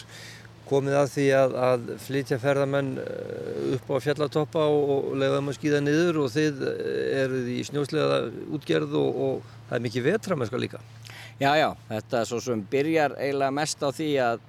komið 0.71 0.95
að 0.95 1.09
því 1.11 1.25
að, 1.35 1.55
að 1.67 1.89
flytja 2.05 2.37
ferðamenn 2.39 2.91
eh, 3.01 3.75
upp 3.75 3.89
á 3.91 3.95
fjallatoppa 4.05 4.63
og, 4.71 4.91
og 4.93 5.17
leiða 5.19 5.39
þeim 5.39 5.51
að 5.51 5.57
skýða 5.57 5.81
niður 5.83 6.19
og 6.23 6.31
þið 6.31 6.63
eh, 6.69 7.01
eruð 7.25 7.49
í 7.51 7.57
snjóslega 7.67 8.19
útgerð 8.55 8.95
og, 9.01 9.21
og 9.25 9.49
það 9.67 9.75
er 9.77 9.85
mikið 9.87 10.07
vetramennska 10.07 10.61
líka. 10.61 10.81
Já, 11.41 11.51
já, 11.57 11.67
þetta 11.89 12.21
er 12.21 12.29
svo 12.29 12.39
sem 12.45 12.63
byrjar 12.71 13.17
eiginlega 13.17 13.57
mest 13.57 13.83
á 13.83 13.89
því 13.91 14.09
að 14.23 14.47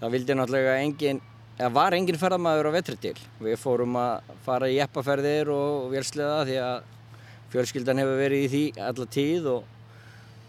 það 0.00 0.14
vildi 0.16 0.36
náttúrulega 0.40 0.76
engin, 0.80 1.24
eða 1.60 1.72
var 1.76 1.98
engin 1.98 2.18
ferðamæður 2.18 2.70
á 2.72 2.76
vetri 2.80 2.98
til. 3.04 3.16
Við 3.44 3.58
fórum 3.60 3.98
að 4.00 4.32
fara 4.46 4.70
í 4.72 4.80
eppaferðir 4.82 5.52
og 5.54 5.90
vélslega 5.92 6.46
því 6.48 6.62
að 6.64 6.88
fjölskyldan 7.52 8.02
hefur 8.02 8.18
verið 8.24 8.46
í 8.46 8.50
því 8.50 8.64
alla 8.88 9.06
tíð 9.14 9.52
og 9.54 9.76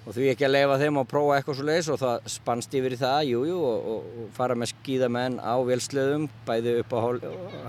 og 0.02 0.16
því 0.16 0.30
ekki 0.32 0.48
að 0.48 0.54
leifa 0.56 0.78
þeim 0.82 1.00
að 1.02 1.10
prófa 1.12 1.36
eitthvað 1.38 1.58
svo 1.60 1.66
leiðis 1.68 1.90
og 1.94 2.00
það 2.02 2.30
spannst 2.34 2.78
yfir 2.78 2.96
í 2.96 3.00
það, 3.02 3.20
jújú, 3.30 3.44
jú, 3.52 3.60
og, 3.68 3.90
og, 3.92 4.08
og 4.24 4.32
fara 4.38 4.58
með 4.58 4.72
skíðamenn 4.74 5.38
á 5.38 5.56
vélsleðum, 5.68 6.28
bæði 6.48 6.76
upp 6.82 6.96
á 6.98 7.00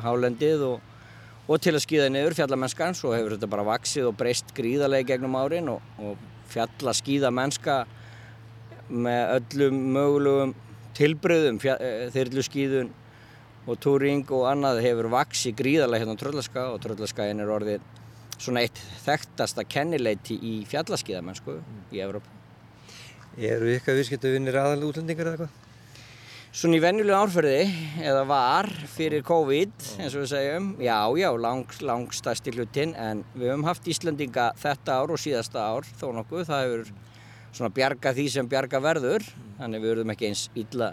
hálendið 0.07 0.65
og, 0.71 0.89
og 1.47 1.63
til 1.63 1.75
að 1.77 1.85
skíða 1.85 2.09
niður 2.15 2.39
fjallamennskan, 2.41 2.97
svo 2.97 3.13
hefur 3.13 3.37
þetta 3.37 3.51
bara 3.53 3.69
vaksið 3.69 4.09
og 4.09 4.17
breyst 4.21 4.55
gríðarlega 4.57 5.11
gegnum 5.13 5.37
árin 5.37 5.69
og 5.75 6.17
fjalla 6.53 6.97
skíðamennska 6.97 7.83
með 8.93 9.37
öllum 9.37 9.85
mögulegum 9.93 10.57
tilbröðum, 10.97 11.61
eh, 11.73 12.09
þyrlu 12.13 12.45
skíðun 12.45 12.93
og 13.67 13.79
túring 13.79 14.25
og 14.35 14.49
annað 14.51 14.83
hefur 14.83 15.09
vaksið 15.13 15.57
gríðarlega 15.61 16.03
hérna 16.03 16.17
á 16.19 16.21
Tröllaska 16.21 16.65
og 16.73 16.81
Tröllaskæin 16.83 17.41
er 17.41 17.53
orðið 17.53 17.85
svona 18.43 18.63
eitt 18.67 18.79
þekktasta 19.05 19.65
kennileiti 19.71 20.37
í 20.37 20.55
fjallaskíðamennsku 20.71 21.59
í 21.95 22.03
Evrópu. 22.03 22.41
Eru 23.39 23.71
ykkar 23.73 23.97
viðskiptavinnir 23.97 24.59
aðal 24.61 24.89
útlendingar 24.91 25.31
eða 25.31 25.37
eitthvað? 25.37 25.61
Svona 26.53 26.77
í 26.77 26.83
venjulega 26.85 27.17
árferði, 27.25 27.61
eða 28.05 28.27
var 28.29 28.67
fyrir 28.93 29.23
COVID, 29.25 29.87
eins 30.03 30.13
og 30.13 30.21
við 30.21 30.27
segjum, 30.35 30.67
já, 30.85 30.99
já, 31.17 31.29
lang, 31.41 31.71
langstæsti 31.81 32.53
hlutin, 32.53 32.93
en 32.93 33.23
við 33.33 33.55
höfum 33.55 33.65
haft 33.65 33.89
Íslandinga 33.89 34.51
þetta 34.61 34.99
ár 35.01 35.15
og 35.15 35.23
síðasta 35.23 35.65
ár 35.65 35.89
þó 35.97 36.11
nokkuð, 36.19 36.45
það 36.51 36.67
hefur 36.67 36.93
svona 37.57 37.73
bjarga 37.73 38.13
því 38.19 38.27
sem 38.35 38.53
bjarga 38.53 38.83
verður, 38.85 39.25
þannig 39.63 39.81
við 39.81 39.95
verðum 39.95 40.13
ekki 40.13 40.29
eins 40.29 40.45
illa 40.61 40.91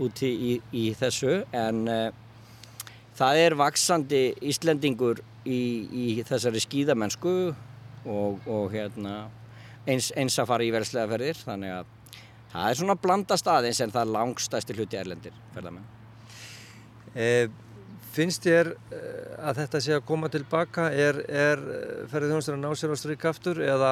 úti 0.00 0.32
í, 0.32 0.56
í 0.72 0.86
þessu, 0.96 1.36
en 1.52 1.84
uh, 1.84 2.08
það 3.20 3.44
er 3.44 3.60
vaksandi 3.60 4.24
Íslandingur 4.48 5.20
í, 5.44 5.62
í 5.88 6.06
þessari 6.26 6.62
skíðamennsku 6.64 7.34
og, 7.50 8.46
og 8.48 8.72
hérna, 8.72 9.28
eins, 9.86 10.10
eins 10.16 10.38
að 10.40 10.50
fara 10.52 10.66
í 10.66 10.72
verslega 10.74 11.10
ferðir, 11.14 11.40
þannig 11.44 11.76
að 11.78 11.92
Það 12.54 12.70
er 12.70 12.78
svona 12.78 12.94
blandast 13.02 13.48
aðeins 13.50 13.80
en 13.82 13.90
það 13.90 14.04
er 14.04 14.10
langstæsti 14.14 14.74
hluti 14.76 14.98
erlendir 15.00 15.38
ferðamenn. 15.56 15.86
E, 17.18 17.48
finnst 18.14 18.46
þér 18.46 18.70
að 19.42 19.58
þetta 19.58 19.80
sé 19.82 19.96
að 19.96 20.04
koma 20.06 20.30
tilbaka? 20.30 20.84
Er, 20.94 21.18
er 21.26 21.64
ferðið 22.12 22.30
þjónastur 22.30 22.54
að 22.54 22.62
ná 22.62 22.78
sér 22.78 22.94
á 22.94 22.96
stryk 23.00 23.26
aftur 23.26 23.58
eða 23.64 23.90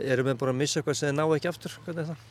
erum 0.00 0.26
við 0.26 0.40
búin 0.40 0.52
að 0.56 0.58
missa 0.58 0.80
eitthvað 0.80 0.98
sem 0.98 1.12
þið 1.12 1.16
ná 1.20 1.24
ekki 1.36 1.50
aftur? 1.52 1.78
Hvernig 1.84 2.02
er 2.02 2.10
það? 2.10 2.26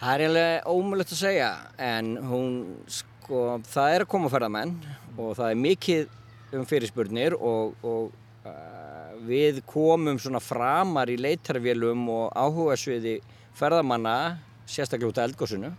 Það 0.00 0.10
er 0.16 0.24
eiginlega 0.24 0.74
ómulett 0.74 1.14
að 1.14 1.22
segja 1.22 1.52
en 1.92 2.12
hún, 2.26 2.60
sko, 2.90 3.44
það 3.70 3.94
er 3.94 4.06
að 4.08 4.12
koma 4.16 4.34
ferðamenn 4.34 4.76
og 5.14 5.36
það 5.38 5.46
er 5.46 5.62
mikið 5.62 6.18
um 6.58 6.66
fyrirspurnir 6.68 7.36
og, 7.36 7.74
og 7.84 8.12
uh, 8.46 9.14
við 9.26 9.62
komum 9.68 10.18
svona 10.20 10.42
framar 10.42 11.10
í 11.12 11.18
leitarvélum 11.20 12.06
og 12.12 12.30
áhugasviði 12.36 13.18
ferðamanna, 13.54 14.38
sérstaklega 14.66 15.12
út 15.12 15.20
af 15.20 15.28
eldgóðsunu 15.28 15.70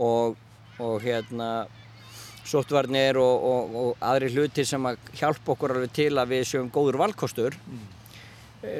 og, 0.00 0.38
og 0.80 0.96
hérna 1.04 1.50
sóttvarnir 2.50 3.18
og, 3.20 3.44
og, 3.46 3.76
og 3.80 4.04
aðri 4.10 4.30
hlutir 4.34 4.66
sem 4.66 4.86
að 4.88 4.98
hjálpa 5.18 5.54
okkur 5.54 5.76
alveg 5.76 5.92
til 5.94 6.12
að 6.18 6.32
við 6.34 6.46
séum 6.48 6.70
góður 6.72 6.98
valkostur 7.02 7.56
mm. 7.60 7.84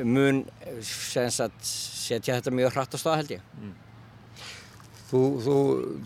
mun 0.09 0.43
sagt, 0.83 1.61
setja 1.63 2.39
þetta 2.39 2.55
mjög 2.57 2.75
hratt 2.75 2.97
á 2.97 2.99
stað 2.99 3.21
held 3.21 3.37
ég. 3.37 3.47
Mm. 3.61 3.77
Þú, 5.11 5.21
þú, 5.43 5.57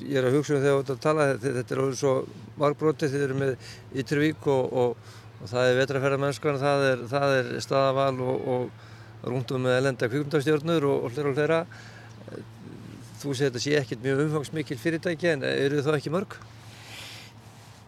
ég 0.08 0.16
er 0.16 0.28
að 0.28 0.38
hugsa 0.38 0.54
um 0.54 0.62
þegar 0.62 0.78
þú 0.78 0.82
ert 0.82 0.92
að 0.94 1.02
tala, 1.04 1.26
þetta 1.42 1.74
er 1.74 1.82
alveg 1.82 1.98
svo 2.00 2.14
margbrótið, 2.60 3.12
þið 3.12 3.24
eru 3.26 3.34
með 3.42 3.72
Yttervík 4.00 4.46
og 4.48 4.94
það 5.44 5.68
er 5.68 5.80
vetraferðarmennskan, 5.82 6.60
það 6.62 6.84
er, 6.88 7.02
það 7.10 7.34
er 7.40 7.50
staðaval 7.66 8.14
og 8.24 9.28
rúndum 9.28 9.64
með 9.64 9.78
elenda 9.82 10.08
kvíkundastjórnur 10.08 10.88
og 10.88 11.10
hlera 11.12 11.30
og 11.32 11.38
hlera 11.38 11.60
Þú 13.24 13.32
segir 13.32 13.48
þetta 13.48 13.60
sé 13.62 13.76
ekkert 13.78 14.02
mjög 14.04 14.18
umfangsmikil 14.26 14.76
fyrirtæki 14.76 15.30
en 15.30 15.44
eru 15.48 15.78
það 15.84 15.96
ekki 15.96 16.10
mörg? 16.12 16.34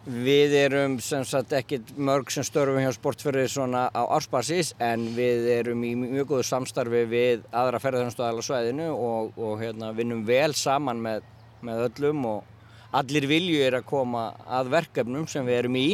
Við 0.07 0.53
erum 0.55 0.93
sem 1.03 1.25
sagt 1.27 1.51
ekkert 1.57 1.89
mörg 1.99 2.29
sem 2.31 2.45
störfum 2.47 2.79
hjá 2.79 2.93
sportferðir 2.95 3.49
svona 3.51 3.89
á 3.91 4.07
ársbasis 4.15 4.69
en 4.79 5.09
við 5.17 5.49
erum 5.51 5.81
í 5.83 5.97
mjög 5.99 6.29
góðu 6.31 6.45
samstarfi 6.47 7.01
við 7.11 7.41
aðra 7.51 7.81
ferðarþjónustöðal 7.83 8.39
á 8.39 8.47
svæðinu 8.47 8.87
og, 8.95 9.33
og 9.35 9.57
hérna, 9.65 9.89
vinnum 9.97 10.21
vel 10.29 10.55
saman 10.55 11.01
með, 11.03 11.27
með 11.67 11.83
öllum 11.89 12.21
og 12.31 12.93
allir 13.01 13.27
vilju 13.27 13.65
er 13.67 13.79
að 13.81 13.89
koma 13.89 14.29
að 14.47 14.71
verkefnum 14.77 15.27
sem 15.27 15.43
við 15.49 15.59
erum 15.65 15.81
í. 15.81 15.89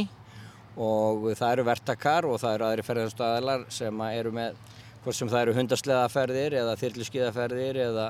Og 0.76 1.24
það 1.32 1.54
eru 1.54 1.66
verktakar 1.70 2.28
og 2.28 2.36
það 2.44 2.58
eru 2.58 2.68
aðri 2.68 2.86
ferðarþjónustöðalar 2.90 3.66
sem 3.72 4.04
eru 4.10 4.34
með 4.36 4.60
hvort 5.06 5.20
sem 5.22 5.32
það 5.32 5.46
eru 5.46 5.56
hundasleðaferðir 5.62 6.58
eða 6.60 6.76
þyrluskiðaferðir 6.84 7.80
eða 7.88 8.06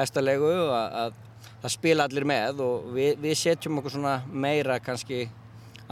hestalegu 0.00 0.56
að, 0.72 0.98
að 1.04 1.20
það 1.60 1.76
spila 1.76 2.08
allir 2.08 2.30
með 2.32 2.64
og 2.64 2.90
við, 2.96 3.14
við 3.20 3.38
setjum 3.44 3.82
okkur 3.82 3.98
svona 3.98 4.16
meira 4.32 4.80
kannski 4.80 5.26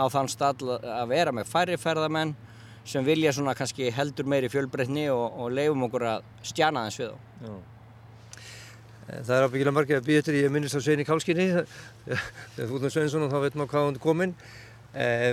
á 0.00 0.04
þann 0.12 0.30
stað 0.32 0.64
að 0.80 1.10
vera 1.12 1.34
með 1.36 1.50
færri 1.50 1.76
ferðamenn 1.80 2.32
sem 2.88 3.04
vilja 3.04 3.32
svona 3.36 3.54
kannski 3.54 3.90
heldur 3.92 4.28
meiri 4.28 4.48
fjölbreytni 4.50 5.10
og, 5.12 5.26
og 5.36 5.52
leifum 5.52 5.84
okkur 5.86 6.06
að 6.14 6.30
stjana 6.50 6.86
þess 6.88 7.02
við 7.02 7.10
þá. 7.12 7.18
Já. 7.44 7.58
Það 9.10 9.34
er 9.36 9.44
ábyggilega 9.48 9.74
margir 9.74 9.98
að 9.98 10.06
býja 10.06 10.22
til 10.26 10.36
ég 10.38 10.52
minnist 10.54 10.78
á 10.78 10.80
Sveini 10.80 11.04
Kálskinni 11.06 11.48
þegar 12.54 12.70
þú 12.70 12.78
erum 12.78 12.94
Sveinsson 12.94 13.26
og 13.26 13.32
þá 13.32 13.40
veit 13.42 13.58
maður 13.58 13.72
hvað 13.72 13.86
hann 13.86 13.98
er 13.98 14.04
komin 14.04 14.34
eh, 14.94 15.32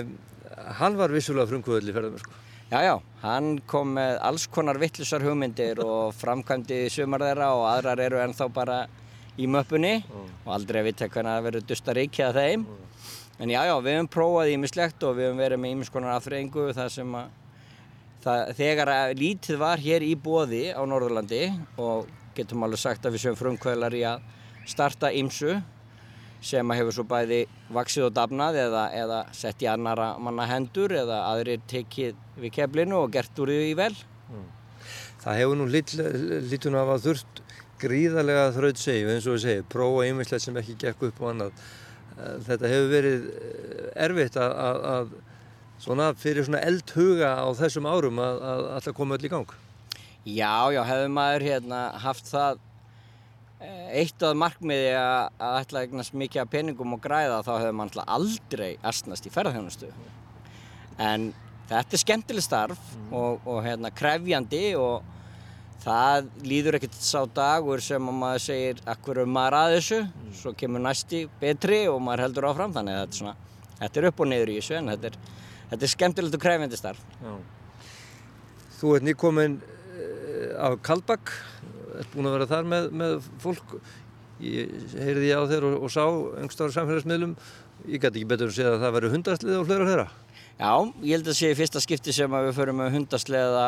hann 0.80 0.98
var 0.98 1.14
vissulega 1.14 1.50
frumkvöðli 1.52 1.94
ferðamenn 1.94 2.24
sko 2.24 2.44
Já, 2.68 2.82
já, 2.84 2.98
hann 3.22 3.62
kom 3.64 3.94
með 3.96 4.18
alls 4.28 4.42
konar 4.52 4.76
vittlusar 4.76 5.22
hugmyndir 5.24 5.78
og 5.80 6.10
framkvæmdi 6.18 6.82
sumar 6.92 7.22
þeirra 7.24 7.46
og 7.56 7.62
aðrar 7.70 8.02
eru 8.04 8.18
ennþá 8.20 8.48
bara 8.52 8.82
í 9.40 9.46
möppunni 9.48 9.94
mm. 10.02 10.26
og 10.42 10.50
aldrei 10.52 10.82
að 10.82 10.90
vita 10.90 11.08
hvernig 11.08 11.32
það 11.32 11.46
verður 11.46 11.64
dusta 11.70 11.94
ríkja 11.96 12.26
að 12.28 12.40
þeim. 12.42 12.66
Mm. 12.66 12.87
En 13.38 13.50
já, 13.52 13.60
já, 13.68 13.74
við 13.78 13.94
hefum 13.94 14.08
prófað 14.10 14.52
ímislegt 14.56 15.04
og 15.06 15.14
við 15.14 15.28
hefum 15.28 15.42
verið 15.44 15.60
með 15.62 15.74
ímiskonar 15.76 16.16
aðfreyingu 16.16 16.64
þar 16.74 16.90
sem 16.90 17.12
að 17.14 17.28
það, 18.24 18.52
þegar 18.58 18.92
að 18.94 19.14
lítið 19.20 19.60
var 19.60 19.82
hér 19.82 20.06
í 20.06 20.12
bóði 20.18 20.64
á 20.74 20.82
Norðurlandi 20.82 21.42
og 21.78 22.08
getum 22.34 22.66
alveg 22.66 22.82
sagt 22.82 23.06
að 23.06 23.14
við 23.14 23.24
séum 23.26 23.38
frumkvölar 23.38 23.94
í 23.94 24.04
að 24.10 24.24
starta 24.68 25.12
ímsu 25.14 25.56
sem 26.44 26.74
hefur 26.74 26.94
svo 26.94 27.04
bæði 27.08 27.40
vaksið 27.74 28.08
og 28.08 28.14
dafnað 28.14 28.60
eða, 28.64 28.84
eða 28.94 29.22
sett 29.34 29.62
í 29.64 29.70
annara 29.70 30.12
manna 30.22 30.46
hendur 30.46 30.94
eða 30.94 31.24
aðrir 31.32 31.64
tekið 31.70 32.18
við 32.38 32.54
keflinu 32.60 33.00
og 33.00 33.12
gert 33.14 33.42
úr 33.42 33.50
því 33.54 33.74
vel. 33.78 33.92
Mm. 34.30 34.46
Það 35.24 35.40
hefur 35.40 35.58
nú 35.58 35.66
lítun 35.72 36.78
af 36.78 36.94
að 36.94 37.08
þurft 37.08 37.42
gríðarlega 37.82 38.46
þraut 38.54 38.80
segju 38.80 39.10
eins 39.12 39.26
og 39.26 39.36
við 39.36 39.44
segjum, 39.46 39.68
prófa 39.72 40.06
yminslega 40.06 40.44
sem 40.44 40.60
ekki 40.62 40.78
gekk 40.84 41.04
upp 41.10 41.20
og 41.22 41.32
annað. 41.32 41.66
Eh, 42.18 42.36
þetta 42.48 42.70
hefur 42.72 42.92
verið 42.92 43.26
eh, 43.32 43.88
erfitt 44.06 44.38
að, 44.40 44.54
að, 44.66 44.86
að 44.92 45.82
svona 45.82 46.12
fyrir 46.18 46.46
svona 46.46 46.62
eldhuga 46.66 47.34
á 47.38 47.48
þessum 47.58 47.88
árum 47.88 48.22
að, 48.22 48.40
að 48.52 48.64
alltaf 48.76 48.96
koma 48.98 49.18
öll 49.18 49.28
í 49.28 49.32
gang. 49.32 49.58
Já, 50.28 50.68
já, 50.74 50.82
hefur 50.84 51.12
maður 51.14 51.46
hérna 51.46 51.82
haft 52.02 52.26
það 52.28 52.64
eitt 53.58 54.22
af 54.22 54.36
markmiði 54.38 54.92
að, 54.94 55.32
að 55.42 55.56
ætla 55.64 55.80
eignast 55.82 56.14
mikið 56.14 56.44
af 56.44 56.50
peningum 56.52 56.94
og 56.94 57.00
græða 57.02 57.40
þá 57.42 57.52
hefur 57.56 57.76
mann 57.80 57.90
aldrei 58.04 58.68
astnast 58.86 59.26
í 59.26 59.32
ferðarþjónustu 59.34 59.88
en 61.02 61.32
þetta 61.68 61.96
er 61.96 62.02
skemmtileg 62.02 62.44
starf 62.44 62.78
mm. 62.94 63.08
og, 63.18 63.48
og 63.48 63.62
hérna, 63.66 63.90
krefjandi 63.94 64.62
og 64.78 65.02
það 65.82 66.30
líður 66.48 66.78
ekkert 66.78 66.96
sá 67.02 67.20
dagur 67.34 67.82
sem 67.84 68.08
maður 68.08 68.44
segir 68.44 68.82
akkur 68.88 69.22
er 69.22 69.30
maður 69.30 69.58
að 69.58 69.74
þessu? 69.76 70.00
Mm. 70.06 70.32
svo 70.40 70.54
kemur 70.58 70.84
næsti 70.84 71.22
betri 71.40 71.84
og 71.90 72.00
maður 72.04 72.24
heldur 72.26 72.48
áfram. 72.50 72.74
Þannig 72.76 72.96
að 72.96 73.04
þetta 73.04 73.14
er, 73.14 73.20
svona, 73.20 73.36
þetta 73.82 74.00
er 74.00 74.08
upp 74.10 74.24
og 74.24 74.30
niður 74.32 74.52
í 74.52 74.58
þessu 74.58 74.78
en 74.78 74.92
þetta 74.94 75.12
er, 75.12 75.20
þetta 75.70 75.88
er 75.88 75.94
skemmtilegt 75.94 76.38
og 76.38 76.44
krefjandi 76.44 76.80
starf. 76.80 77.06
Já. 77.22 77.32
Þú 78.78 78.92
ert 78.96 79.08
nýkominn 79.08 79.56
eh, 79.58 80.50
af 80.66 80.78
Kaldbakk 80.86 81.32
er 81.98 82.12
búin 82.12 82.28
að 82.30 82.36
vera 82.38 82.50
þar 82.52 82.68
með, 82.74 82.92
með 83.00 83.16
fólk. 83.42 83.78
Ég 84.38 84.70
heyrði 84.94 85.32
ég 85.32 85.40
á 85.42 85.50
þér 85.50 85.64
og, 85.66 85.80
og 85.82 85.90
sá 85.90 86.04
einhverstaður 86.06 86.76
samfélagsmiðlum. 86.76 87.34
Ég 87.86 88.02
gæti 88.02 88.20
ekki 88.20 88.28
betur 88.30 88.50
að 88.50 88.56
segja 88.56 88.74
að 88.74 88.82
það 88.84 88.94
veri 88.96 89.10
hundaslið 89.12 89.58
og 89.58 89.68
hlera 89.68 89.86
hlera 89.86 90.06
Já, 90.58 90.72
ég 91.06 91.12
held 91.14 91.28
að 91.30 91.36
sé 91.38 91.50
fyrsta 91.54 91.80
skipti 91.82 92.14
sem 92.14 92.32
að 92.34 92.48
við 92.48 92.56
förum 92.56 92.80
með 92.80 92.96
hundasliða 92.96 93.66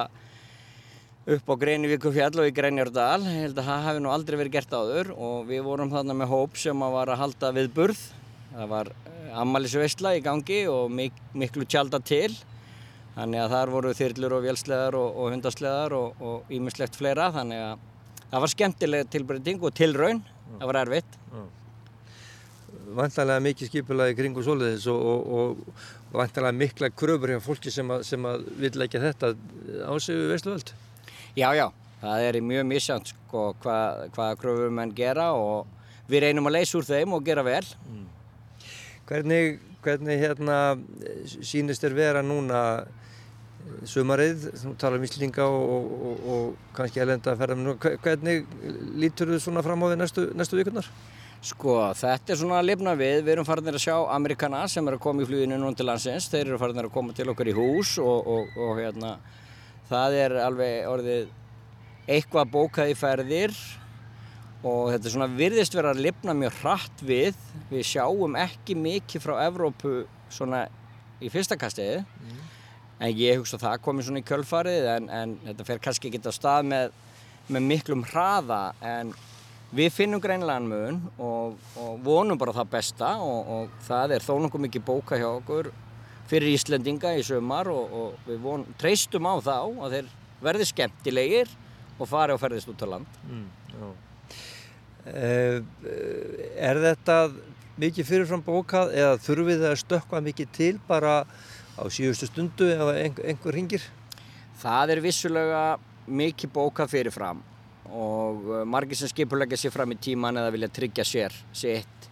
upp 1.31 1.51
á 1.53 1.55
Greinivíku 1.61 2.11
fjall 2.15 2.41
og 2.43 2.49
í 2.49 2.55
Greinjardal 2.55 3.21
ég 3.23 3.45
held 3.45 3.59
að 3.61 3.69
það 3.69 3.85
hafi 3.87 4.01
nú 4.03 4.11
aldrei 4.11 4.37
verið 4.41 4.55
gert 4.57 4.73
áður 4.75 5.13
og 5.15 5.45
við 5.47 5.61
vorum 5.67 5.93
þarna 5.93 6.17
með 6.19 6.33
hóp 6.33 6.57
sem 6.59 6.83
að 6.83 6.97
var 6.97 7.13
að 7.13 7.21
halda 7.21 7.51
við 7.55 7.69
burð 7.77 8.01
það 8.51 8.73
var 8.73 8.91
eh, 8.91 9.29
ammaliðsveistla 9.43 10.15
í 10.19 10.25
gangi 10.25 10.65
og 10.71 10.91
mik 10.95 11.21
miklu 11.39 11.67
tjálta 11.69 12.01
til. 12.03 12.33
Þannig 13.15 13.43
að 13.43 13.55
þar 13.55 13.73
voru 13.75 13.95
þyrlur 13.99 14.35
og 14.37 14.45
vélsleðar 14.47 14.97
og, 14.99 15.17
og 15.19 15.33
hundasleðar 15.35 15.97
og 15.99 16.53
ímislegt 16.55 16.99
fleira. 16.99 17.31
Þannig 17.35 17.63
að 17.67 17.87
það 18.27 18.45
var 18.45 18.53
skemmtileg 18.55 19.09
tilbreyting 19.13 19.65
og 19.67 19.75
tilraun. 19.77 20.23
Það 20.57 20.71
var 20.71 20.81
erfitt. 20.85 21.19
Vantalega 22.91 23.43
mikið 23.45 23.71
skipulaði 23.71 24.19
kring 24.19 24.39
og 24.39 24.47
soliðis 24.47 24.87
og, 24.91 25.01
og, 25.01 25.59
og 26.11 26.15
vantalega 26.15 26.59
mikla 26.59 26.91
kröfur 26.91 27.35
hjá 27.35 27.43
fólki 27.45 27.71
sem 27.75 27.91
að, 27.91 28.07
að 28.31 28.47
vil 28.63 28.73
leggja 28.83 29.03
þetta 29.05 29.35
á 29.87 29.95
sig 30.03 30.19
við 30.19 30.33
veistluvöld 30.35 30.73
Já, 31.39 31.49
já, 31.55 31.67
það 32.01 32.29
er 32.29 32.41
mjög 32.43 32.71
misjant 32.71 33.13
sko, 33.13 33.51
hvað 33.63 34.07
hva 34.17 34.31
kröfur 34.41 34.73
menn 34.75 34.95
gera 34.97 35.31
og 35.39 35.67
við 36.11 36.27
reynum 36.27 36.49
að 36.51 36.57
leysa 36.59 36.79
úr 36.81 36.89
þeim 36.89 37.15
og 37.15 37.27
gera 37.27 37.45
vel 37.47 37.63
mm. 37.63 38.07
Hvernig, 39.11 39.59
hvernig 39.83 40.21
hérna 40.23 40.57
sínist 41.27 41.83
þér 41.83 41.95
vera 41.99 42.21
núna 42.23 42.61
sumarið, 43.89 44.45
þú 44.61 44.75
talar 44.81 44.99
um 45.01 45.07
Íslinga 45.07 45.47
og, 45.47 45.87
og, 46.09 46.21
og 46.35 46.75
kannski 46.77 47.03
elenda 47.03 47.33
að 47.33 47.41
ferða 47.43 47.57
með 47.59 47.67
nú. 47.67 47.75
Hvernig 48.05 48.53
lítur 49.01 49.33
þú 49.35 49.41
svona 49.43 49.65
fram 49.67 49.83
á 49.83 49.87
því 49.91 49.99
næstu, 50.01 50.27
næstu 50.39 50.59
vikunar? 50.59 50.89
Sko, 51.41 51.75
þetta 51.97 52.35
er 52.35 52.41
svona 52.41 52.59
að 52.61 52.69
lifna 52.69 52.95
við. 53.01 53.23
Við 53.25 53.35
erum 53.35 53.49
farinir 53.49 53.79
að 53.79 53.85
sjá 53.87 53.95
Amerikana 54.13 54.67
sem 54.69 54.89
er 54.89 54.97
að 54.99 55.05
koma 55.07 55.25
í 55.25 55.29
fluginu 55.29 55.75
landsins. 55.87 56.29
Þeir 56.33 56.51
eru 56.51 56.61
farinir 56.61 56.91
að 56.91 56.97
koma 56.97 57.17
til 57.17 57.31
okkar 57.33 57.49
í 57.49 57.57
hús 57.57 57.95
og, 58.03 58.29
og, 58.35 58.59
og 58.61 58.81
hérna, 58.81 59.15
það 59.91 60.17
er 60.25 60.37
alveg 60.45 60.89
orðið 60.91 61.31
eitthvað 62.11 62.53
bókað 62.55 62.93
í 62.93 62.97
ferðir 62.99 63.55
og 64.67 64.91
þetta 64.93 65.09
er 65.09 65.15
svona 65.15 65.31
virðist 65.39 65.77
vera 65.77 65.95
að 65.95 66.03
lifna 66.07 66.35
mjög 66.37 66.59
hratt 66.61 67.05
við. 67.07 67.39
Við 67.71 67.87
sjáum 67.93 68.37
ekki 68.39 68.77
mikið 68.77 69.25
frá 69.25 69.35
Evrópu 69.47 69.95
svona 70.33 70.67
í 71.21 71.31
fyrsta 71.33 71.59
kastiði. 71.61 72.05
En 73.01 73.15
ég 73.17 73.41
hugsa 73.41 73.57
að 73.57 73.65
það 73.65 73.83
komi 73.87 74.05
svona 74.05 74.21
í 74.21 74.29
kjölfarið 74.29 74.89
en, 74.95 75.09
en 75.09 75.35
þetta 75.47 75.67
fer 75.69 75.83
kannski 75.83 76.11
ekki 76.11 76.21
á 76.29 76.33
stað 76.37 76.69
með, 76.69 76.97
með 77.49 77.69
miklum 77.71 78.05
hraða 78.11 78.65
en 78.85 79.15
Við 79.71 79.93
finnum 79.95 80.19
greinlegan 80.19 80.65
mun 80.67 80.97
og, 81.23 81.59
og 81.79 82.01
vonum 82.03 82.39
bara 82.39 82.51
það 82.57 82.73
besta 82.73 83.11
og, 83.23 83.51
og 83.55 83.75
það 83.87 84.17
er 84.17 84.25
þó 84.27 84.33
nokkuð 84.43 84.65
mikið 84.65 84.83
bóka 84.83 85.19
hjá 85.21 85.29
okkur 85.29 85.69
fyrir 86.31 86.55
Íslendinga 86.55 87.15
í 87.19 87.25
sömar 87.27 87.71
og, 87.73 87.91
og 87.91 88.29
við 88.29 88.39
von, 88.45 88.65
treystum 88.79 89.27
á 89.27 89.35
þá 89.43 89.57
að 89.59 89.97
þeir 89.97 90.11
verði 90.41 90.69
skemmtilegir 90.71 91.51
og 92.01 92.09
fari 92.09 92.35
og 92.35 92.41
ferðist 92.41 92.71
út 92.71 92.85
á 92.87 92.89
land. 92.95 93.19
Mm, 93.29 93.47
uh, 95.11 95.59
er 96.57 96.83
þetta 96.87 97.17
mikið 97.81 98.09
fyrirfram 98.09 98.45
bókað 98.45 98.95
eða 98.97 99.21
þurfið 99.25 99.63
það 99.65 99.75
að 99.75 99.81
stökka 99.83 100.25
mikið 100.25 100.53
til 100.57 100.75
bara 100.89 101.15
á 101.81 101.83
síðustu 101.93 102.29
stundu 102.29 102.69
eða 102.73 102.97
einhver 103.01 103.57
ringir? 103.57 103.85
Það 104.61 104.97
er 104.97 105.05
vissulega 105.05 105.63
mikið 106.11 106.53
bókað 106.53 106.93
fyrirfram 106.95 107.41
og 107.91 108.45
uh, 108.51 108.63
margir 108.69 108.99
sem 108.99 109.11
skipulegja 109.11 109.59
sér 109.65 109.75
fram 109.75 109.97
í 109.97 109.99
tíman 109.99 110.39
eða 110.39 110.53
vilja 110.55 110.71
tryggja 110.79 111.07
sér 111.07 111.35
sitt 111.57 112.11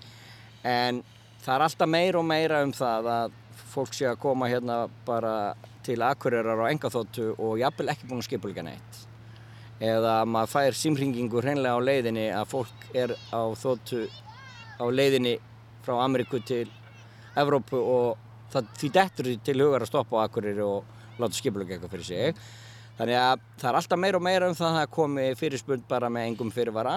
en 0.67 1.03
það 1.45 1.55
er 1.55 1.65
alltaf 1.69 1.91
meira 1.91 2.21
og 2.21 2.27
meira 2.27 2.63
um 2.67 2.73
það 2.75 3.13
að 3.15 3.37
fólk 3.73 3.95
sé 3.97 4.09
að 4.09 4.21
koma 4.23 4.49
hérna 4.51 4.87
bara 5.07 5.55
til 5.87 6.01
akkurirar 6.05 6.61
á 6.65 6.71
engaþóttu 6.71 7.33
og 7.37 7.59
jafnvel 7.61 7.93
ekki 7.93 8.09
búin 8.09 8.23
að 8.23 8.29
skipulegja 8.29 8.65
neitt. 8.67 9.03
Eða 9.79 10.15
maður 10.27 10.53
fær 10.53 10.79
símringingu 10.79 11.43
hreinlega 11.43 11.79
á 11.79 11.87
leiðinni 11.87 12.27
að 12.35 12.49
fólk 12.51 12.89
er 12.99 13.15
á 13.31 13.43
þóttu 13.57 14.07
á 14.79 14.85
leiðinni 14.91 15.37
frá 15.87 16.01
Ameríku 16.03 16.41
til 16.45 16.67
Evrópu 17.39 17.79
og 17.79 18.19
það, 18.53 18.73
því 18.81 18.91
dettur 18.97 19.31
til 19.47 19.59
hugar 19.63 19.85
að 19.85 19.93
stoppa 19.93 20.19
á 20.19 20.27
akkurir 20.27 20.59
og 20.65 21.21
láta 21.21 21.39
skipulegja 21.39 21.77
eitthvað 21.77 21.95
fyrir 21.95 22.09
sig. 22.09 22.43
Þannig 22.99 23.21
að 23.21 23.47
það 23.61 23.71
er 23.71 23.79
alltaf 23.79 24.03
meira 24.03 24.19
og 24.19 24.27
meira 24.27 24.51
um 24.51 24.59
það 24.59 24.69
að 24.69 24.79
það 24.81 24.95
komi 24.97 25.27
fyrirspund 25.39 25.85
bara 25.91 26.11
með 26.11 26.31
engum 26.33 26.51
fyrirvara. 26.55 26.97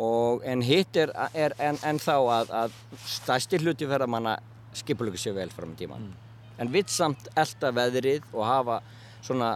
Og 0.00 0.40
en 0.48 0.62
hitt 0.64 0.96
er, 0.96 1.12
er 1.36 1.52
en, 1.60 1.76
en 1.84 2.00
þá 2.00 2.14
að, 2.16 2.54
að 2.62 2.78
stæsti 3.04 3.60
hluti 3.60 3.88
ferðamanna 3.90 4.38
skipulöku 4.78 5.20
sér 5.20 5.36
vel 5.36 5.52
fram 5.52 5.74
í 5.74 5.78
tíman. 5.82 6.08
Mm. 6.08 6.48
En 6.62 6.72
vitt 6.72 6.92
samt 6.92 7.28
elda 7.36 7.72
veðrið 7.74 8.26
og 8.32 8.46
hafa 8.46 8.80
svona 9.22 9.54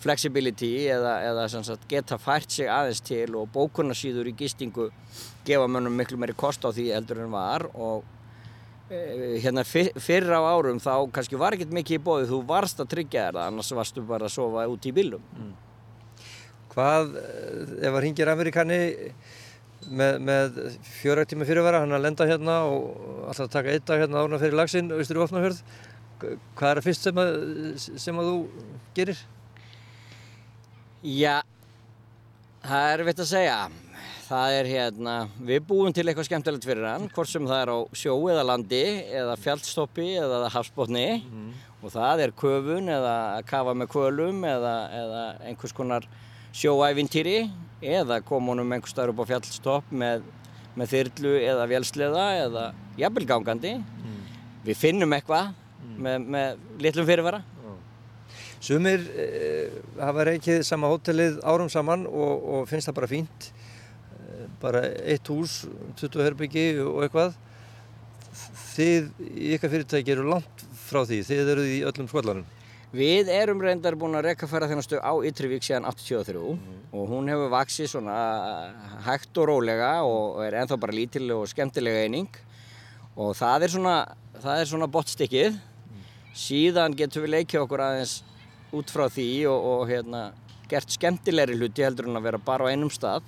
flexibility 0.00 0.86
eða, 0.88 1.18
eða 1.28 1.48
sagt, 1.52 1.84
geta 1.88 2.16
fært 2.18 2.50
sig 2.50 2.70
aðeins 2.72 3.02
til 3.04 3.34
og 3.36 3.50
bókunarsýður 3.52 4.30
í 4.30 4.36
gistingu 4.38 4.88
gefa 5.44 5.66
mönnum 5.68 5.92
miklu 5.92 6.16
meiri 6.20 6.32
kost 6.32 6.64
á 6.64 6.72
því 6.72 6.86
eldur 6.96 7.20
en 7.26 7.34
var 7.34 7.66
og 7.74 8.06
Eh, 8.90 9.38
hérna 9.38 9.62
fyrr 9.62 10.32
á 10.34 10.42
árum 10.42 10.80
þá 10.82 11.06
kannski 11.14 11.38
var 11.38 11.54
ekkert 11.54 11.70
mikið 11.70 11.94
í 11.94 12.02
bóði 12.02 12.24
þú 12.26 12.40
varst 12.48 12.80
að 12.82 12.88
tryggja 12.90 13.28
þér 13.28 13.36
það 13.36 13.44
annars 13.46 13.68
varstu 13.78 14.02
bara 14.02 14.26
að 14.26 14.32
sofa 14.34 14.64
út 14.66 14.88
í 14.88 14.92
bílum 14.96 15.22
mm. 15.30 15.52
Hvað 16.72 17.14
eh, 17.20 17.60
ef 17.86 17.92
að 17.92 18.02
ringir 18.02 18.30
Amerikani 18.32 18.80
með, 19.88 20.18
með 20.28 20.58
fjóra 20.86 21.24
tíma 21.28 21.46
fyrirvara 21.48 21.82
hann 21.84 21.96
að 21.96 22.04
lenda 22.06 22.28
hérna 22.28 22.56
og 22.68 23.28
alltaf 23.30 23.46
að 23.46 23.54
taka 23.54 23.74
eitt 23.74 23.86
dag 23.88 24.02
hérna 24.02 24.24
árna 24.24 24.40
fyrir 24.42 24.58
lagsinn 24.58 24.90
og 24.92 25.02
ystur 25.02 25.20
í 25.20 25.24
ofnahörð 25.24 25.62
hvað 26.20 26.70
er 26.70 26.80
það 26.80 26.86
fyrst 26.88 27.06
sem 27.06 27.20
að, 27.22 27.30
sem 27.78 28.18
að 28.20 28.28
þú 28.28 28.64
gerir? 28.98 29.22
Já 31.00 31.36
það 32.60 32.90
er 32.92 33.04
vitt 33.08 33.22
að 33.24 33.30
segja 33.30 33.60
það 34.30 34.56
er 34.60 34.68
hérna, 34.70 35.14
við 35.42 35.64
búum 35.66 35.94
til 35.94 36.04
eitthvað 36.04 36.28
skemmtilegt 36.28 36.66
fyrir 36.68 36.86
hann, 36.86 37.08
hvort 37.10 37.30
sem 37.30 37.46
það 37.48 37.62
er 37.64 37.72
á 37.74 37.78
sjó 37.98 38.14
eða 38.30 38.46
landi 38.46 38.82
eða 39.10 39.34
fjallstoppi 39.40 40.06
eða 40.20 40.50
hafsbótni 40.54 41.06
mm. 41.18 41.48
og 41.80 41.94
það 41.96 42.26
er 42.26 42.34
köfun 42.38 42.92
eða 42.94 43.14
að 43.38 43.46
kafa 43.50 43.74
með 43.74 43.90
kölum 43.96 44.44
eða, 44.46 44.74
eða 45.00 45.24
einhvers 45.48 45.74
konar 45.74 46.06
sjóævintýri 46.56 47.38
eða 47.80 48.20
komunum 48.26 48.72
einhvers 48.74 48.92
staður 48.94 49.14
upp 49.14 49.24
á 49.24 49.30
fjallstopp 49.32 49.92
með, 49.92 50.26
með 50.78 50.92
þyrlu 50.94 51.36
eða 51.44 51.68
vélsleða 51.70 52.26
eða 52.44 52.66
jafnvelgangandi. 53.00 53.76
Mm. 53.80 54.18
Við 54.66 54.80
finnum 54.80 55.16
eitthvað 55.16 55.54
mm. 55.54 55.96
með, 56.06 56.28
með 56.36 56.84
litlum 56.86 57.08
fyrirvara. 57.08 57.42
Sumir 58.60 59.06
eh, 59.16 59.78
hafa 59.96 60.26
reykið 60.28 60.58
sama 60.68 60.90
hótelið 60.92 61.38
árum 61.48 61.70
saman 61.72 62.04
og, 62.04 62.42
og 62.44 62.66
finnst 62.68 62.90
það 62.90 62.98
bara 62.98 63.08
fínt 63.14 63.52
bara 64.60 64.82
eitt 65.08 65.28
hús, 65.32 65.64
20 66.00 66.24
herbyggi 66.24 66.64
og 66.84 67.04
eitthvað 67.06 67.36
þið 68.74 69.08
ykkar 69.56 69.72
fyrirtæki 69.72 70.14
eru 70.14 70.26
langt 70.28 70.64
frá 70.86 71.02
því, 71.08 71.20
þið 71.26 71.52
eru 71.54 71.64
í 71.66 71.78
öllum 71.88 72.08
skvallanum 72.10 72.59
Við 72.90 73.28
erum 73.30 73.60
reyndar 73.62 73.94
búin 73.94 74.18
að 74.18 74.24
rekka 74.32 74.48
ferðarþjónastu 74.50 74.98
á 74.98 75.12
Ytrivík 75.28 75.62
síðan 75.62 75.84
83 75.86 76.34
mm. 76.34 76.78
og 76.90 77.10
hún 77.12 77.30
hefur 77.30 77.52
vaksið 77.52 77.92
svona 77.92 78.16
hægt 79.06 79.38
og 79.38 79.46
rólega 79.52 79.92
og 80.02 80.40
er 80.42 80.56
enþá 80.58 80.78
bara 80.82 80.96
lítil 80.96 81.28
og 81.36 81.46
skemmtilega 81.50 82.02
eining 82.08 82.26
og 83.14 83.36
það 83.38 83.66
er 83.66 83.74
svona, 83.76 83.94
það 84.42 84.62
er 84.62 84.70
svona 84.72 84.90
botstykkið 84.90 85.54
mm. 85.54 86.08
síðan 86.34 86.98
getum 86.98 87.28
við 87.28 87.34
leikið 87.36 87.62
okkur 87.62 87.84
aðeins 87.86 88.16
út 88.74 88.90
frá 88.90 89.06
því 89.06 89.30
og, 89.52 89.68
og 89.70 89.84
hérna, 89.90 90.24
gert 90.70 90.90
skemmtilegri 90.90 91.60
hluti 91.60 91.86
heldur 91.86 92.10
en 92.10 92.18
að 92.18 92.26
vera 92.26 92.42
bara 92.42 92.66
á 92.66 92.70
einum 92.74 92.90
stað 92.90 93.22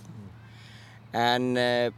en 1.15 1.49
uh, 1.55 1.95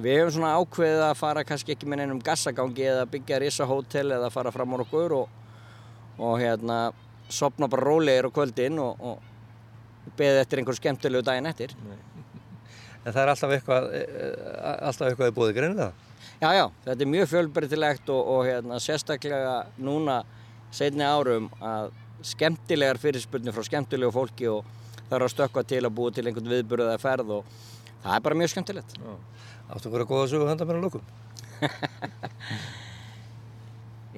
við 0.00 0.16
hefum 0.16 0.32
svona 0.38 0.56
ákveðið 0.56 1.04
að 1.10 1.20
fara 1.20 1.44
kannski 1.44 1.76
ekki 1.76 1.88
með 1.92 2.02
neinum 2.02 2.24
gassagangi 2.24 2.88
eða 2.88 3.06
byggja 3.12 3.40
risahótel 3.42 4.08
eða 4.16 4.32
fara 4.32 4.52
fram 4.54 4.72
á 4.72 4.80
okkur 4.80 5.16
og, 5.20 5.40
og 6.22 6.38
hérna 6.40 6.78
sopna 7.32 7.68
bara 7.70 7.86
rólegir 7.88 8.28
á 8.28 8.30
kvöldin 8.34 8.78
og, 8.82 9.00
og 9.00 9.16
beðið 10.18 10.42
eftir 10.42 10.60
einhver 10.60 10.78
skemmtilegu 10.78 11.24
daginn 11.26 11.50
eftir 11.50 11.70
Nei. 11.86 11.98
En 13.02 13.10
það 13.10 13.22
er 13.22 13.30
alltaf 13.32 13.52
eitthvað 13.56 13.84
e, 13.98 14.00
e, 14.02 14.04
alltaf 14.86 15.08
eitthvað 15.08 15.32
í 15.32 15.34
bóði 15.34 15.54
greinu 15.56 15.78
það? 15.78 15.92
Já, 16.42 16.48
já, 16.54 16.64
þetta 16.84 17.04
er 17.04 17.10
mjög 17.10 17.30
fjölbrytilegt 17.32 18.06
og, 18.14 18.28
og 18.34 18.40
hérna, 18.46 18.78
sérstaklega 18.82 19.56
núna 19.82 20.20
setni 20.74 21.06
árum 21.06 21.48
að 21.62 21.90
skemmtilegar 22.26 23.00
fyrirspurnir 23.02 23.54
frá 23.54 23.66
skemmtilegu 23.66 24.14
fólki 24.14 24.46
og 24.50 24.60
það 25.08 25.16
eru 25.18 25.28
að 25.28 25.34
stökka 25.34 25.60
til 25.72 25.82
að 25.82 25.96
búa 25.98 26.14
til 26.14 26.26
einhvern 26.28 26.52
viðburðið 26.52 26.94
að 26.94 27.02
ferð 27.02 27.28
og 27.38 27.42
það 28.04 28.14
er 28.14 28.24
bara 28.28 28.40
mjög 28.42 28.54
skemmtilegt 28.54 28.90
Áttu 29.72 29.88
að 29.88 29.94
vera 29.96 30.10
góða 30.10 30.28
sögu 30.28 30.50
handa 30.50 30.68
mér 30.68 30.78
á 30.78 30.84
lókum? 30.84 31.04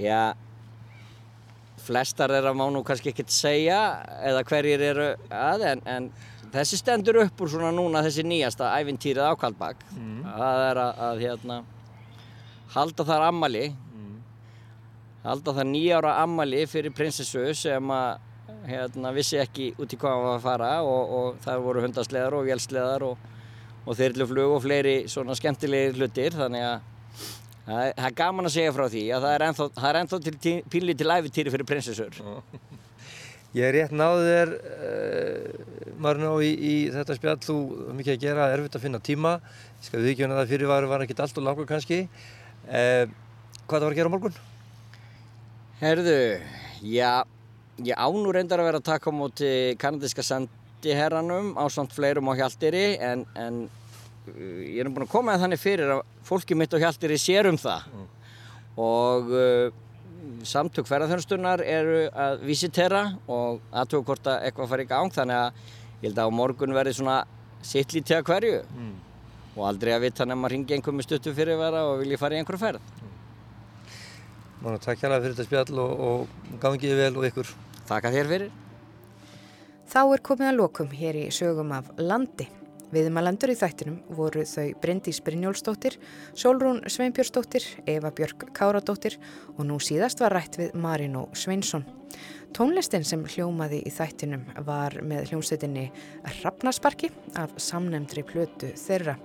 Já 0.07 0.21
flestar 1.85 2.32
er 2.35 2.49
að 2.49 2.59
má 2.59 2.64
nú 2.72 2.82
kannski 2.87 3.12
ekkert 3.12 3.32
segja 3.35 3.78
eða 4.24 4.45
hverjir 4.49 4.85
eru 4.91 5.09
að 5.28 5.66
en, 5.70 5.82
en 5.87 6.09
þessi 6.55 6.80
stendur 6.80 7.20
upp 7.24 7.45
úr 7.45 7.53
svona 7.55 7.72
núna 7.74 8.03
þessi 8.07 8.26
nýjasta 8.26 8.72
æfintýrið 8.80 9.30
ákaldbak 9.32 9.82
mm. 9.95 10.20
það 10.26 10.62
er 10.68 10.82
að, 10.85 11.03
að 11.09 11.24
hérna 11.24 11.59
halda 12.74 13.09
þar 13.11 13.26
ammali 13.28 13.66
mm. 13.74 14.16
halda 15.26 15.57
þar 15.59 15.70
nýjára 15.70 16.16
ammali 16.22 16.64
fyrir 16.70 16.95
prinsessu 16.97 17.47
sem 17.59 17.95
að 17.95 18.30
hérna 18.64 19.12
vissi 19.12 19.39
ekki 19.41 19.72
út 19.76 19.93
í 19.93 20.01
hvað 20.01 20.16
hann 20.16 20.26
var 20.26 20.39
að 20.39 20.45
fara 20.49 20.74
og, 20.89 21.14
og 21.18 21.41
það 21.45 21.64
voru 21.68 21.85
hundasleðar 21.85 22.37
og 22.39 22.47
vélsleðar 22.49 23.09
og 23.11 23.30
og 23.85 23.99
þyrluflug 23.99 24.57
og 24.57 24.62
fleiri 24.64 24.95
svona 25.11 25.37
skemmtilegir 25.37 25.99
hlutir 25.99 26.37
þannig 26.39 26.64
að 26.64 26.91
það 27.67 27.91
er 28.07 28.17
gaman 28.19 28.49
að 28.49 28.55
segja 28.57 28.73
frá 28.77 28.85
því 28.93 29.03
að 29.15 29.27
það 29.27 29.35
er 29.35 29.45
ennþá, 29.49 29.67
það 29.79 29.89
er 29.91 29.99
ennþá 30.01 30.21
til 30.25 30.55
píli 30.73 30.97
til 30.99 31.11
æfitýri 31.15 31.53
fyrir 31.55 31.69
prinsessur. 31.69 32.19
Ég 33.55 33.69
er 33.69 33.77
rétt 33.77 33.93
náðu 33.95 34.25
þér 34.27 34.53
uh, 34.59 35.93
Marno 36.03 36.33
í, 36.43 36.49
í 36.51 36.75
þetta 36.91 37.15
spjall. 37.15 37.37
Þú 37.45 37.59
mikið 38.01 38.17
að 38.17 38.25
gera, 38.25 38.49
erfitt 38.57 38.75
að 38.75 38.87
finna 38.89 38.99
tíma. 38.99 39.37
Ég 39.79 39.87
skal 39.87 40.03
viðkjöna 40.03 40.41
það 40.41 40.51
fyrir 40.57 40.71
varu 40.73 40.91
var 40.91 41.05
ekki 41.05 41.15
allt 41.23 41.39
og 41.39 41.47
langur 41.47 41.69
kannski. 41.71 42.01
Uh, 42.67 43.07
Hvað 43.65 43.79
það 43.79 43.87
var 43.87 43.95
að 43.95 44.01
gera 44.01 44.11
á 44.11 44.15
morgun? 44.17 44.43
Herðu, 45.79 46.19
já 46.85 47.12
ég 47.85 47.97
ánur 47.97 48.37
reyndar 48.37 48.61
að 48.61 48.69
vera 48.69 48.81
að 48.83 48.91
taka 48.91 49.09
á 49.09 49.12
móti 49.15 49.49
kanadiska 49.81 50.27
send 50.27 50.51
sendiherranum 50.85 51.57
á 51.57 51.65
samt 51.73 51.93
fleirum 51.93 52.29
á 52.29 52.37
Hjaltiri 52.37 52.99
en, 53.01 53.25
en 53.35 53.69
ég 54.33 54.81
er 54.81 54.91
búin 54.91 55.05
að 55.05 55.12
koma 55.12 55.35
að 55.35 55.45
þannig 55.45 55.61
fyrir 55.61 55.95
að 55.97 56.03
fólki 56.25 56.57
mitt 56.57 56.72
á 56.72 56.81
Hjaltiri 56.81 57.18
sér 57.20 57.49
um 57.51 57.59
það 57.61 57.89
mm. 57.93 58.05
og 58.81 59.33
uh, 59.37 59.66
samtök 60.49 60.89
ferðarþjónstunar 60.89 61.62
eru 61.64 62.05
að 62.09 62.45
visitera 62.49 63.05
og 63.29 63.61
aðtöku 63.72 64.09
hvort 64.09 64.31
að 64.33 64.47
eitthvað 64.49 64.70
fari 64.72 64.87
í 64.87 64.91
gang 64.91 65.12
þannig 65.12 65.41
að 65.43 65.64
ég 66.01 66.07
held 66.09 66.20
að 66.22 66.33
á 66.33 66.39
morgun 66.41 66.77
verði 66.77 66.97
svona 66.99 67.18
sittlítið 67.64 68.18
að 68.18 68.27
hverju 68.31 68.62
mm. 68.64 68.95
og 69.55 69.62
aldrei 69.68 69.93
að 69.95 70.07
vita 70.09 70.29
nefn 70.29 70.49
að 70.49 70.55
ringi 70.55 70.77
einhver 70.77 70.97
með 70.97 71.09
stuttu 71.09 71.37
fyrirvara 71.37 71.85
og 71.91 72.01
vilja 72.03 72.20
fara 72.20 72.37
í 72.37 72.43
einhverju 72.43 72.64
ferð. 72.64 72.91
Mána 74.64 74.81
takk 74.81 75.01
hjá 75.01 75.11
það 75.11 75.18
fyrir 75.20 75.37
þetta 75.37 75.49
spjall 75.51 75.81
og, 75.85 76.05
og 76.09 76.61
gangiði 76.62 76.97
vel 76.97 77.16
og 77.20 77.29
ykkur. 77.29 77.55
Takk 77.85 78.09
að 78.09 78.18
þér 78.18 78.31
fyrir. 78.33 78.53
Þá 79.93 80.01
er 80.03 80.22
komið 80.25 80.49
að 80.51 80.61
lokum 80.62 80.95
hér 80.97 81.18
í 81.20 81.25
sögum 81.35 81.75
af 81.77 81.91
landi. 82.01 82.49
Viðmalendur 82.95 83.51
í 83.51 83.57
þættinum 83.59 83.97
voru 84.15 84.45
þau 84.47 84.69
Bryndís 84.83 85.19
Brynjólfsdóttir, 85.25 85.97
Sólrún 86.39 86.83
Sveinbjörnsdóttir, 86.87 87.67
Eva 87.91 88.13
Björk 88.15 88.47
Káradóttir 88.55 89.17
og 89.57 89.65
nú 89.67 89.81
síðast 89.83 90.23
var 90.23 90.37
rætt 90.37 90.61
við 90.61 90.77
Marino 90.79 91.27
Sveinsson. 91.35 91.87
Tónlistin 92.55 93.03
sem 93.03 93.25
hljómaði 93.27 93.83
í 93.83 93.91
þættinum 93.91 94.47
var 94.69 95.01
með 95.03 95.33
hljómsveitinni 95.33 95.89
Rappnasparki 96.45 97.11
af 97.41 97.57
samnemndri 97.59 98.23
plötu 98.27 98.71
þeirra. 98.79 99.19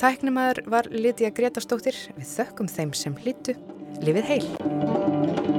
Tæknumæður 0.00 0.64
var 0.72 0.88
Lítiða 0.88 1.34
Gretastóttir 1.36 1.98
við 2.16 2.30
þökkum 2.32 2.72
þeim 2.72 2.96
sem 2.96 3.18
hlýttu. 3.20 3.58
Livið 4.00 4.30
heil! 4.32 5.51